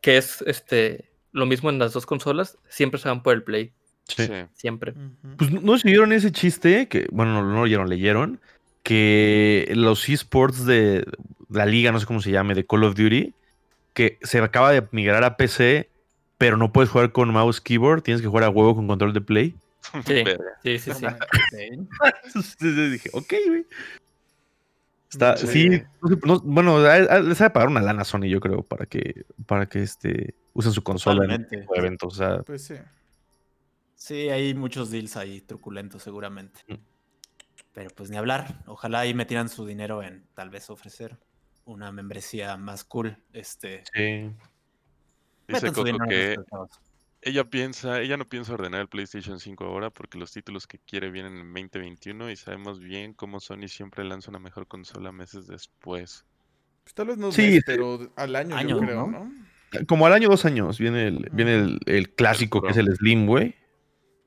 que 0.00 0.16
es 0.16 0.42
este 0.42 1.12
lo 1.38 1.46
mismo 1.46 1.70
en 1.70 1.78
las 1.78 1.92
dos 1.92 2.06
consolas, 2.06 2.58
siempre 2.68 3.00
se 3.00 3.08
van 3.08 3.22
por 3.22 3.34
el 3.34 3.42
Play. 3.42 3.72
Sí. 4.06 4.26
Sí. 4.26 4.32
Siempre. 4.54 4.94
Pues 5.36 5.50
no 5.50 5.78
se 5.78 5.88
vieron 5.88 6.12
ese 6.12 6.32
chiste, 6.32 6.88
que, 6.88 7.06
bueno, 7.10 7.34
no, 7.34 7.42
no 7.42 7.54
lo 7.54 7.60
oyeron, 7.62 7.88
leyeron, 7.88 8.40
que 8.82 9.70
los 9.74 10.08
esports 10.08 10.64
de 10.64 11.04
la 11.50 11.66
liga, 11.66 11.92
no 11.92 12.00
sé 12.00 12.06
cómo 12.06 12.20
se 12.20 12.30
llame, 12.30 12.54
de 12.54 12.66
Call 12.66 12.84
of 12.84 12.94
Duty, 12.94 13.34
que 13.94 14.18
se 14.22 14.38
acaba 14.38 14.72
de 14.72 14.86
migrar 14.92 15.24
a 15.24 15.36
PC, 15.36 15.88
pero 16.38 16.56
no 16.56 16.72
puedes 16.72 16.90
jugar 16.90 17.12
con 17.12 17.32
mouse 17.32 17.60
keyboard, 17.60 18.02
tienes 18.02 18.22
que 18.22 18.28
jugar 18.28 18.44
a 18.44 18.50
huevo 18.50 18.76
con 18.76 18.86
control 18.86 19.12
de 19.12 19.20
play. 19.20 19.54
Sí, 20.06 20.24
sí, 20.62 20.78
sí, 20.78 20.92
sí. 20.94 21.02
mames, 21.04 21.20
¿eh? 21.52 21.78
Entonces 22.24 22.92
dije, 22.92 23.10
ok, 23.12 23.34
güey. 23.46 23.66
Está, 25.10 25.36
Sí. 25.38 25.46
sí, 25.46 25.68
no 26.02 26.08
sé, 26.08 26.16
no- 26.24 26.40
bueno, 26.40 26.80
les 26.80 27.40
ha 27.40 27.44
de 27.44 27.50
pagar 27.50 27.68
una 27.68 27.80
lana 27.80 28.02
a 28.02 28.04
Sony, 28.04 28.24
yo 28.28 28.40
creo, 28.40 28.62
para 28.62 28.84
que, 28.86 29.24
para 29.46 29.66
que 29.66 29.82
este, 29.82 30.34
usen 30.52 30.72
su 30.72 30.82
consola 30.82 31.24
en 31.24 31.42
este 31.42 31.58
tipo 31.58 31.72
de 31.74 31.80
eventos. 31.80 32.12
O 32.14 32.16
sea, 32.16 32.42
Pues 32.42 32.64
sí. 32.66 32.74
Sí, 33.94 34.28
hay 34.28 34.54
muchos 34.54 34.90
deals 34.90 35.16
ahí 35.16 35.40
truculentos 35.40 36.02
seguramente. 36.02 36.60
Mm. 36.68 36.74
Pero 37.72 37.90
pues 37.94 38.10
ni 38.10 38.16
hablar. 38.16 38.62
Ojalá 38.66 39.00
ahí 39.00 39.14
metieran 39.14 39.48
su 39.48 39.64
dinero 39.66 40.02
en 40.02 40.24
tal 40.34 40.50
vez 40.50 40.68
ofrecer 40.70 41.16
una 41.64 41.90
membresía 41.90 42.56
más 42.56 42.84
cool. 42.84 43.16
Este, 43.32 43.82
sí. 43.92 44.30
Dice 45.48 45.72
Coco 45.72 45.84
que. 46.08 46.36
Ella 47.22 47.44
piensa, 47.44 48.00
ella 48.00 48.16
no 48.16 48.28
piensa 48.28 48.54
ordenar 48.54 48.80
el 48.80 48.88
PlayStation 48.88 49.40
5 49.40 49.64
ahora 49.64 49.90
porque 49.90 50.18
los 50.18 50.32
títulos 50.32 50.66
que 50.66 50.78
quiere 50.78 51.10
vienen 51.10 51.36
en 51.36 51.52
2021 51.52 52.30
y 52.30 52.36
sabemos 52.36 52.80
bien 52.80 53.12
cómo 53.14 53.40
Sony 53.40 53.68
siempre 53.68 54.04
lanza 54.04 54.30
una 54.30 54.38
mejor 54.38 54.66
consola 54.66 55.10
meses 55.12 55.46
después. 55.46 56.24
Pues 56.84 56.94
tal 56.94 57.08
vez 57.08 57.18
no 57.18 57.32
Sí, 57.32 57.42
mes, 57.50 57.62
pero 57.66 58.12
al 58.16 58.36
año, 58.36 58.60
yo 58.62 58.78
creo, 58.78 59.06
¿no? 59.08 59.24
¿no? 59.24 59.84
Como 59.86 60.06
al 60.06 60.14
año, 60.14 60.28
dos 60.28 60.44
años, 60.46 60.78
viene 60.78 61.08
el, 61.08 61.28
viene 61.32 61.56
el, 61.56 61.80
el 61.86 62.14
clásico 62.14 62.62
que 62.62 62.70
es 62.70 62.76
el 62.78 62.94
Slim, 62.96 63.26
güey. 63.26 63.54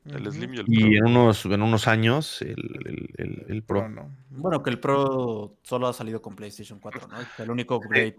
El. 0.05 0.31
Slim 0.31 0.53
y 0.53 0.57
el 0.59 0.65
Y 0.67 0.79
Pro. 0.79 0.87
en 0.97 1.05
unos, 1.05 1.45
en 1.45 1.61
unos 1.61 1.87
años, 1.87 2.41
el, 2.43 2.49
el, 2.85 3.09
el- 3.17 3.45
el 3.49 3.63
Pro. 3.63 3.79
Pro 3.81 3.89
no. 3.89 4.15
Bueno, 4.29 4.61
que 4.61 4.69
el 4.69 4.79
Pro 4.79 5.57
solo 5.63 5.87
ha 5.87 5.93
salido 5.93 6.21
con 6.21 6.35
PlayStation 6.35 6.79
4, 6.79 7.07
¿no? 7.07 7.17
El 7.43 7.49
único 7.51 7.75
upgrade. 7.77 8.17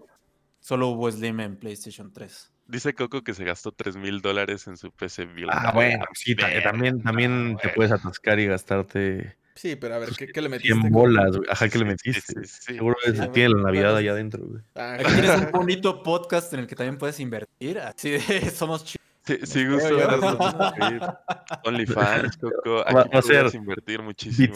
Solo 0.61 0.89
hubo 0.89 1.11
Slim 1.11 1.41
en 1.41 1.57
PlayStation 1.57 2.13
3. 2.13 2.52
Dice 2.67 2.95
Coco 2.95 3.23
que 3.23 3.35
se 3.35 3.45
gastó 3.45 3.73
3 3.73 3.97
mil 3.97 4.21
dólares 4.23 4.67
en 4.67 4.77
su 4.77 4.91
PC 4.93 5.27
build. 5.27 5.51
Ah, 5.53 5.71
A 5.71 5.73
bueno, 5.73 6.05
sí, 6.15 6.35
también, 6.35 7.03
también 7.03 7.57
te 7.61 7.69
puedes 7.71 7.93
atascar 7.93 8.39
y 8.41 8.47
gastarte 8.47 9.37
Sí, 9.55 9.77
pero 9.77 9.97
a 9.97 9.99
ver, 9.99 10.09
¿qué, 10.17 10.29
qué 10.29 10.41
le 10.41 10.49
metiste? 10.49 10.73
100 10.73 10.81
Coco? 10.81 10.95
bolas, 10.95 11.37
güey. 11.37 11.49
Ajá, 11.51 11.67
Sí, 11.67 11.71
que 11.73 11.79
le 11.79 11.85
metiste. 11.85 12.21
sí, 12.23 12.35
sí. 12.45 12.75
Seguro 12.75 12.97
a 13.07 13.11
ver, 13.11 13.29
tiene 13.33 13.51
la 13.51 13.63
Navidad 13.65 13.97
allá 13.97 14.13
adentro, 14.13 14.43
güey. 14.47 14.63
Ah, 14.75 14.95
Aquí 14.95 15.13
tienes 15.13 15.37
un 15.43 15.51
bonito 15.53 16.03
podcast 16.03 16.53
en 16.55 16.61
el 16.61 16.67
que 16.67 16.75
también 16.75 16.97
puedes 16.97 17.21
invertir. 17.21 17.79
Así 17.79 18.11
de 18.11 18.21
somos 18.51 18.85
chidos. 18.85 19.03
Sí, 19.25 19.39
sí, 19.45 19.67
gusto 19.67 19.95
verlos. 19.95 20.37
OnlyFans, 21.65 22.37
Coco. 22.39 22.81
Aquí 22.81 22.95
Va- 22.95 23.05
va 23.05 23.19
a 23.19 23.23
ser 23.23 23.55
invertir 23.55 24.03
muchísimo. 24.03 24.55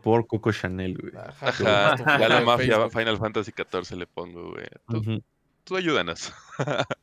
Por 0.00 0.26
Coco 0.26 0.50
Chanel, 0.52 0.96
güey. 0.98 1.12
Ajá, 1.16 1.92
Ajá, 1.92 2.18
ya 2.18 2.28
la 2.28 2.40
mafia 2.40 2.76
Facebook. 2.76 2.98
Final 2.98 3.18
Fantasy 3.18 3.52
XIV 3.52 3.96
le 3.98 4.06
pongo, 4.06 4.50
güey. 4.52 4.66
Ujú. 4.88 5.22
Tú 5.64 5.76
ayúdanos. 5.76 6.32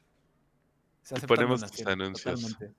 Se 1.04 1.28
ponemos 1.28 1.62
tus 1.72 1.86
anuncios. 1.88 2.42
totalmente. 2.42 2.76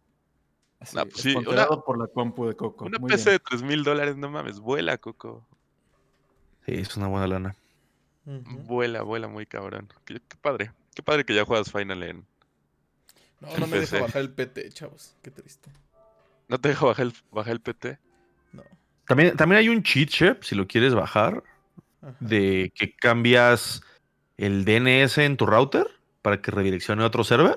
Así, 0.78 0.96
No, 0.96 1.04
pues 1.06 1.20
sí, 1.20 1.34
una- 1.34 1.66
por 1.66 1.98
la 1.98 2.06
compu 2.06 2.46
de 2.46 2.54
Coco. 2.54 2.86
Una 2.86 2.98
Muy 2.98 3.10
PC 3.10 3.30
bien. 3.30 3.34
de 3.38 3.44
3 3.50 3.62
mil 3.62 3.84
dólares, 3.84 4.16
no 4.16 4.30
mames, 4.30 4.60
vuela, 4.60 4.96
Coco. 4.98 5.46
Sí, 6.64 6.72
es 6.74 6.96
una 6.96 7.08
buena 7.08 7.26
lana. 7.26 7.56
Vuela, 8.24 9.02
vuela 9.02 9.28
muy 9.28 9.46
cabrón. 9.46 9.88
Qué, 10.04 10.20
qué 10.26 10.36
padre. 10.40 10.72
Qué 10.94 11.02
padre 11.02 11.24
que 11.24 11.34
ya 11.34 11.44
juegas 11.44 11.70
Final 11.72 12.02
en. 12.02 12.26
No, 13.40 13.48
no 13.58 13.66
me 13.66 13.78
deja 13.80 13.92
PC. 13.92 14.00
bajar 14.02 14.20
el 14.22 14.30
PT, 14.30 14.70
chavos. 14.70 15.16
Qué 15.22 15.30
triste. 15.30 15.70
¿No 16.48 16.58
te 16.60 16.68
deja 16.68 16.86
bajar 16.86 17.06
el, 17.06 17.14
bajar 17.32 17.52
el 17.54 17.60
PT? 17.60 17.98
No. 18.52 18.62
También, 19.06 19.36
también 19.36 19.58
hay 19.60 19.68
un 19.68 19.82
cheat 19.82 20.08
sheet, 20.10 20.42
si 20.42 20.54
lo 20.54 20.66
quieres 20.66 20.94
bajar, 20.94 21.42
Ajá. 22.02 22.14
de 22.20 22.72
que 22.74 22.94
cambias 22.94 23.82
el 24.44 24.64
DNS 24.64 25.18
en 25.18 25.36
tu 25.36 25.46
router 25.46 25.86
para 26.22 26.40
que 26.42 26.50
redireccione 26.50 27.02
a 27.02 27.06
otro 27.06 27.24
server 27.24 27.56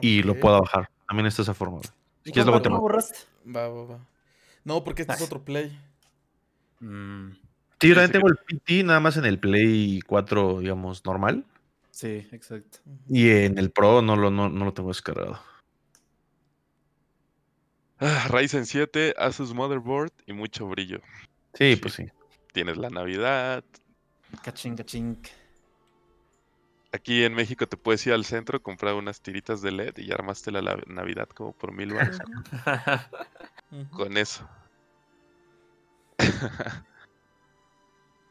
y 0.00 0.22
lo 0.22 0.38
pueda 0.38 0.60
bajar. 0.60 0.90
También 1.08 1.26
está 1.26 1.42
esa 1.42 1.54
forma. 1.54 1.78
güey. 1.78 1.88
Si 2.24 2.30
¿Y 2.30 2.32
quieres, 2.32 2.46
luego 2.46 2.62
te 2.62 2.68
borraste? 2.68 3.18
Va, 3.46 3.68
va, 3.68 3.84
va. 3.84 3.98
No, 4.64 4.84
porque 4.84 5.02
este 5.02 5.14
es 5.14 5.22
otro 5.22 5.42
play. 5.44 5.76
Mm, 6.80 7.30
Sí, 7.80 7.88
yo 7.88 7.94
también 7.96 8.12
tengo 8.12 8.28
el 8.28 8.36
PT 8.36 8.84
nada 8.84 9.00
más 9.00 9.16
en 9.16 9.24
el 9.24 9.40
Play 9.40 10.00
4, 10.06 10.60
digamos, 10.60 11.04
normal. 11.04 11.44
sí, 11.90 12.24
exacto. 12.30 12.78
Y 13.08 13.28
en 13.30 13.58
el 13.58 13.72
Pro 13.72 14.02
no 14.02 14.14
lo, 14.14 14.30
no, 14.30 14.48
no 14.48 14.64
lo 14.64 14.72
tengo 14.72 14.90
descargado. 14.90 15.40
Ah, 17.98 18.26
Ryzen 18.30 18.66
7, 18.66 19.14
Asus 19.18 19.52
Motherboard 19.54 20.12
y 20.26 20.32
mucho 20.32 20.66
brillo. 20.68 21.00
Sí, 21.54 21.74
Sí. 21.74 21.76
pues 21.80 21.94
sí. 21.94 22.04
Tienes 22.52 22.76
la 22.76 22.88
Navidad. 22.90 23.64
Cachín, 24.44 24.76
cachín. 24.76 25.18
Aquí 26.92 27.24
en 27.24 27.32
México 27.34 27.66
te 27.66 27.78
puedes 27.78 28.06
ir 28.06 28.12
al 28.12 28.26
centro, 28.26 28.62
comprar 28.62 28.94
unas 28.94 29.22
tiritas 29.22 29.62
de 29.62 29.70
LED 29.72 29.94
y 29.96 30.06
ya 30.06 30.14
armaste 30.14 30.50
la, 30.50 30.60
la 30.60 30.76
Navidad 30.86 31.28
como 31.28 31.52
por 31.52 31.72
mil 31.72 31.94
baros. 31.94 32.18
Con 33.92 34.18
eso. 34.18 34.46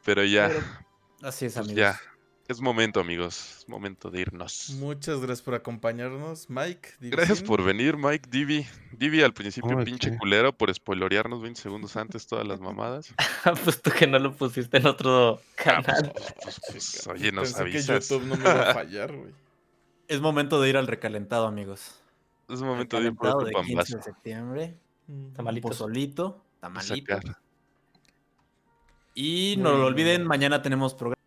Pero 0.05 0.23
ya, 0.23 0.51
Así 1.23 1.45
es, 1.45 1.53
pues 1.53 1.67
amigos. 1.67 1.75
ya. 1.75 1.99
Es 2.51 2.59
momento, 2.59 2.99
amigos. 2.99 3.59
Es 3.59 3.69
momento 3.69 4.11
de 4.11 4.19
irnos. 4.21 4.71
Muchas 4.77 5.19
gracias 5.19 5.41
por 5.41 5.55
acompañarnos, 5.55 6.49
Mike. 6.49 6.89
Gracias 6.99 7.41
por 7.41 7.63
venir, 7.63 7.95
Mike, 7.95 8.27
Divi. 8.29 8.65
Divi 8.91 9.21
al 9.21 9.33
principio 9.33 9.77
Ay, 9.79 9.85
pinche 9.85 10.17
culero 10.17 10.51
por 10.51 10.73
spoilorearnos 10.73 11.41
20 11.41 11.61
segundos 11.61 11.95
antes 11.95 12.27
todas 12.27 12.45
las 12.45 12.59
mamadas. 12.59 13.13
pues 13.63 13.81
tú 13.81 13.89
que 13.97 14.05
no 14.05 14.19
lo 14.19 14.33
pusiste 14.35 14.77
en 14.79 14.87
otro 14.87 15.39
Ah, 15.65 15.81
pues, 15.81 15.95
canal. 15.95 16.11
pues, 16.13 16.33
pues, 16.43 16.61
pues, 16.69 17.07
oye, 17.07 17.31
nos 17.31 17.53
Pensé 17.53 17.63
que 17.63 17.69
avisas. 17.69 18.09
YouTube 18.09 18.25
no 18.27 18.35
me 18.35 18.41
iba 18.41 18.69
a 18.69 18.73
fallar, 18.73 19.15
güey. 19.15 19.31
Es 20.09 20.19
momento 20.19 20.59
de 20.59 20.67
ir 20.69 20.75
al 20.75 20.87
recalentado, 20.87 21.47
amigos. 21.47 22.01
Es 22.49 22.61
momento 22.61 22.99
de 22.99 23.07
ir 23.07 23.15
por 23.15 23.27
otro 23.27 23.45
de 23.45 23.53
15 23.53 23.95
de 23.95 24.03
septiembre. 24.03 24.75
Tamalitos. 25.37 25.69
Pozolito, 25.71 26.43
a 26.57 26.61
tamalito. 26.67 26.95
sacar. 27.15 27.37
Y 29.13 29.55
no 29.57 29.71
lo 29.77 29.85
olviden, 29.85 30.25
mañana 30.25 30.61
tenemos 30.61 30.93
programa. 30.93 31.20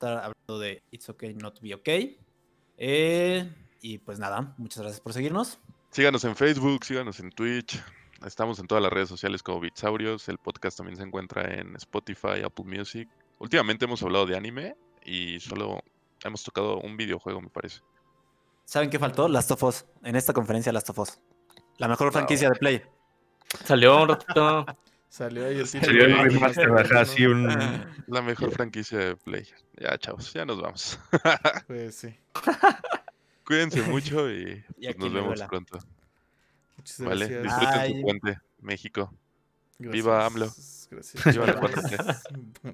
Estar 0.00 0.16
hablando 0.16 0.58
de 0.58 0.82
It's 0.92 1.10
Okay 1.10 1.34
Not 1.34 1.56
to 1.56 1.60
Be 1.60 1.74
Okay. 1.74 2.18
Eh, 2.78 3.46
y 3.82 3.98
pues 3.98 4.18
nada, 4.18 4.54
muchas 4.56 4.78
gracias 4.78 4.98
por 4.98 5.12
seguirnos. 5.12 5.58
Síganos 5.90 6.24
en 6.24 6.34
Facebook, 6.34 6.86
síganos 6.86 7.20
en 7.20 7.30
Twitch. 7.30 7.78
Estamos 8.24 8.58
en 8.60 8.66
todas 8.66 8.82
las 8.82 8.90
redes 8.90 9.10
sociales 9.10 9.42
como 9.42 9.60
Bitsaurios. 9.60 10.26
El 10.30 10.38
podcast 10.38 10.78
también 10.78 10.96
se 10.96 11.02
encuentra 11.02 11.52
en 11.52 11.76
Spotify, 11.76 12.42
Apple 12.42 12.64
Music. 12.64 13.10
Últimamente 13.40 13.84
hemos 13.84 14.02
hablado 14.02 14.24
de 14.24 14.38
anime 14.38 14.74
y 15.04 15.38
solo 15.38 15.82
hemos 16.24 16.42
tocado 16.44 16.78
un 16.78 16.96
videojuego, 16.96 17.42
me 17.42 17.50
parece. 17.50 17.82
¿Saben 18.64 18.88
qué 18.88 18.98
faltó? 18.98 19.28
Last 19.28 19.50
of 19.50 19.62
Us. 19.64 19.84
En 20.02 20.16
esta 20.16 20.32
conferencia, 20.32 20.72
Last 20.72 20.88
of 20.88 20.98
Us. 21.00 21.20
La 21.76 21.88
mejor 21.88 22.10
franquicia 22.10 22.48
de 22.48 22.56
Play. 22.58 22.82
Salió 23.66 24.00
un 24.00 24.08
ratito. 24.08 24.64
Salió 25.10 25.44
ahí 25.46 25.58
el 25.58 25.66
Salió 25.66 26.04
el 26.06 26.12
título. 26.12 26.24
remaster, 26.24 26.70
ajá, 26.70 27.04
un... 27.28 27.46
La 28.06 28.22
mejor 28.22 28.52
franquicia 28.52 28.96
de 28.98 29.16
Play. 29.16 29.46
Ya, 29.76 29.98
chavos, 29.98 30.32
ya 30.32 30.44
nos 30.46 30.60
vamos. 30.62 30.98
Pues 31.66 31.96
sí. 31.96 32.14
Cuídense 33.44 33.82
mucho 33.82 34.30
y 34.30 34.64
Y 34.78 34.86
pues, 34.86 34.96
nos 34.98 35.12
vemos 35.12 35.28
duela. 35.30 35.48
pronto. 35.48 35.78
Muchas 36.76 37.00
Vale, 37.00 37.26
gracias. 37.28 37.42
disfruten 37.42 37.80
Bye. 37.80 37.94
su 37.96 38.02
puente, 38.02 38.38
México. 38.60 39.14
Gracias. 39.78 39.92
Viva 39.92 40.26
AMLO. 40.26 40.46
Gracias. 40.90 41.24
Viva 41.34 41.46
la 41.46 41.60
4T. 41.60 42.22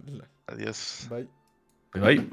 Hola. 0.07 0.29
Adiós. 0.47 1.07
Bye. 1.11 1.29
Bye. 1.95 2.31